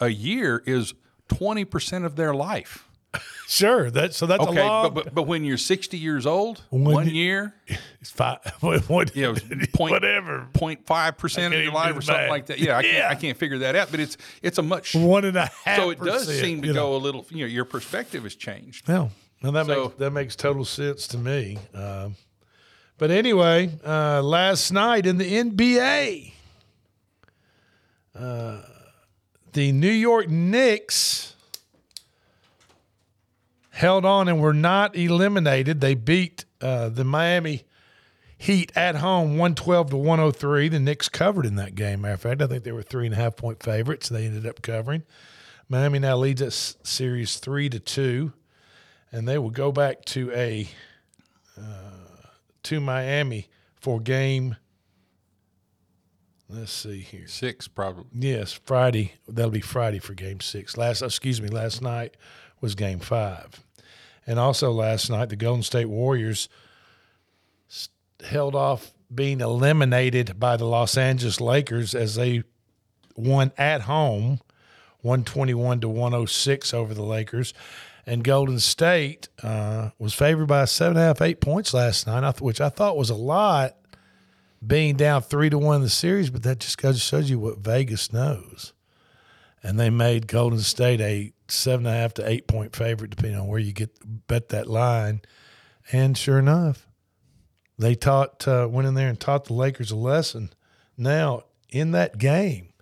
a 0.00 0.08
year 0.08 0.62
is 0.66 0.94
twenty 1.28 1.64
percent 1.64 2.04
of 2.04 2.16
their 2.16 2.34
life. 2.34 2.86
Sure, 3.48 3.90
that 3.90 4.14
so 4.14 4.26
that's 4.26 4.44
okay, 4.46 4.60
a 4.60 4.64
long. 4.64 4.94
but, 4.94 5.06
but 5.06 5.14
but 5.14 5.22
when 5.24 5.42
you're 5.44 5.56
sixty 5.58 5.98
years 5.98 6.24
old, 6.24 6.62
one 6.70 7.08
you- 7.08 7.14
year, 7.14 7.54
it's 8.00 8.10
five. 8.12 8.38
What, 8.60 9.16
yeah, 9.16 9.34
it 9.34 9.72
point, 9.72 9.90
whatever, 9.90 10.46
0.5 10.54 11.18
percent 11.18 11.52
of 11.52 11.60
your 11.60 11.72
life 11.72 11.96
or 11.96 12.00
something 12.00 12.22
math. 12.22 12.30
like 12.30 12.46
that. 12.46 12.60
Yeah, 12.60 12.76
I 12.78 12.82
can't, 12.82 12.94
Yeah. 12.94 13.08
I 13.10 13.14
can't 13.16 13.36
figure 13.36 13.58
that 13.58 13.74
out. 13.74 13.90
But 13.90 13.98
it's 13.98 14.16
it's 14.40 14.58
a 14.58 14.62
much 14.62 14.94
one 14.94 15.24
and 15.24 15.36
a 15.36 15.50
half. 15.64 15.76
so 15.78 15.90
it 15.90 15.98
does 15.98 16.26
percent, 16.26 16.44
seem 16.46 16.62
to 16.62 16.68
you 16.68 16.72
know. 16.74 16.90
go 16.90 16.96
a 16.96 16.98
little. 16.98 17.26
You 17.30 17.40
know, 17.40 17.46
your 17.46 17.64
perspective 17.64 18.22
has 18.22 18.36
changed. 18.36 18.86
No, 18.88 19.10
no, 19.42 19.50
that 19.50 19.66
So- 19.66 19.82
makes 19.86 19.94
that 19.96 20.10
makes 20.12 20.36
total 20.36 20.64
sense 20.64 21.08
to 21.08 21.18
me. 21.18 21.58
Um, 21.74 22.14
but 22.98 23.10
anyway, 23.10 23.70
uh, 23.84 24.22
last 24.22 24.70
night 24.70 25.06
in 25.06 25.18
the 25.18 25.24
NBA, 25.28 26.34
uh, 28.14 28.58
the 29.52 29.72
New 29.72 29.90
York 29.90 30.28
Knicks 30.28 31.29
held 33.80 34.04
on 34.04 34.28
and 34.28 34.40
were 34.40 34.54
not 34.54 34.94
eliminated. 34.94 35.80
They 35.80 35.94
beat 35.94 36.44
uh, 36.60 36.88
the 36.90 37.04
Miami 37.04 37.64
Heat 38.38 38.72
at 38.74 38.96
home, 38.96 39.36
one 39.36 39.54
twelve 39.54 39.90
to 39.90 39.96
one 39.98 40.18
hundred 40.18 40.36
three. 40.36 40.68
The 40.68 40.80
Knicks 40.80 41.10
covered 41.10 41.44
in 41.44 41.56
that 41.56 41.74
game. 41.74 42.00
Matter 42.00 42.14
of 42.14 42.20
fact, 42.22 42.40
I 42.40 42.46
think 42.46 42.64
they 42.64 42.72
were 42.72 42.82
three 42.82 43.04
and 43.04 43.14
a 43.14 43.18
half 43.18 43.36
point 43.36 43.62
favorites. 43.62 44.08
They 44.08 44.24
ended 44.24 44.46
up 44.46 44.62
covering. 44.62 45.02
Miami 45.68 45.98
now 45.98 46.16
leads 46.16 46.40
us 46.40 46.76
series 46.82 47.36
three 47.36 47.68
to 47.68 47.78
two 47.78 48.32
and 49.12 49.28
they 49.28 49.38
will 49.38 49.50
go 49.50 49.72
back 49.72 50.04
to 50.06 50.30
a 50.32 50.68
uh, 51.58 52.26
to 52.62 52.80
Miami 52.80 53.48
for 53.76 54.00
game. 54.00 54.56
Let's 56.48 56.72
see 56.72 57.00
here. 57.00 57.28
Six 57.28 57.68
probably. 57.68 58.06
Yes, 58.12 58.52
Friday. 58.52 59.14
That'll 59.28 59.50
be 59.50 59.60
Friday 59.60 60.00
for 60.00 60.14
game 60.14 60.40
six. 60.40 60.76
Last, 60.76 61.02
excuse 61.02 61.40
me, 61.40 61.48
last 61.48 61.80
night 61.80 62.16
was 62.60 62.74
game 62.74 62.98
five, 62.98 63.64
and 64.26 64.38
also 64.38 64.70
last 64.70 65.10
night 65.10 65.28
the 65.28 65.36
Golden 65.36 65.62
State 65.62 65.88
Warriors 65.88 66.48
held 68.24 68.54
off 68.54 68.92
being 69.12 69.40
eliminated 69.40 70.38
by 70.38 70.56
the 70.56 70.66
Los 70.66 70.96
Angeles 70.96 71.40
Lakers 71.40 71.94
as 71.94 72.14
they 72.14 72.42
won 73.16 73.50
at 73.58 73.82
home, 73.82 74.40
one 75.00 75.24
twenty 75.24 75.54
one 75.54 75.80
to 75.80 75.88
one 75.88 76.12
hundred 76.12 76.28
six 76.28 76.72
over 76.72 76.94
the 76.94 77.02
Lakers. 77.02 77.52
and 78.06 78.24
Golden 78.24 78.58
State 78.58 79.28
uh, 79.42 79.90
was 79.98 80.14
favored 80.14 80.46
by 80.46 80.64
seven 80.64 80.96
and 80.96 81.04
a 81.04 81.06
half, 81.08 81.20
eight 81.20 81.40
points 81.40 81.72
last 81.74 82.06
night, 82.06 82.40
which 82.40 82.60
I 82.60 82.68
thought 82.68 82.96
was 82.96 83.10
a 83.10 83.14
lot, 83.14 83.76
being 84.66 84.96
down 84.96 85.22
three 85.22 85.50
to 85.50 85.58
one 85.58 85.76
in 85.76 85.82
the 85.82 85.88
series. 85.88 86.30
But 86.30 86.42
that 86.42 86.60
just 86.60 86.78
goes 86.78 87.00
shows 87.00 87.30
you 87.30 87.38
what 87.38 87.58
Vegas 87.58 88.12
knows. 88.12 88.72
And 89.62 89.78
they 89.78 89.90
made 89.90 90.26
Golden 90.26 90.60
State 90.60 91.00
a 91.00 91.32
seven 91.50 91.86
and 91.86 91.94
a 91.94 91.98
half 91.98 92.14
to 92.14 92.28
eight 92.28 92.46
point 92.46 92.74
favorite, 92.74 93.10
depending 93.10 93.38
on 93.38 93.46
where 93.46 93.58
you 93.58 93.72
get 93.72 93.90
bet 94.26 94.48
that 94.50 94.68
line. 94.68 95.22
And 95.92 96.16
sure 96.16 96.38
enough, 96.38 96.86
they 97.78 97.94
taught 97.94 98.46
uh, 98.46 98.68
went 98.70 98.86
in 98.86 98.94
there 98.94 99.08
and 99.08 99.18
taught 99.18 99.46
the 99.46 99.54
Lakers 99.54 99.90
a 99.90 99.96
lesson. 99.96 100.52
Now 100.96 101.44
in 101.70 101.92
that 101.92 102.18
game, 102.18 102.72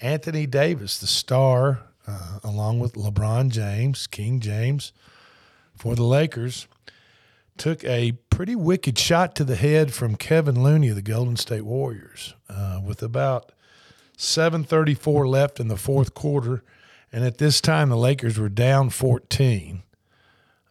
Anthony 0.00 0.46
Davis, 0.46 0.98
the 0.98 1.06
star, 1.06 1.82
uh, 2.06 2.38
along 2.42 2.80
with 2.80 2.94
LeBron 2.94 3.50
James, 3.50 4.06
King 4.06 4.40
James, 4.40 4.92
for 5.76 5.94
the 5.94 6.04
Lakers, 6.04 6.66
took 7.56 7.84
a 7.84 8.12
pretty 8.30 8.56
wicked 8.56 8.98
shot 8.98 9.34
to 9.36 9.44
the 9.44 9.56
head 9.56 9.92
from 9.92 10.16
Kevin 10.16 10.62
Looney 10.62 10.88
of 10.88 10.96
the 10.96 11.02
Golden 11.02 11.36
State 11.36 11.64
Warriors, 11.64 12.34
uh, 12.48 12.80
with 12.84 13.02
about 13.02 13.52
7:34 14.16 15.26
left 15.26 15.60
in 15.60 15.68
the 15.68 15.76
fourth 15.76 16.14
quarter, 16.14 16.62
and 17.14 17.24
at 17.24 17.38
this 17.38 17.60
time 17.60 17.90
the 17.90 17.96
Lakers 17.96 18.40
were 18.40 18.48
down 18.48 18.90
14. 18.90 19.84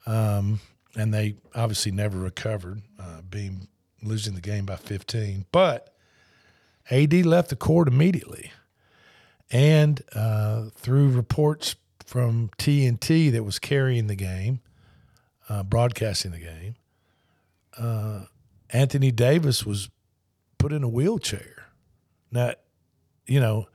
Um, 0.05 0.59
and 0.93 1.13
they 1.13 1.37
obviously 1.55 1.93
never 1.93 2.19
recovered, 2.19 2.81
uh, 2.99 3.21
being 3.21 3.69
losing 4.01 4.35
the 4.35 4.41
game 4.41 4.65
by 4.65 4.75
15. 4.75 5.45
But 5.53 5.95
AD 6.91 7.13
left 7.25 7.49
the 7.49 7.55
court 7.55 7.87
immediately, 7.87 8.51
and 9.49 10.01
uh, 10.13 10.65
through 10.75 11.11
reports 11.11 11.77
from 12.05 12.49
TNT 12.57 13.31
that 13.31 13.45
was 13.45 13.57
carrying 13.57 14.07
the 14.07 14.15
game, 14.15 14.59
uh, 15.47 15.63
broadcasting 15.63 16.31
the 16.31 16.39
game, 16.39 16.75
uh, 17.77 18.25
Anthony 18.69 19.11
Davis 19.11 19.65
was 19.65 19.89
put 20.57 20.73
in 20.73 20.83
a 20.83 20.89
wheelchair. 20.89 21.67
Now, 22.29 22.55
you 23.25 23.39
know 23.39 23.67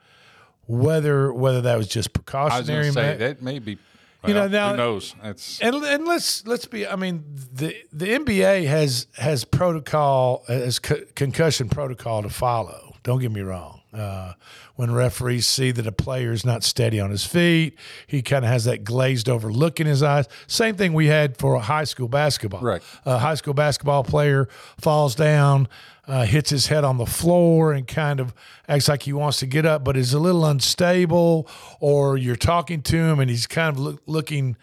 whether 0.69 1.33
whether 1.33 1.63
that 1.63 1.77
was 1.77 1.89
just 1.89 2.13
precautionary. 2.13 2.85
I 2.85 2.87
was 2.87 2.95
going 2.95 3.09
to 3.09 3.13
say 3.13 3.17
that 3.17 3.43
may 3.43 3.59
be. 3.59 3.79
You 4.27 4.35
know, 4.35 4.49
now- 4.49 4.73
who 4.73 4.77
knows? 4.77 5.15
That's 5.23 5.61
and 5.61 5.77
and 5.77 6.07
let's 6.07 6.47
let's 6.47 6.67
be. 6.67 6.87
I 6.87 6.97
mean, 6.97 7.25
the 7.53 7.77
the 7.93 8.07
NBA 8.07 8.67
has 8.67 9.07
has 9.17 9.45
protocol 9.45 10.45
has 10.49 10.79
co- 10.79 11.03
concussion 11.15 11.69
protocol 11.69 12.23
to 12.23 12.29
follow. 12.29 12.97
Don't 13.05 13.21
get 13.21 13.31
me 13.33 13.41
wrong. 13.41 13.78
Uh, 13.93 14.35
when 14.77 14.93
referees 14.93 15.47
see 15.47 15.71
that 15.71 15.87
a 15.87 15.93
player 15.93 16.31
is 16.31 16.45
not 16.45 16.63
steady 16.63 17.01
on 17.01 17.11
his 17.11 17.25
feet, 17.25 17.79
he 18.07 18.21
kind 18.21 18.45
of 18.45 18.51
has 18.51 18.65
that 18.65 18.85
glazed 18.85 19.31
over 19.31 19.51
look 19.51 19.81
in 19.81 19.87
his 19.87 20.03
eyes. 20.03 20.29
Same 20.47 20.77
thing 20.77 20.93
we 20.93 21.07
had 21.07 21.39
for 21.39 21.59
high 21.59 21.85
school 21.85 22.09
basketball. 22.09 22.61
Right. 22.61 22.83
A 23.07 23.19
high 23.19 23.35
school 23.35 23.55
basketball 23.55 24.05
player 24.05 24.47
falls 24.79 25.15
down, 25.15 25.69
uh, 26.07 26.25
hits 26.27 26.51
his 26.51 26.67
head 26.67 26.85
on 26.85 26.99
the 26.99 27.07
floor, 27.07 27.73
and 27.73 27.87
kind 27.87 28.21
of 28.21 28.35
acts 28.69 28.89
like 28.89 29.05
he 29.05 29.13
wants 29.15 29.39
to 29.39 29.47
get 29.47 29.65
up, 29.65 29.85
but 29.85 29.97
is 29.97 30.13
a 30.13 30.19
little 30.19 30.45
unstable. 30.45 31.49
Or 31.81 32.19
you're 32.19 32.37
talking 32.37 32.83
to 32.83 32.97
him 32.97 33.21
and 33.21 33.31
he's 33.31 33.47
kind 33.47 33.75
of 33.75 33.79
look, 33.79 34.03
looking 34.07 34.57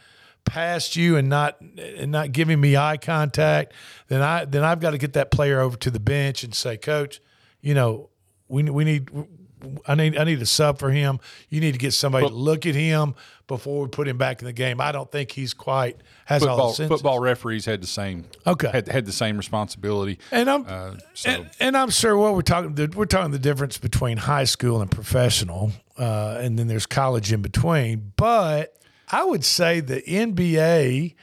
past 0.46 0.96
you 0.96 1.18
and 1.18 1.28
not 1.28 1.60
and 1.60 2.12
not 2.12 2.32
giving 2.32 2.62
me 2.62 2.78
eye 2.78 2.98
contact, 2.98 3.74
then 4.08 4.22
I 4.22 4.46
then 4.46 4.64
I've 4.64 4.80
got 4.80 4.92
to 4.92 5.00
get 5.00 5.14
that 5.14 5.32
player 5.32 5.60
over 5.60 5.76
to 5.78 5.90
the 5.90 6.00
bench 6.00 6.44
and 6.44 6.54
say, 6.54 6.78
Coach, 6.78 7.20
you 7.62 7.74
know, 7.74 8.10
we 8.48 8.64
we 8.64 8.84
need 8.84 9.10
I 9.88 9.96
need 9.96 10.18
I 10.18 10.24
need 10.24 10.42
a 10.42 10.46
sub 10.46 10.80
for 10.80 10.92
him. 10.92 11.20
You 11.50 11.62
need 11.62 11.74
to 11.74 11.78
get 11.78 11.94
somebody 11.94 12.28
to 12.28 12.34
look 12.34 12.66
at 12.66 12.76
him 12.76 13.16
before 13.48 13.84
we 13.84 13.88
put 13.88 14.08
him 14.08 14.18
back 14.18 14.42
in 14.42 14.46
the 14.46 14.54
game. 14.54 14.82
I 14.82 14.92
don't 14.92 15.12
think 15.12 15.32
he's 15.32 15.54
quite 15.54 15.98
has 16.26 16.44
all 16.44 16.50
football, 16.50 16.70
the 16.70 16.76
senses. 16.76 16.90
football 16.90 17.20
referees 17.20 17.66
had 17.66 17.82
the 17.82 17.88
same. 17.88 18.26
Okay. 18.46 18.70
Had, 18.72 18.88
had 18.88 19.06
the 19.06 19.12
same 19.12 19.38
responsibility. 19.38 20.20
And 20.32 20.50
I'm 20.50 20.66
uh, 20.68 20.96
so 21.14 21.30
and, 21.30 21.50
and 21.60 21.78
I'm 21.78 21.90
sure 21.90 22.18
what 22.18 22.34
we're 22.34 22.42
talking 22.42 22.76
the- 22.76 22.94
we're 22.96 23.06
talking 23.06 23.32
the 23.32 23.40
difference 23.40 23.78
between 23.78 24.18
high 24.18 24.46
school 24.46 24.82
and 24.82 24.90
professional, 24.90 25.72
uh, 25.98 26.40
and 26.42 26.58
then 26.58 26.68
there's 26.68 26.86
college 26.86 27.32
in 27.32 27.42
between. 27.42 28.14
But 28.16 28.76
I 29.12 29.24
would 29.24 29.46
say 29.46 29.80
the 29.80 30.02
NBA 30.02 31.16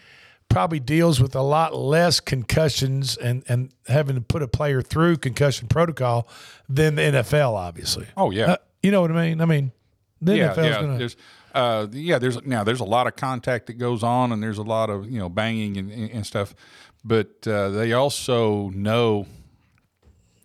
probably 0.53 0.79
deals 0.79 1.21
with 1.21 1.35
a 1.35 1.43
lot 1.43 1.75
less 1.75 2.21
concussions 2.21 3.17
and 3.17 3.43
and 3.49 3.73
having 3.89 4.15
to 4.15 4.21
put 4.21 4.43
a 4.43 4.49
player 4.49 4.83
through 4.83 5.17
concussion 5.17 5.67
protocol 5.67 6.29
than 6.69 6.95
the 6.95 7.03
NFL. 7.03 7.55
Obviously. 7.55 8.07
Oh 8.17 8.31
yeah. 8.31 8.53
Uh, 8.53 8.57
you 8.83 8.91
know 8.91 9.01
what 9.01 9.11
I 9.11 9.29
mean? 9.29 9.41
I 9.41 9.47
mean, 9.47 9.73
the 10.21 10.37
yeah, 10.37 10.53
NFL's 10.53 10.65
yeah. 10.67 10.81
gonna. 10.81 10.99
There's, 10.99 11.17
uh, 11.55 11.87
yeah, 11.93 12.19
there's 12.19 12.43
now 12.45 12.65
there's 12.65 12.81
a 12.81 12.85
lot 12.85 13.07
of 13.07 13.17
contact 13.17 13.67
that 13.67 13.75
goes 13.75 14.03
on, 14.03 14.33
and 14.33 14.43
there's 14.43 14.59
a 14.59 14.63
lot 14.63 14.91
of 14.91 15.11
you 15.11 15.19
know 15.19 15.29
banging 15.29 15.77
and, 15.77 15.91
and 15.91 16.27
stuff, 16.27 16.55
but 17.05 17.47
uh, 17.47 17.71
they 17.71 17.93
also 17.93 18.69
know 18.71 19.27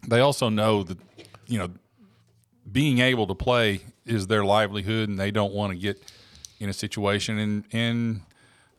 they 0.07 0.19
also 0.19 0.49
know 0.49 0.83
that 0.83 0.97
you 1.47 1.57
know 1.57 1.69
being 2.71 2.99
able 2.99 3.27
to 3.27 3.35
play 3.35 3.81
is 4.05 4.27
their 4.27 4.45
livelihood, 4.45 5.09
and 5.09 5.19
they 5.19 5.31
don't 5.31 5.53
want 5.53 5.73
to 5.73 5.77
get 5.77 6.01
in 6.59 6.69
a 6.69 6.73
situation 6.73 7.37
and 7.37 7.63
and 7.71 8.21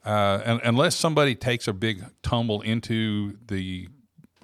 uh, 0.08 0.42
un- 0.44 0.60
unless 0.64 0.96
somebody 0.96 1.34
takes 1.34 1.68
a 1.68 1.72
big 1.72 2.04
tumble 2.22 2.60
into 2.62 3.36
the 3.48 3.88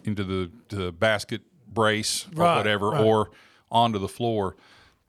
into 0.04 0.22
the, 0.22 0.50
the 0.68 0.92
basket 0.92 1.40
brace 1.66 2.26
or 2.36 2.42
Right, 2.44 2.56
whatever, 2.58 2.90
right. 2.90 3.02
or 3.02 3.30
onto 3.70 3.98
the 3.98 4.08
floor. 4.08 4.54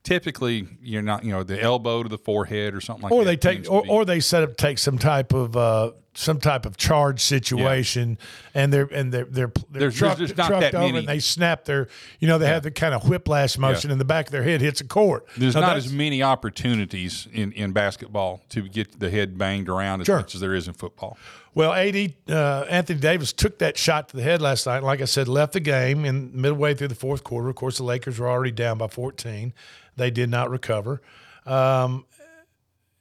Typically, 0.02 0.66
you're 0.82 1.02
not, 1.02 1.24
you 1.24 1.32
know, 1.32 1.42
the 1.42 1.60
elbow 1.60 2.02
to 2.02 2.08
the 2.08 2.16
forehead 2.18 2.74
or 2.74 2.80
something 2.80 3.02
like 3.02 3.12
or 3.12 3.24
that. 3.24 3.30
they 3.30 3.36
take 3.36 3.70
or, 3.70 3.82
be- 3.82 3.88
or 3.88 4.04
they 4.04 4.20
set 4.20 4.42
up 4.44 4.56
take 4.56 4.78
some 4.78 4.98
type 4.98 5.32
of 5.34 5.56
uh, 5.56 5.90
some 6.18 6.40
type 6.40 6.64
of 6.64 6.76
charge 6.78 7.20
situation 7.20 8.16
and 8.54 8.72
they're 8.72 8.88
and 8.92 9.12
they're 9.12 9.24
they're, 9.26 9.52
they're 9.70 9.80
There's- 9.80 9.94
trucked, 9.96 10.18
there's 10.18 10.32
trucked 10.32 10.60
that 10.60 10.74
over 10.74 10.86
many. 10.86 10.98
and 11.00 11.06
they 11.08 11.18
snap 11.18 11.66
their 11.66 11.88
you 12.20 12.26
know 12.26 12.38
they 12.38 12.46
have 12.48 12.62
the 12.62 12.70
kind 12.70 12.94
of 12.94 13.06
whiplash 13.08 13.58
motion 13.58 13.90
in 13.90 13.98
the 13.98 14.04
back 14.04 14.26
of 14.26 14.32
their 14.32 14.42
head 14.42 14.60
hits 14.62 14.80
a 14.80 14.84
court. 14.86 15.26
There's 15.36 15.54
Now, 15.54 15.60
not 15.60 15.76
as 15.76 15.92
many 15.92 16.22
opportunities 16.22 17.28
in, 17.32 17.52
in 17.52 17.72
basketball 17.72 18.40
to 18.48 18.62
get 18.62 18.98
the 18.98 19.10
head 19.10 19.36
banged 19.36 19.68
around 19.68 20.00
as 20.00 20.06
Sure. 20.06 20.16
much 20.16 20.34
as 20.34 20.40
there 20.40 20.54
is 20.54 20.66
in 20.66 20.74
football. 20.74 21.18
Well, 21.54 21.72
AD 21.72 22.14
uh, 22.28 22.64
Anthony 22.68 22.98
Davis 23.00 23.32
took 23.32 23.58
that 23.60 23.78
shot 23.78 24.08
to 24.10 24.16
the 24.16 24.22
head 24.22 24.42
last 24.42 24.66
night. 24.66 24.82
Like 24.82 25.00
I 25.00 25.06
said, 25.06 25.26
left 25.28 25.52
the 25.54 25.60
game 25.60 26.04
in 26.04 26.30
midway 26.38 26.74
through 26.74 26.88
the 26.88 26.94
fourth 26.94 27.24
quarter. 27.24 27.48
Of 27.48 27.56
course, 27.56 27.78
the 27.78 27.84
Lakers 27.84 28.18
were 28.18 28.28
already 28.28 28.50
down 28.52 28.76
by 28.78 28.88
14. 28.88 29.54
They 29.96 30.10
did 30.10 30.28
not 30.28 30.50
recover, 30.50 31.00
um, 31.46 32.04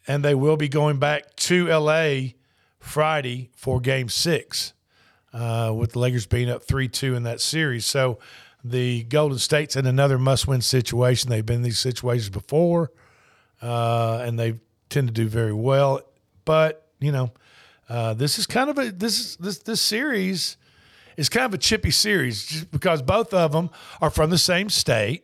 and 0.07 0.23
they 0.23 0.35
will 0.35 0.55
be 0.57 0.69
going 0.69 0.99
back 0.99 1.35
to 1.37 1.67
LA 1.67 2.34
Friday 2.85 3.49
for 3.53 3.81
Game 3.81 4.09
Six, 4.09 4.73
uh, 5.33 5.73
with 5.75 5.93
the 5.93 5.99
Lakers 5.99 6.25
being 6.25 6.49
up 6.49 6.63
three 6.63 6.87
two 6.87 7.15
in 7.15 7.23
that 7.23 7.41
series. 7.41 7.85
So 7.85 8.19
the 8.63 9.03
Golden 9.03 9.37
State's 9.37 9.75
in 9.75 9.85
another 9.85 10.17
must-win 10.17 10.61
situation. 10.61 11.29
They've 11.29 11.45
been 11.45 11.57
in 11.57 11.61
these 11.63 11.79
situations 11.79 12.29
before, 12.29 12.91
uh, 13.61 14.23
and 14.25 14.39
they 14.39 14.59
tend 14.89 15.07
to 15.07 15.13
do 15.13 15.27
very 15.27 15.51
well. 15.53 16.01
But 16.45 16.87
you 16.99 17.11
know, 17.11 17.31
uh, 17.89 18.13
this 18.13 18.39
is 18.39 18.45
kind 18.45 18.69
of 18.69 18.77
a 18.77 18.91
this 18.91 19.19
is 19.19 19.37
this 19.37 19.57
this 19.59 19.81
series 19.81 20.57
is 21.17 21.27
kind 21.27 21.45
of 21.45 21.53
a 21.53 21.57
chippy 21.57 21.91
series 21.91 22.45
just 22.45 22.71
because 22.71 23.01
both 23.01 23.33
of 23.33 23.51
them 23.51 23.69
are 23.99 24.09
from 24.09 24.29
the 24.29 24.37
same 24.37 24.69
state. 24.69 25.23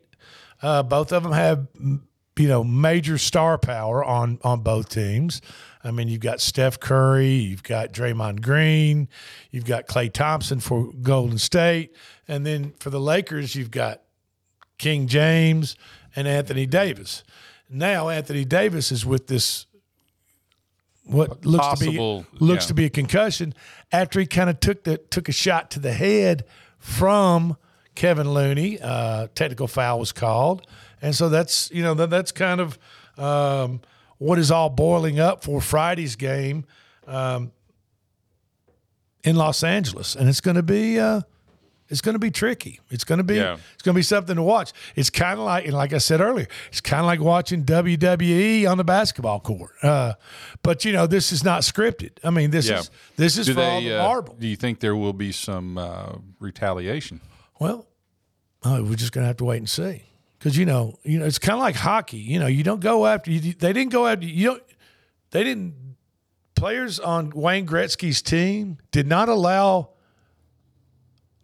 Uh, 0.61 0.83
both 0.83 1.11
of 1.11 1.23
them 1.23 1.31
have 1.31 1.67
you 1.75 2.47
know 2.47 2.63
major 2.63 3.17
star 3.17 3.57
power 3.57 4.03
on 4.03 4.39
on 4.43 4.61
both 4.61 4.89
teams. 4.89 5.41
I 5.83 5.91
mean, 5.91 6.07
you've 6.07 6.21
got 6.21 6.41
Steph 6.41 6.79
Curry, 6.79 7.33
you've 7.33 7.63
got 7.63 7.91
Draymond 7.91 8.41
Green, 8.41 9.07
you've 9.49 9.65
got 9.65 9.87
Klay 9.87 10.11
Thompson 10.11 10.59
for 10.59 10.91
Golden 11.01 11.37
State, 11.37 11.95
and 12.27 12.45
then 12.45 12.73
for 12.79 12.89
the 12.89 12.99
Lakers, 12.99 13.55
you've 13.55 13.71
got 13.71 14.01
King 14.77 15.07
James 15.07 15.75
and 16.15 16.27
Anthony 16.27 16.65
Davis. 16.65 17.23
Now 17.69 18.09
Anthony 18.09 18.45
Davis 18.45 18.91
is 18.91 19.05
with 19.05 19.27
this 19.27 19.65
what 21.05 21.45
looks 21.45 21.65
Possible, 21.65 22.23
to 22.23 22.31
be 22.31 22.45
looks 22.45 22.65
yeah. 22.65 22.67
to 22.67 22.73
be 22.73 22.85
a 22.85 22.89
concussion 22.89 23.53
after 23.91 24.19
he 24.19 24.25
kind 24.25 24.49
of 24.49 24.59
took 24.59 24.83
the 24.83 24.97
took 24.97 25.29
a 25.29 25.31
shot 25.31 25.71
to 25.71 25.79
the 25.79 25.93
head 25.93 26.45
from 26.77 27.57
Kevin 27.95 28.33
Looney. 28.33 28.79
Uh, 28.79 29.27
technical 29.33 29.67
foul 29.67 29.99
was 29.99 30.11
called, 30.11 30.65
and 31.01 31.15
so 31.15 31.29
that's 31.29 31.71
you 31.71 31.81
know 31.81 31.93
that, 31.95 32.09
that's 32.09 32.31
kind 32.31 32.61
of 32.61 32.77
um, 33.17 33.81
what 34.21 34.37
is 34.37 34.51
all 34.51 34.69
boiling 34.69 35.19
up 35.19 35.43
for 35.43 35.59
Friday's 35.59 36.15
game 36.15 36.63
um, 37.07 37.51
in 39.23 39.35
Los 39.35 39.63
Angeles, 39.63 40.15
and 40.15 40.29
it's 40.29 40.41
going 40.41 40.57
to 40.57 40.63
be. 40.63 40.99
Uh, 40.99 41.21
it's 41.89 41.99
going 41.99 42.13
to 42.13 42.19
be 42.19 42.31
tricky. 42.31 42.79
It's 42.89 43.03
going 43.03 43.17
to 43.17 43.23
be 43.23 43.35
Yeah. 43.35 43.57
it's 43.73 43.81
going 43.83 43.93
to 43.95 43.97
be 43.99 44.03
something 44.03 44.37
to 44.37 44.43
watch. 44.43 44.71
It's 44.95 45.09
kind 45.09 45.37
of 45.39 45.45
like 45.45 45.65
and 45.65 45.73
like 45.73 45.91
I 45.91 45.97
said 45.97 46.21
earlier, 46.21 46.47
it's 46.69 46.79
kind 46.79 47.01
of 47.01 47.07
like 47.07 47.19
watching 47.19 47.65
WWE 47.65 48.69
on 48.69 48.77
the 48.77 48.85
basketball 48.85 49.41
court. 49.41 49.71
Uh, 49.83 50.13
but 50.63 50.85
you 50.85 50.93
know, 50.93 51.05
this 51.05 51.33
is 51.33 51.43
not 51.43 51.63
scripted. 51.63 52.11
I 52.23 52.29
mean, 52.29 52.51
this 52.51 52.69
is 52.69 52.91
this 53.17 53.37
is 53.37 53.47
Do 53.47 53.55
for 53.55 53.61
all 53.61 53.81
they, 53.81 53.89
the 53.89 53.99
uh, 53.99 54.07
marble. 54.07 54.35
Do 54.39 54.47
you 54.47 54.55
think 54.55 54.79
there 54.79 54.95
will 54.95 55.11
be 55.13 55.31
some 55.33 55.77
uh, 55.77 56.13
retaliation? 56.39 57.19
Well, 57.59 57.87
uh, 58.63 58.81
we're 58.83 58.95
just 58.95 59.11
going 59.11 59.23
to 59.23 59.27
have 59.27 59.37
to 59.37 59.45
wait 59.45 59.57
and 59.57 59.69
see. 59.69 60.03
Because 60.41 60.57
you 60.57 60.65
know, 60.65 60.97
you 61.03 61.19
know, 61.19 61.25
it's 61.25 61.37
kind 61.37 61.53
of 61.53 61.59
like 61.61 61.75
hockey. 61.75 62.17
You 62.17 62.39
know, 62.39 62.47
you 62.47 62.63
don't 62.63 62.79
go 62.81 63.05
after 63.05 63.29
you. 63.29 63.53
They 63.53 63.73
didn't 63.73 63.91
go 63.91 64.07
after 64.07 64.25
you. 64.25 64.47
Don't. 64.47 64.63
They 65.29 65.43
didn't 65.43 65.75
players 66.55 66.99
on 66.99 67.29
Wayne 67.29 67.67
Gretzky's 67.67 68.23
team 68.23 68.77
did 68.91 69.05
not 69.05 69.29
allow 69.29 69.89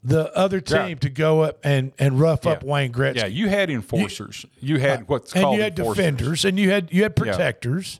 the 0.03 0.35
other 0.35 0.61
team 0.61 0.89
Yeah. 0.89 0.95
to 0.95 1.09
go 1.09 1.41
up 1.41 1.59
and, 1.63 1.91
and 1.99 2.19
rough 2.19 2.45
up 2.47 2.63
Wayne 2.63 2.91
Gretzky. 2.93 3.17
Yeah, 3.17 3.25
you 3.25 3.49
had 3.49 3.69
enforcers. 3.69 4.45
You, 4.59 4.79
had 4.79 5.07
what's 5.09 5.33
and 5.33 5.43
called 5.43 5.57
you 5.57 5.63
had 5.63 5.77
enforcers. 5.77 5.97
defenders 5.97 6.45
and 6.45 6.59
you 6.59 6.69
had 6.71 6.91
you 6.91 7.03
had 7.03 7.13
Yeah. 7.17 7.23
protectors. 7.31 7.99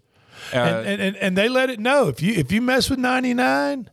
Uh, 0.54 0.58
and, 0.58 0.88
and, 0.88 1.02
and 1.02 1.16
and 1.18 1.38
they 1.38 1.50
let 1.50 1.70
it 1.70 1.80
know 1.80 2.08
if 2.08 2.22
you 2.22 2.34
if 2.34 2.52
you 2.52 2.62
mess 2.62 2.90
with 2.90 3.00
99 3.00 3.90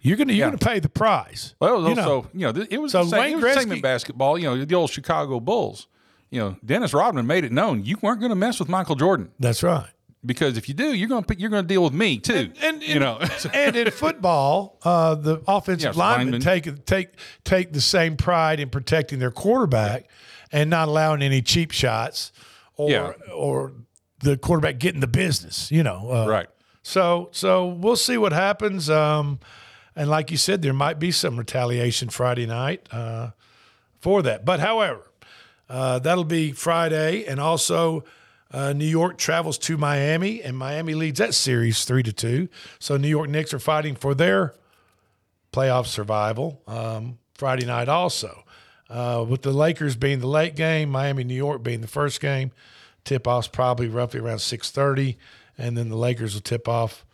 you're 0.00 0.16
gonna 0.16 0.32
you're 0.32 0.46
gonna 0.48 0.58
pay 0.58 0.80
the 0.80 0.88
price. 0.88 1.54
Well, 1.60 1.76
it 1.76 1.80
was 1.80 1.88
You 1.90 1.94
know. 1.96 2.02
also, 2.02 2.30
you 2.32 2.52
know, 2.52 2.66
it 2.70 2.78
was 2.80 2.92
So 2.92 3.04
the 3.04 3.10
same, 3.10 3.20
Wayne 3.20 3.32
it 3.32 3.34
was 3.36 3.42
the 3.44 3.60
same 3.60 3.68
Gretzky- 3.70 3.76
in 3.76 3.80
basketball. 3.82 4.38
You 4.38 4.44
know, 4.56 4.64
the 4.64 4.74
old 4.74 4.90
Chicago 4.90 5.38
Bulls. 5.40 5.86
You 6.30 6.40
know, 6.40 6.56
Dennis 6.64 6.92
Rodman 6.92 7.26
made 7.26 7.44
it 7.44 7.52
known 7.52 7.84
you 7.84 7.96
weren't 8.02 8.20
going 8.20 8.30
to 8.30 8.36
mess 8.36 8.58
with 8.58 8.68
Michael 8.68 8.96
Jordan 8.96 9.30
That's 9.38 9.62
right. 9.62 9.88
because 10.24 10.56
if 10.58 10.68
you 10.68 10.74
do, 10.74 10.92
you're 10.92 11.08
going 11.08 11.22
to 11.24 11.38
you're 11.38 11.50
going 11.50 11.62
to 11.64 11.68
deal 11.68 11.84
with 11.84 11.92
me 11.92 12.18
too. 12.18 12.52
And, 12.62 12.82
you 12.82 12.98
know, 12.98 13.20
and 13.54 13.76
in 13.76 13.90
football, 13.92 14.78
uh, 14.82 15.14
the 15.14 15.40
offensive 15.46 15.90
Yes, 15.90 15.96
linemen 15.96 16.40
linemen. 16.40 16.40
take 16.40 16.84
take 16.84 17.08
take 17.44 17.72
the 17.72 17.80
same 17.80 18.16
pride 18.16 18.58
in 18.60 18.70
protecting 18.70 19.18
their 19.20 19.30
quarterback 19.30 20.06
and 20.52 20.68
not 20.68 20.88
allowing 20.88 21.22
any 21.22 21.42
cheap 21.42 21.70
shots 21.70 22.32
or 22.76 22.90
Yeah. 22.90 23.12
or 23.32 23.72
the 24.20 24.36
quarterback 24.36 24.78
getting 24.78 25.00
the 25.00 25.06
business. 25.06 25.70
You 25.70 25.82
know, 25.84 26.10
uh, 26.10 26.26
Right. 26.28 26.48
So 26.82 27.28
so 27.32 27.66
we'll 27.66 27.96
see 27.96 28.18
what 28.18 28.32
happens. 28.32 28.90
Um, 28.90 29.38
and 29.94 30.10
like 30.10 30.30
you 30.32 30.36
said, 30.36 30.60
there 30.62 30.72
might 30.74 30.98
be 30.98 31.10
some 31.12 31.36
retaliation 31.38 32.08
Friday 32.10 32.46
night 32.46 32.86
uh, 32.92 33.30
for 34.00 34.22
that. 34.22 34.44
But 34.44 34.60
however, 34.60 35.10
uh, 35.68 35.98
that'll 35.98 36.24
be 36.24 36.52
Friday, 36.52 37.24
and 37.24 37.40
also 37.40 38.04
uh, 38.52 38.72
New 38.72 38.86
York 38.86 39.18
travels 39.18 39.58
to 39.58 39.76
Miami, 39.76 40.42
and 40.42 40.56
Miami 40.56 40.94
leads 40.94 41.18
that 41.18 41.34
series 41.34 41.84
three 41.84 42.02
to 42.02 42.12
two. 42.12 42.48
So 42.78 42.96
New 42.96 43.08
York 43.08 43.28
Knicks 43.28 43.52
are 43.52 43.58
fighting 43.58 43.96
for 43.96 44.14
their 44.14 44.54
playoff 45.52 45.86
survival 45.86 46.62
um, 46.66 47.18
Friday 47.34 47.66
night 47.66 47.88
also. 47.88 48.44
Uh, 48.88 49.24
with 49.28 49.42
the 49.42 49.52
Lakers 49.52 49.96
being 49.96 50.20
the 50.20 50.28
late 50.28 50.54
game, 50.54 50.88
Miami, 50.88 51.24
New 51.24 51.34
York 51.34 51.62
being 51.62 51.80
the 51.80 51.88
first 51.88 52.20
game, 52.20 52.52
tip 53.02 53.26
off's 53.26 53.48
probably 53.48 53.88
roughly 53.88 54.20
around 54.20 54.38
six 54.38 54.70
thirty, 54.70 55.18
and 55.58 55.76
then 55.76 55.88
the 55.88 55.96
Lakers 55.96 56.34
will 56.34 56.40
tip 56.42 56.68
off 56.68 57.04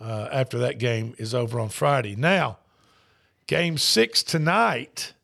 uh, 0.00 0.28
after 0.30 0.56
that 0.58 0.78
game 0.78 1.14
is 1.18 1.34
over 1.34 1.58
on 1.58 1.68
Friday. 1.68 2.14
Now, 2.14 2.58
game 3.48 3.76
six 3.76 4.22
tonight 4.22 5.14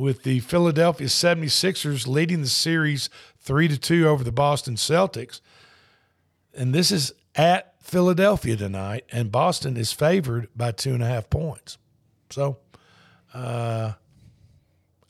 with 0.00 0.22
the 0.22 0.40
Philadelphia 0.40 1.06
76ers 1.08 2.06
leading 2.06 2.40
the 2.40 2.48
series 2.48 3.10
3 3.40 3.68
to 3.68 3.78
2 3.78 4.08
over 4.08 4.24
the 4.24 4.32
Boston 4.32 4.76
Celtics. 4.76 5.42
And 6.54 6.74
this 6.74 6.90
is 6.90 7.12
at 7.34 7.74
Philadelphia 7.82 8.56
tonight, 8.56 9.04
and 9.12 9.30
Boston 9.30 9.76
is 9.76 9.92
favored 9.92 10.48
by 10.56 10.72
two 10.72 10.94
and 10.94 11.02
a 11.02 11.06
half 11.06 11.28
points. 11.28 11.76
So 12.30 12.56
uh, 13.34 13.92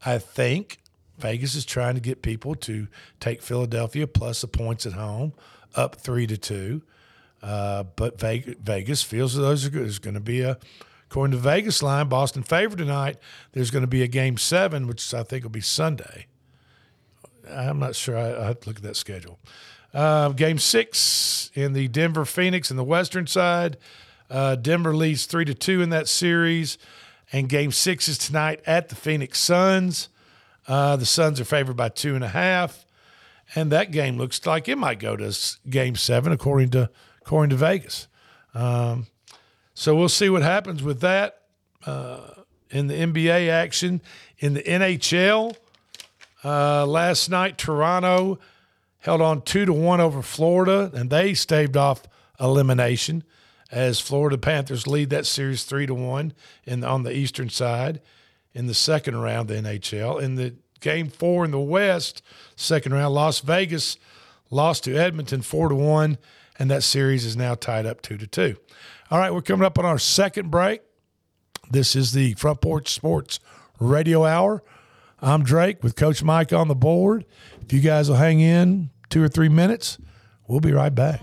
I 0.04 0.18
think 0.18 0.78
Vegas 1.18 1.54
is 1.54 1.64
trying 1.64 1.94
to 1.94 2.00
get 2.00 2.20
people 2.20 2.56
to 2.56 2.88
take 3.20 3.42
Philadelphia 3.42 4.08
plus 4.08 4.40
the 4.40 4.48
points 4.48 4.86
at 4.86 4.94
home 4.94 5.34
up 5.76 5.94
3 5.96 6.26
to 6.26 6.36
2. 6.36 6.82
Uh, 7.42 7.84
but 7.94 8.18
Vegas, 8.18 8.56
Vegas 8.60 9.02
feels 9.04 9.34
that 9.34 9.42
those 9.42 9.64
are 9.64 9.70
good. 9.70 9.84
There's 9.84 10.00
going 10.00 10.14
to 10.14 10.20
be 10.20 10.40
a, 10.40 10.58
according 11.10 11.32
to 11.32 11.38
Vegas 11.38 11.82
line, 11.82 12.08
Boston 12.08 12.44
favored 12.44 12.78
tonight. 12.78 13.16
There's 13.52 13.72
going 13.72 13.82
to 13.82 13.88
be 13.88 14.02
a 14.02 14.06
game 14.06 14.36
seven, 14.36 14.86
which 14.86 15.12
I 15.12 15.24
think 15.24 15.42
will 15.42 15.50
be 15.50 15.60
Sunday. 15.60 16.26
I'm 17.50 17.80
not 17.80 17.96
sure. 17.96 18.16
I, 18.16 18.42
I 18.42 18.46
have 18.46 18.60
to 18.60 18.68
look 18.68 18.76
at 18.76 18.82
that 18.84 18.96
schedule. 18.96 19.40
Uh, 19.92 20.28
game 20.28 20.58
six 20.58 21.50
in 21.54 21.72
the 21.72 21.88
Denver 21.88 22.24
Phoenix 22.24 22.70
in 22.70 22.76
the 22.76 22.84
Western 22.84 23.26
side. 23.26 23.76
Uh, 24.30 24.54
Denver 24.54 24.94
leads 24.94 25.26
three 25.26 25.44
to 25.46 25.54
two 25.54 25.82
in 25.82 25.90
that 25.90 26.06
series, 26.06 26.78
and 27.32 27.48
game 27.48 27.72
six 27.72 28.08
is 28.08 28.16
tonight 28.16 28.60
at 28.64 28.88
the 28.88 28.94
Phoenix 28.94 29.40
Suns. 29.40 30.08
Uh, 30.68 30.94
the 30.94 31.06
Suns 31.06 31.40
are 31.40 31.44
favored 31.44 31.76
by 31.76 31.88
two 31.88 32.14
and 32.14 32.22
a 32.22 32.28
half, 32.28 32.86
and 33.56 33.72
that 33.72 33.90
game 33.90 34.16
looks 34.16 34.46
like 34.46 34.68
it 34.68 34.78
might 34.78 35.00
go 35.00 35.16
to 35.16 35.36
game 35.68 35.96
seven, 35.96 36.30
according 36.30 36.70
to 36.70 36.88
according 37.20 37.50
to 37.50 37.56
Vegas. 37.56 38.06
Um, 38.54 39.08
so 39.74 39.94
we'll 39.94 40.08
see 40.08 40.28
what 40.28 40.42
happens 40.42 40.82
with 40.82 41.00
that 41.00 41.42
uh, 41.86 42.20
in 42.70 42.86
the 42.86 42.94
NBA 42.94 43.48
action. 43.48 44.00
In 44.38 44.54
the 44.54 44.62
NHL, 44.62 45.56
uh, 46.44 46.86
last 46.86 47.28
night 47.28 47.58
Toronto 47.58 48.38
held 48.98 49.20
on 49.20 49.42
two 49.42 49.64
to 49.64 49.72
one 49.72 50.00
over 50.00 50.22
Florida, 50.22 50.90
and 50.94 51.10
they 51.10 51.34
staved 51.34 51.76
off 51.76 52.02
elimination 52.38 53.24
as 53.70 54.00
Florida 54.00 54.36
Panthers 54.36 54.86
lead 54.86 55.10
that 55.10 55.26
series 55.26 55.64
three 55.64 55.86
to 55.86 55.94
one 55.94 56.32
in 56.64 56.82
on 56.84 57.02
the 57.02 57.14
eastern 57.14 57.48
side 57.48 58.00
in 58.52 58.66
the 58.66 58.74
second 58.74 59.16
round 59.16 59.50
of 59.50 59.62
the 59.62 59.68
NHL. 59.68 60.20
In 60.20 60.34
the 60.34 60.54
game 60.80 61.08
four 61.08 61.44
in 61.44 61.50
the 61.50 61.60
West, 61.60 62.22
second 62.56 62.92
round, 62.92 63.14
Las 63.14 63.40
Vegas 63.40 63.96
lost 64.50 64.84
to 64.84 64.96
Edmonton 64.96 65.42
four 65.42 65.68
to 65.68 65.74
one, 65.74 66.18
and 66.58 66.70
that 66.70 66.82
series 66.82 67.24
is 67.24 67.36
now 67.36 67.54
tied 67.54 67.86
up 67.86 68.02
two 68.02 68.16
to 68.16 68.26
two. 68.26 68.56
All 69.10 69.18
right, 69.18 69.34
we're 69.34 69.42
coming 69.42 69.66
up 69.66 69.76
on 69.76 69.84
our 69.84 69.98
second 69.98 70.52
break. 70.52 70.82
This 71.68 71.96
is 71.96 72.12
the 72.12 72.34
Front 72.34 72.60
Porch 72.60 72.88
Sports 72.90 73.40
Radio 73.80 74.24
Hour. 74.24 74.62
I'm 75.20 75.42
Drake 75.42 75.82
with 75.82 75.96
Coach 75.96 76.22
Mike 76.22 76.52
on 76.52 76.68
the 76.68 76.76
board. 76.76 77.24
If 77.60 77.72
you 77.72 77.80
guys 77.80 78.08
will 78.08 78.18
hang 78.18 78.38
in 78.38 78.90
two 79.08 79.20
or 79.20 79.26
three 79.26 79.48
minutes, 79.48 79.98
we'll 80.46 80.60
be 80.60 80.72
right 80.72 80.94
back. 80.94 81.22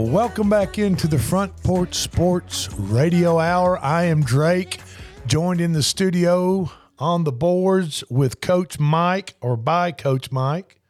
Welcome 0.00 0.48
back 0.48 0.78
into 0.78 1.06
the 1.06 1.18
Front 1.18 1.54
Porch 1.62 1.94
Sports 1.94 2.72
Radio 2.72 3.38
Hour. 3.38 3.78
I 3.78 4.04
am 4.04 4.22
Drake, 4.22 4.80
joined 5.26 5.60
in 5.60 5.72
the 5.72 5.82
studio 5.82 6.70
on 6.98 7.24
the 7.24 7.32
boards 7.32 8.02
with 8.08 8.40
Coach 8.40 8.78
Mike 8.78 9.34
or 9.42 9.56
by 9.56 9.92
Coach 9.92 10.32
Mike. 10.32 10.80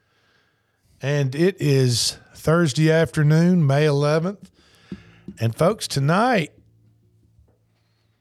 And 1.01 1.35
it 1.35 1.57
is 1.61 2.17
Thursday 2.35 2.93
afternoon, 2.93 3.67
May 3.67 3.87
11th. 3.87 4.51
And 5.41 5.55
folks, 5.57 5.89
tonight, 5.89 6.53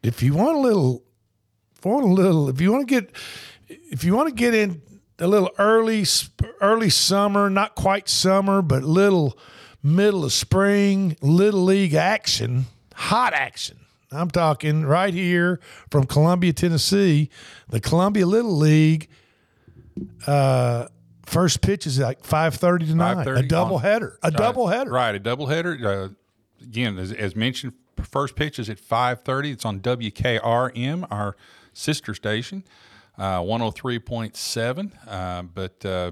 if 0.02 0.24
you 0.24 0.34
want 0.34 0.58
a 0.58 0.62
little, 0.62 1.04
if 1.78 1.86
you 1.86 1.92
want 1.92 2.06
a 2.06 2.10
little, 2.10 2.50
if 2.50 2.60
you 2.60 2.72
want 2.72 2.88
to 2.88 3.02
get, 3.02 3.16
if 3.68 4.04
you 4.04 4.16
want 4.16 4.30
to 4.30 4.36
get 4.36 4.56
in 4.56 4.82
a 5.20 5.28
little 5.28 5.52
early, 5.60 6.06
early 6.60 6.90
summer, 6.90 7.52
not 7.52 7.76
quite 7.76 8.10
summer, 8.10 8.64
but 8.64 8.84
little 8.84 9.38
middle 9.84 10.24
of 10.26 10.34
spring, 10.34 11.18
little 11.22 11.64
league 11.64 11.94
action, 11.94 12.66
hot 12.96 13.34
action. 13.34 13.78
I'm 14.12 14.30
talking 14.30 14.86
right 14.86 15.14
here 15.14 15.60
from 15.90 16.06
Columbia, 16.06 16.52
Tennessee, 16.54 17.30
the 17.70 17.80
Columbia 17.80 18.26
Little 18.26 18.58
League. 18.58 19.08
Uh, 20.28 20.88
first 21.26 21.62
pitch 21.62 21.88
is 21.88 22.00
like 22.00 22.22
5:30 22.24 22.88
tonight. 22.88 23.14
A 23.22 23.26
5:30 23.26 23.48
double 23.48 23.76
on- 23.78 23.82
header. 23.82 24.20
A 24.22 24.28
Right, 24.28 24.38
double 24.38 24.68
header. 24.68 24.92
Right, 24.92 25.16
a 25.16 25.20
double 25.20 25.48
header. 25.48 25.78
Uh, 25.88 26.10
again, 26.64 26.98
as, 26.98 27.12
as 27.14 27.36
mentioned, 27.36 27.74
first 28.04 28.36
pitch 28.36 28.60
is 28.60 28.70
at 28.70 28.80
5:30. 28.80 29.52
It's 29.54 29.66
on 29.66 29.80
WKRM, 29.80 31.06
our 31.10 31.36
sister 31.74 32.14
station, 32.14 32.64
uh, 33.18 33.40
103.7. 33.42 34.92
Uh, 35.08 35.44
but 35.44 35.86
uh, 35.86 36.12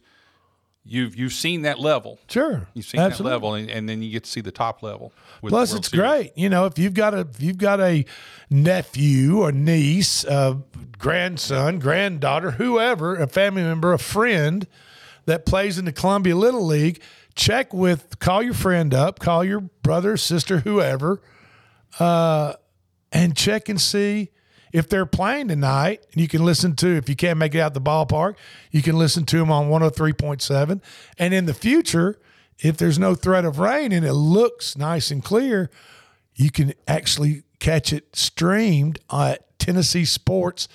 You've 0.85 1.15
you've 1.15 1.31
seen 1.33 1.61
that 1.61 1.79
level, 1.79 2.19
Sure, 2.27 2.67
You've 2.73 2.85
seen 2.85 2.99
absolutely. 2.99 3.29
that 3.29 3.35
level, 3.35 3.53
and, 3.53 3.69
and 3.71 3.87
then 3.87 4.01
you 4.03 4.11
get 4.11 4.25
to 4.25 4.29
see 4.29 4.41
the 4.41 4.51
top 4.51 4.83
level. 4.83 5.13
With 5.41 5.51
Plus, 5.51 5.73
it's 5.73 5.89
Series. 5.89 6.01
great. 6.01 6.31
You 6.35 6.49
know, 6.49 6.65
if 6.65 6.77
you've 6.77 6.93
got 6.93 7.13
a 7.13 7.19
if 7.21 7.41
you've 7.41 7.57
got 7.57 7.79
a 7.79 8.03
nephew 8.49 9.39
or 9.39 9.53
niece, 9.53 10.25
uh, 10.25 10.55
grandson, 10.97 11.79
granddaughter, 11.79 12.51
whoever, 12.51 13.15
a 13.15 13.27
family 13.27 13.63
member, 13.63 13.93
a 13.93 13.97
friend 13.99 14.67
that 15.25 15.45
plays 15.45 15.77
in 15.77 15.85
the 15.85 15.93
Columbia 15.93 16.35
Little 16.35 16.65
League, 16.65 17.01
check 17.33 17.73
with 17.73 18.19
call 18.19 18.43
your 18.43 18.53
friend 18.53 18.93
up, 18.93 19.19
call 19.19 19.43
your 19.43 19.61
brother, 19.61 20.17
sister, 20.17 20.59
whoever, 20.59 21.21
uh, 21.97 22.55
and 23.11 23.37
check 23.37 23.69
and 23.69 23.79
see 23.79 24.31
if 24.73 24.89
they're 24.89 25.05
playing 25.05 25.47
tonight. 25.47 26.05
And 26.11 26.21
you 26.21 26.27
can 26.27 26.43
listen 26.43 26.75
to 26.77 26.87
if 26.97 27.07
you 27.07 27.15
can't 27.15 27.39
make 27.39 27.55
it 27.55 27.59
out 27.59 27.73
the 27.73 27.79
ballpark, 27.81 28.35
you 28.71 28.81
can 28.81 28.97
listen 28.97 29.23
to 29.27 29.37
them 29.37 29.49
on 29.51 29.69
103.7. 29.69 30.81
And 31.17 31.33
in 31.33 31.45
the 31.45 31.53
future, 31.53 32.19
if 32.59 32.75
there's 32.75 32.99
no 32.99 33.15
threat 33.15 33.45
of 33.45 33.59
rain 33.59 33.91
and 33.93 34.05
it 34.05 34.13
looks 34.13 34.77
nice 34.77 35.11
and 35.11 35.23
clear, 35.23 35.69
you 36.35 36.51
can 36.51 36.73
actually 36.87 37.43
catch 37.59 37.93
it 37.93 38.15
streamed 38.15 38.99
at 39.11 39.57
TennesseeSports.com. 39.59 40.67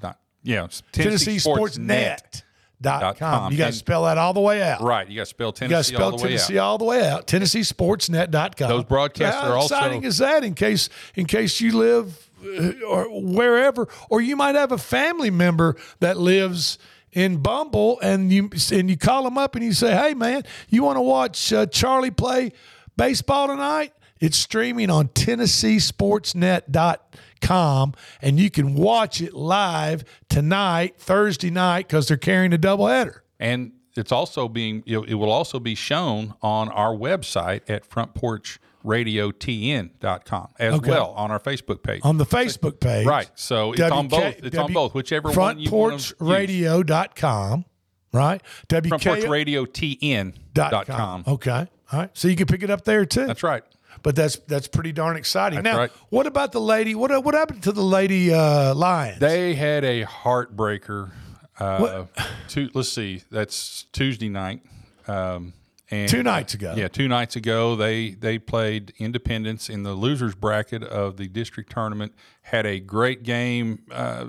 Dot- 0.00 0.18
yeah, 0.42 0.64
it's 0.64 0.82
Tennessee 0.92 1.38
Sports 1.38 1.76
Net. 1.76 2.44
Dot 2.80 3.18
com. 3.18 3.40
com. 3.40 3.52
You 3.52 3.58
got 3.58 3.68
to 3.68 3.72
spell 3.72 4.04
that 4.04 4.18
all 4.18 4.32
the 4.34 4.40
way 4.40 4.62
out. 4.62 4.82
Right. 4.82 5.08
You 5.08 5.16
got 5.16 5.22
to 5.22 5.26
spell 5.26 5.52
Tennessee 5.52 5.70
You 5.70 5.76
got 5.76 5.82
to 5.82 5.82
Tennessee 5.82 5.94
spell 5.96 6.10
all 6.12 6.16
the 6.18 6.22
way 6.22 6.28
Tennessee 6.30 6.58
out. 6.58 6.64
all 6.64 6.78
the 6.78 6.84
way 6.84 7.08
out. 7.08 7.26
TennesseeSportsNet.com. 7.26 8.68
Those 8.68 8.84
broadcasts 8.84 9.40
How 9.40 9.50
are 9.52 9.56
also- 9.56 9.74
exciting 9.76 10.04
is 10.04 10.18
that? 10.18 10.44
In 10.44 10.54
case 10.54 10.88
in 11.14 11.24
case 11.26 11.60
you 11.60 11.76
live 11.76 12.28
uh, 12.44 12.72
or 12.86 13.04
wherever, 13.22 13.88
or 14.10 14.20
you 14.20 14.36
might 14.36 14.54
have 14.56 14.72
a 14.72 14.78
family 14.78 15.30
member 15.30 15.76
that 16.00 16.16
lives 16.18 16.78
in 17.12 17.38
Bumble, 17.38 17.98
and 18.02 18.30
you 18.30 18.50
and 18.70 18.90
you 18.90 18.96
call 18.98 19.24
them 19.24 19.38
up 19.38 19.54
and 19.54 19.64
you 19.64 19.72
say, 19.72 19.92
"Hey, 19.96 20.12
man, 20.12 20.42
you 20.68 20.82
want 20.82 20.96
to 20.98 21.02
watch 21.02 21.50
uh, 21.54 21.64
Charlie 21.66 22.10
play 22.10 22.52
baseball 22.96 23.46
tonight?" 23.48 23.94
It's 24.20 24.36
streaming 24.36 24.90
on 24.90 25.08
TennesseeSportsNet.com, 25.08 26.96
and 27.42 28.38
you 28.38 28.50
can 28.50 28.74
watch 28.74 29.20
it 29.20 29.34
live 29.34 30.04
tonight, 30.28 30.94
Thursday 30.98 31.50
night, 31.50 31.88
because 31.88 32.08
they're 32.08 32.16
carrying 32.16 32.52
a 32.52 32.58
doubleheader. 32.58 33.20
And 33.38 33.72
it's 33.96 34.10
also 34.12 34.48
being 34.48 34.82
it 34.86 34.98
it 34.98 35.14
will 35.14 35.30
also 35.32 35.58
be 35.60 35.74
shown 35.74 36.34
on 36.42 36.68
our 36.68 36.94
website 36.94 37.62
at 37.68 37.88
frontporchradiotn.com 37.88 40.48
as 40.58 40.74
Okay. 40.74 40.90
well 40.90 41.12
on 41.16 41.30
our 41.30 41.40
Facebook 41.40 41.82
page. 41.82 42.00
on 42.04 42.18
the 42.18 42.26
Facebook 42.26 42.78
page. 42.80 43.06
Right. 43.06 43.30
So 43.34 43.72
it's 43.72 43.80
on 43.82 44.08
both. 44.08 44.36
It's 44.42 44.56
on 44.56 44.72
both. 44.72 44.94
Whichever 44.94 45.30
one 45.32 45.58
you 45.58 45.70
want 45.70 45.92
to 45.92 45.96
use. 45.96 46.12
frontporchradio.com, 46.18 47.64
right? 48.12 48.40
WK 48.68 48.84
Frontporchradiotn.com. 48.90 51.24
Okay. 51.26 51.66
All 51.92 51.98
right. 52.00 52.10
So 52.14 52.28
you 52.28 52.36
can 52.36 52.46
pick 52.46 52.62
it 52.62 52.70
up 52.70 52.84
there 52.84 53.04
too. 53.06 53.26
That's 53.26 53.42
right. 53.42 53.62
But 54.02 54.16
that's 54.16 54.36
that's 54.46 54.68
pretty 54.68 54.92
darn 54.92 55.16
exciting. 55.16 55.62
That's 55.62 55.74
now, 55.74 55.78
right. 55.78 55.90
what 56.10 56.26
about 56.26 56.52
the 56.52 56.60
lady? 56.60 56.94
What 56.94 57.24
what 57.24 57.34
happened 57.34 57.62
to 57.64 57.72
the 57.72 57.82
lady 57.82 58.32
uh, 58.32 58.74
Lions? 58.74 59.18
They 59.18 59.54
had 59.54 59.84
a 59.84 60.04
heartbreaker. 60.04 61.10
Uh, 61.58 62.04
two, 62.48 62.68
let's 62.74 62.90
see, 62.90 63.22
that's 63.30 63.84
Tuesday 63.92 64.28
night. 64.28 64.60
Um, 65.08 65.54
and 65.90 66.08
Two 66.08 66.22
nights 66.22 66.54
ago. 66.54 66.74
Yeah, 66.76 66.88
two 66.88 67.06
nights 67.06 67.36
ago, 67.36 67.76
they 67.76 68.10
they 68.10 68.38
played 68.38 68.92
Independence 68.98 69.68
in 69.70 69.84
the 69.84 69.92
losers 69.92 70.34
bracket 70.34 70.82
of 70.82 71.16
the 71.16 71.28
district 71.28 71.70
tournament. 71.70 72.12
Had 72.42 72.66
a 72.66 72.80
great 72.80 73.22
game. 73.22 73.84
Uh, 73.90 74.26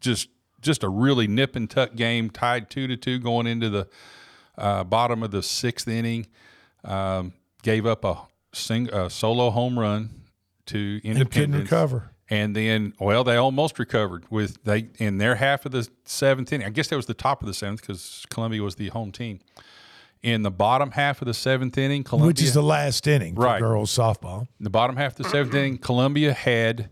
just 0.00 0.28
just 0.60 0.82
a 0.82 0.88
really 0.88 1.26
nip 1.26 1.56
and 1.56 1.70
tuck 1.70 1.94
game, 1.94 2.28
tied 2.28 2.68
two 2.68 2.86
to 2.86 2.96
two 2.96 3.18
going 3.18 3.46
into 3.46 3.70
the 3.70 3.88
uh, 4.58 4.84
bottom 4.84 5.22
of 5.22 5.30
the 5.30 5.42
sixth 5.42 5.88
inning. 5.88 6.26
Um, 6.84 7.32
gave 7.62 7.86
up 7.86 8.04
a 8.04 8.26
sing 8.56 8.88
a 8.92 9.08
solo 9.10 9.50
home 9.50 9.78
run 9.78 10.10
to 10.66 11.00
Independence. 11.04 11.64
recover. 11.70 12.10
And 12.30 12.56
then, 12.56 12.94
well, 12.98 13.22
they 13.22 13.36
almost 13.36 13.78
recovered 13.78 14.24
with 14.30 14.62
they 14.64 14.88
in 14.98 15.18
their 15.18 15.34
half 15.34 15.66
of 15.66 15.72
the 15.72 15.86
seventh 16.06 16.52
inning. 16.52 16.66
I 16.66 16.70
guess 16.70 16.88
that 16.88 16.96
was 16.96 17.04
the 17.06 17.12
top 17.14 17.42
of 17.42 17.46
the 17.46 17.52
seventh 17.54 17.82
because 17.82 18.24
Columbia 18.30 18.62
was 18.62 18.76
the 18.76 18.88
home 18.88 19.12
team. 19.12 19.40
In 20.22 20.40
the 20.42 20.50
bottom 20.50 20.92
half 20.92 21.20
of 21.20 21.26
the 21.26 21.34
seventh 21.34 21.76
inning, 21.76 22.02
Columbia, 22.02 22.28
which 22.28 22.40
is 22.40 22.54
the 22.54 22.62
last 22.62 23.06
inning 23.06 23.34
for 23.34 23.42
Right. 23.42 23.60
girls 23.60 23.94
softball. 23.94 24.48
in 24.58 24.64
the 24.64 24.70
bottom 24.70 24.96
half 24.96 25.12
of 25.20 25.24
the 25.24 25.28
seventh 25.28 25.54
inning, 25.54 25.76
Columbia 25.76 26.32
had 26.32 26.88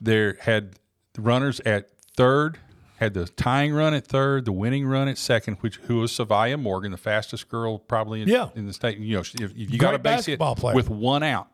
their 0.00 0.38
had 0.40 0.76
runners 1.18 1.60
at 1.66 1.90
third, 2.16 2.58
had 3.00 3.14
the 3.14 3.24
tying 3.26 3.72
run 3.72 3.94
at 3.94 4.06
third, 4.06 4.44
the 4.44 4.52
winning 4.52 4.86
run 4.86 5.08
at 5.08 5.18
second, 5.18 5.56
which 5.62 5.76
who 5.86 5.98
was 6.00 6.12
Savia 6.12 6.60
Morgan, 6.60 6.92
the 6.92 6.98
fastest 6.98 7.48
girl 7.48 7.78
probably 7.78 8.22
in, 8.22 8.28
Yeah. 8.28 8.50
in 8.54 8.66
the 8.66 8.72
state. 8.72 8.98
You 8.98 9.14
know, 9.14 9.20
if, 9.20 9.34
if 9.34 9.56
you 9.56 9.78
got 9.78 9.94
a 9.94 9.98
Great 9.98 10.02
base 10.16 10.26
hit 10.26 10.38
player. 10.38 10.74
with 10.74 10.88
one 10.90 11.22
out, 11.22 11.48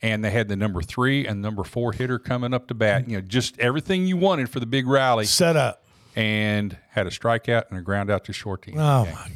and 0.00 0.24
they 0.24 0.30
had 0.30 0.48
the 0.48 0.56
number 0.56 0.82
three 0.82 1.26
and 1.26 1.40
number 1.40 1.62
four 1.62 1.92
hitter 1.92 2.18
coming 2.18 2.52
up 2.52 2.66
to 2.68 2.74
bat. 2.74 3.08
You 3.08 3.18
know, 3.18 3.20
just 3.20 3.58
everything 3.60 4.06
you 4.06 4.16
wanted 4.16 4.48
for 4.50 4.58
the 4.58 4.66
big 4.66 4.86
rally 4.88 5.26
set 5.26 5.56
up, 5.56 5.84
and 6.16 6.76
had 6.90 7.06
a 7.06 7.10
strikeout 7.10 7.64
and 7.70 7.78
a 7.78 7.82
ground 7.82 8.10
out 8.10 8.24
to 8.24 8.32
short 8.32 8.62
team. 8.62 8.78
Oh 8.78 9.04
my! 9.06 9.30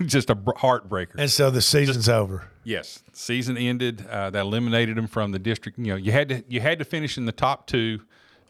just 0.06 0.28
a 0.30 0.34
heartbreaker. 0.34 1.14
And 1.18 1.30
so 1.30 1.50
the 1.50 1.62
season's 1.62 2.08
over. 2.08 2.44
Yes, 2.64 3.02
season 3.12 3.56
ended. 3.56 4.04
Uh, 4.06 4.30
that 4.30 4.40
eliminated 4.40 4.96
them 4.96 5.06
from 5.06 5.30
the 5.32 5.38
district. 5.38 5.78
You 5.78 5.84
know, 5.88 5.96
you 5.96 6.10
had 6.12 6.28
to 6.30 6.44
you 6.48 6.60
had 6.60 6.78
to 6.80 6.84
finish 6.84 7.16
in 7.18 7.26
the 7.26 7.32
top 7.32 7.66
two, 7.66 8.00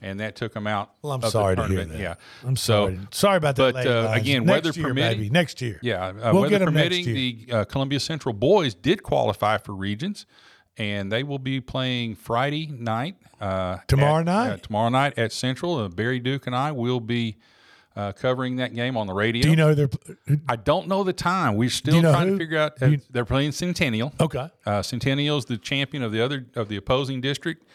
and 0.02 0.20
that 0.20 0.36
took 0.36 0.52
them 0.54 0.66
out. 0.66 0.92
Well, 1.02 1.12
I'm 1.12 1.22
sorry 1.22 1.56
to 1.56 1.66
hear 1.66 1.84
that. 1.84 1.98
Yeah, 1.98 2.14
I'm 2.44 2.56
so, 2.56 2.86
sorry. 2.86 2.98
Sorry 3.12 3.36
about 3.38 3.56
that, 3.56 3.74
But 3.74 3.86
uh, 3.86 4.10
again, 4.12 4.44
Next 4.44 4.64
weather 4.64 4.78
year, 4.78 4.88
permitting, 4.88 5.18
baby. 5.18 5.30
Next 5.30 5.60
year. 5.62 5.78
Yeah, 5.82 6.06
uh, 6.06 6.12
We'll 6.32 6.42
weather 6.42 6.48
get 6.58 6.62
'em 6.62 6.74
next 6.74 6.88
permitting, 6.96 7.14
the 7.14 7.52
uh, 7.52 7.64
Columbia 7.64 8.00
Central 8.00 8.32
boys 8.32 8.74
did 8.74 9.02
qualify 9.02 9.58
for 9.58 9.74
regions, 9.74 10.26
and 10.76 11.10
they 11.10 11.22
will 11.22 11.38
be 11.38 11.60
playing 11.60 12.14
Friday 12.16 12.66
night. 12.66 13.16
Uh, 13.40 13.78
Tomorrow 13.86 14.20
at- 14.20 14.24
night? 14.26 14.50
uh, 14.50 14.56
tomorrow 14.58 14.88
night 14.88 15.18
at 15.18 15.32
Central. 15.32 15.76
Uh, 15.78 15.88
Barry 15.88 16.20
Duke 16.20 16.46
and 16.46 16.54
I 16.56 16.72
will 16.72 17.00
be. 17.00 17.36
Uh, 17.94 18.12
covering 18.12 18.56
that 18.56 18.74
game 18.74 18.94
on 18.94 19.06
the 19.06 19.14
radio. 19.14 19.40
Do 19.42 19.48
you 19.48 19.56
know 19.56 19.72
they're? 19.74 19.88
I 20.50 20.56
don't 20.56 20.86
know 20.86 21.02
the 21.02 21.14
time. 21.14 21.54
We're 21.56 21.70
still 21.70 21.94
you 21.94 22.02
know 22.02 22.12
trying 22.12 22.28
who? 22.28 22.34
to 22.34 22.38
figure 22.44 22.58
out. 22.58 22.82
Uh, 22.82 22.90
they're 23.08 23.24
playing 23.24 23.52
Centennial. 23.52 24.12
Okay. 24.20 24.50
Uh, 24.66 24.82
Centennial's 24.82 25.46
the 25.46 25.56
champion 25.56 26.02
of 26.02 26.12
the 26.12 26.20
other 26.22 26.44
of 26.56 26.68
the 26.68 26.76
opposing 26.76 27.22
district, 27.22 27.66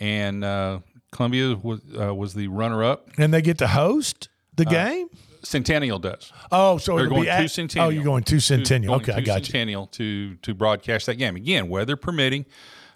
and 0.00 0.42
uh, 0.42 0.78
Columbia 1.10 1.56
was 1.56 1.80
uh, 1.98 2.14
was 2.14 2.34
the 2.34 2.48
runner 2.48 2.84
up. 2.84 3.08
And 3.18 3.32
they 3.32 3.42
get 3.42 3.58
to 3.58 3.66
host 3.68 4.28
the 4.56 4.64
game. 4.64 5.08
Centennial 5.44 5.98
does. 6.00 6.32
Oh, 6.50 6.78
so 6.78 6.96
they're 6.96 7.06
it'll 7.06 7.16
going 7.22 7.38
be 7.38 7.42
to 7.42 7.48
Centennial. 7.48 7.86
oh, 7.86 7.90
you're 7.90 8.04
going 8.04 8.24
to 8.24 8.40
Centennial. 8.40 8.98
going 8.98 9.02
Okay, 9.02 9.12
I 9.12 9.20
to 9.20 9.22
got 9.22 9.38
you. 9.40 9.44
Centennial 9.46 9.86
to 9.88 10.34
to 10.36 10.54
broadcast 10.54 11.06
that 11.06 11.14
game 11.14 11.36
again, 11.36 11.68
weather 11.68 11.96
permitting, 11.96 12.44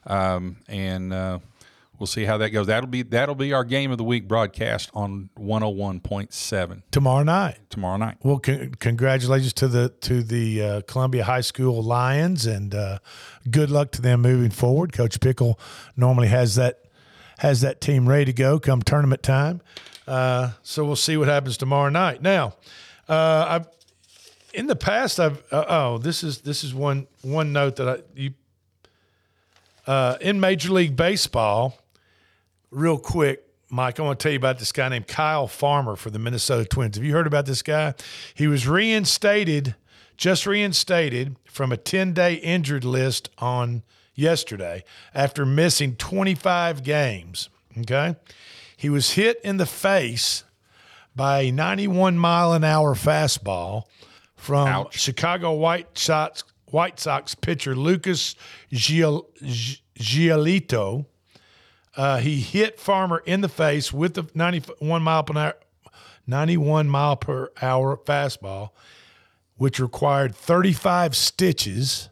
um, 0.07 0.57
and 0.69 1.13
uh, 1.13 1.39
we'll 2.01 2.09
see 2.09 2.25
how 2.25 2.37
that 2.39 2.51
goes. 2.51 2.67
That'll 2.67 2.89
be 2.91 3.03
that'll 3.03 3.37
be 3.37 3.53
our 3.53 3.63
game 3.65 3.93
of 3.93 3.97
the 3.99 4.05
week 4.05 4.27
broadcast 4.27 4.91
on 4.93 5.31
101.7 5.39 6.83
tomorrow 6.91 7.23
night. 7.23 7.59
tomorrow 7.71 7.97
night. 7.97 8.17
Well, 8.23 8.39
con- 8.39 8.75
congratulations 8.79 9.53
to 9.55 9.69
the 9.69 9.91
to 10.01 10.23
the 10.23 10.63
uh, 10.63 10.81
Columbia 10.83 11.25
High 11.25 11.41
School 11.43 11.83
Lions, 11.83 12.45
and 12.45 12.75
uh, 12.75 12.99
good 13.51 13.71
luck 13.71 13.93
to 13.93 14.03
them 14.03 14.21
moving 14.23 14.51
forward. 14.51 14.93
Coach 14.93 15.21
Pickle 15.21 15.59
normally 15.97 16.29
has 16.29 16.57
that 16.57 16.81
has 17.43 17.61
that 17.61 17.81
team 17.81 18.09
ready 18.09 18.25
to 18.25 18.33
go 18.33 18.61
come 18.61 18.81
tournament 18.81 19.21
time. 19.21 19.61
Uh, 20.07 20.53
so 20.63 20.85
we'll 20.85 20.95
see 20.95 21.17
what 21.17 21.27
happens 21.27 21.57
tomorrow 21.57 21.91
night. 21.91 22.23
Now, 22.23 22.55
uh, 23.09 23.47
I've 23.49 23.67
in 24.55 24.69
the 24.69 24.77
past 24.77 25.19
I've 25.19 25.43
uh, 25.53 25.65
oh 25.69 25.99
this 25.99 26.23
is 26.23 26.43
this 26.43 26.63
is 26.63 26.73
one 26.73 27.09
one 27.23 27.53
note 27.53 27.77
that 27.77 27.89
I 27.89 27.97
you 28.15 28.35
uh, 29.89 30.19
in 30.21 30.39
Major 30.39 30.73
League 30.73 30.95
Baseball. 30.95 31.77
Real 32.71 32.97
quick, 32.97 33.45
Mike, 33.69 33.99
I 33.99 34.05
want 34.05 34.21
to 34.21 34.23
tell 34.23 34.33
you 34.33 34.39
about 34.39 34.61
this 34.61 34.71
guy 34.71 34.89
named 34.89 35.09
Kyle 35.09 35.49
Farmer 35.49 35.97
for 35.97 36.11
the 36.11 36.21
Minnesota 36.21 36.65
Twins. 36.65 36.97
Have 36.97 37.05
you 37.05 37.13
heard 37.13 37.27
about 37.27 37.47
this 37.47 37.61
guy? 37.61 37.95
He 38.35 38.47
was 38.47 38.69
reinstated, 38.69 39.75
just 40.17 40.47
reinstated 40.47 41.35
from 41.45 41.73
a 41.73 41.77
10 41.77 42.13
day 42.13 42.35
injured 42.35 42.85
list 42.85 43.31
on 43.39 43.83
yesterday 44.15 44.85
after 45.15 45.45
missing 45.47 45.97
25 45.97 46.83
games. 46.83 47.49
Okay. 47.79 48.17
He 48.77 48.89
was 48.91 49.13
hit 49.13 49.41
in 49.45 49.57
the 49.59 49.67
face 49.67 50.45
by 51.15 51.41
a 51.43 51.53
91 51.53 52.19
mile 52.19 52.53
an 52.53 52.65
hour 52.65 52.95
fastball 52.95 53.85
from 54.37 54.67
Chicago 54.91 55.53
White 55.53 55.97
Sox 55.97 56.45
White 56.67 56.99
Sox 56.99 57.35
pitcher 57.35 57.75
Lucas 57.77 58.35
Giol- 58.73 59.27
Gi- 59.43 59.83
Giolito. 59.99 61.07
Uh, 61.95 62.17
he 62.19 62.41
hit 62.41 62.81
Farmer 62.81 63.23
in 63.27 63.43
the 63.43 63.49
face 63.49 63.93
with 63.93 64.15
the 64.15 64.25
91 64.35 65.03
mile 65.03 65.23
per 65.23 65.39
hour, 65.39 65.55
91 66.27 66.89
mile 66.89 67.17
per 67.17 67.51
hour 67.61 67.99
fastball, 67.99 68.71
which 69.57 69.79
required 69.79 70.35
35 70.35 71.15
stitches 71.15 72.09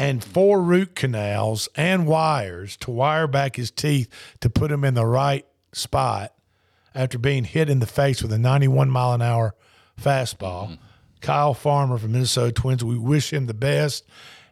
and 0.00 0.24
four 0.24 0.62
root 0.62 0.94
canals 0.94 1.68
and 1.76 2.06
wires 2.06 2.74
to 2.78 2.90
wire 2.90 3.26
back 3.26 3.56
his 3.56 3.70
teeth 3.70 4.08
to 4.40 4.48
put 4.48 4.72
him 4.72 4.82
in 4.82 4.94
the 4.94 5.04
right 5.04 5.46
spot 5.72 6.32
after 6.94 7.18
being 7.18 7.44
hit 7.44 7.68
in 7.68 7.80
the 7.80 7.86
face 7.86 8.22
with 8.22 8.32
a 8.32 8.38
91 8.38 8.88
mile 8.88 9.12
an 9.12 9.20
hour 9.20 9.54
fastball. 10.00 10.78
Kyle 11.20 11.52
Farmer 11.52 11.98
from 11.98 12.12
Minnesota 12.12 12.50
Twins, 12.50 12.82
we 12.82 12.96
wish 12.96 13.30
him 13.30 13.44
the 13.44 13.52
best. 13.52 14.06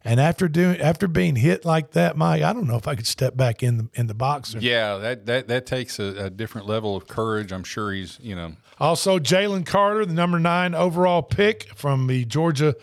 And 0.05 0.21
after 0.21 0.49
doing 0.49 0.81
after 0.81 1.09
being 1.09 1.35
hit 1.35 1.65
like 1.65 1.93
that, 1.93 2.17
Mike, 2.17 2.43
I 2.43 2.53
don't 2.53 2.67
know 2.67 2.77
if 2.77 2.87
I 2.87 2.95
could 2.95 3.07
step 3.07 3.35
back 3.35 3.63
in 3.63 3.79
the 3.79 3.89
in 3.95 4.07
the 4.07 4.15
box. 4.15 4.55
Or 4.55 4.59
Yeah, 4.59 4.99
that 4.99 5.27
that 5.27 5.49
that 5.49 5.67
takes 5.67 5.99
a, 5.99 6.27
a 6.27 6.31
different 6.31 6.67
level 6.67 6.95
of 6.95 7.09
courage. 7.09 7.53
I'm 7.53 7.65
sure 7.65 7.93
he's 7.93 8.19
you 8.21 8.37
know 8.37 8.53
Also, 8.79 9.19
Jalen 9.19 9.67
Carter, 9.67 10.05
the 10.05 10.13
number 10.13 10.39
nine 10.39 10.75
overall 10.75 11.23
pick 11.23 11.75
from 11.75 12.07
the 12.07 12.25
Georgia 12.27 12.77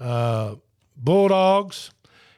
uh, 0.00 0.54
Bulldogs, 0.96 1.90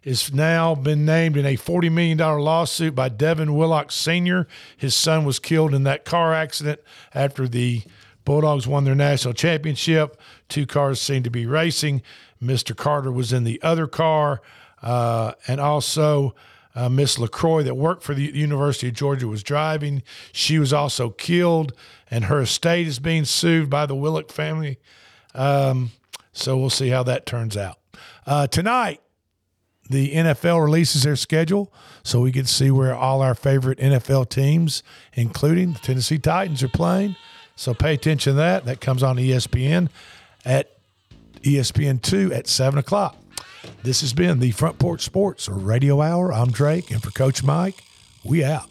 is 0.04 0.32
now 0.32 0.74
been 0.74 1.04
named 1.04 1.36
in 1.36 1.44
a 1.44 1.56
$40 1.56 1.90
million 1.92 2.18
lawsuit 2.18 2.94
by 2.94 3.08
Devin 3.08 3.54
Willock 3.54 3.92
Sr. 3.92 4.46
His 4.76 4.94
son 4.94 5.24
was 5.24 5.38
killed 5.38 5.74
in 5.74 5.82
that 5.84 6.04
car 6.04 6.32
accident 6.32 6.80
after 7.14 7.48
the 7.48 7.82
Bulldogs 8.24 8.66
won 8.66 8.84
their 8.84 8.94
national 8.94 9.34
championship. 9.34 10.20
Two 10.48 10.66
cars 10.66 11.00
seemed 11.00 11.24
to 11.24 11.30
be 11.30 11.46
racing. 11.46 12.02
Mr. 12.42 12.76
Carter 12.76 13.10
was 13.10 13.32
in 13.32 13.44
the 13.44 13.60
other 13.62 13.86
car. 13.86 14.42
Uh, 14.82 15.32
and 15.46 15.60
also, 15.60 16.34
uh, 16.74 16.88
Miss 16.88 17.16
LeCroy 17.16 17.64
that 17.64 17.74
worked 17.74 18.02
for 18.02 18.14
the 18.14 18.22
University 18.22 18.88
of 18.88 18.94
Georgia 18.94 19.26
was 19.26 19.42
driving. 19.42 20.02
She 20.30 20.58
was 20.58 20.72
also 20.72 21.10
killed, 21.10 21.72
and 22.10 22.26
her 22.26 22.42
estate 22.42 22.86
is 22.86 22.98
being 22.98 23.24
sued 23.24 23.68
by 23.68 23.86
the 23.86 23.96
Willock 23.96 24.30
family. 24.30 24.78
Um, 25.34 25.90
so 26.32 26.56
we'll 26.56 26.70
see 26.70 26.90
how 26.90 27.02
that 27.04 27.26
turns 27.26 27.56
out. 27.56 27.78
Uh, 28.26 28.46
tonight, 28.46 29.00
the 29.88 30.12
NFL 30.14 30.62
releases 30.62 31.02
their 31.02 31.16
schedule 31.16 31.72
so 32.02 32.20
we 32.20 32.32
can 32.32 32.44
see 32.44 32.70
where 32.70 32.94
all 32.94 33.22
our 33.22 33.34
favorite 33.34 33.78
NFL 33.78 34.28
teams, 34.28 34.82
including 35.14 35.72
the 35.72 35.78
Tennessee 35.78 36.18
Titans, 36.18 36.62
are 36.62 36.68
playing. 36.68 37.16
So 37.56 37.74
pay 37.74 37.94
attention 37.94 38.34
to 38.34 38.36
that. 38.38 38.64
That 38.66 38.80
comes 38.80 39.02
on 39.02 39.16
ESPN 39.16 39.88
at 40.44 40.70
ESPN2 41.42 42.34
at 42.34 42.46
7 42.46 42.78
o'clock. 42.78 43.16
This 43.82 44.00
has 44.00 44.12
been 44.12 44.38
the 44.38 44.50
Front 44.52 44.78
Porch 44.78 45.02
Sports 45.02 45.48
or 45.48 45.54
Radio 45.54 46.00
Hour. 46.00 46.32
I'm 46.32 46.50
Drake, 46.50 46.90
and 46.90 47.02
for 47.02 47.10
Coach 47.10 47.42
Mike, 47.42 47.82
we 48.24 48.44
out. 48.44 48.68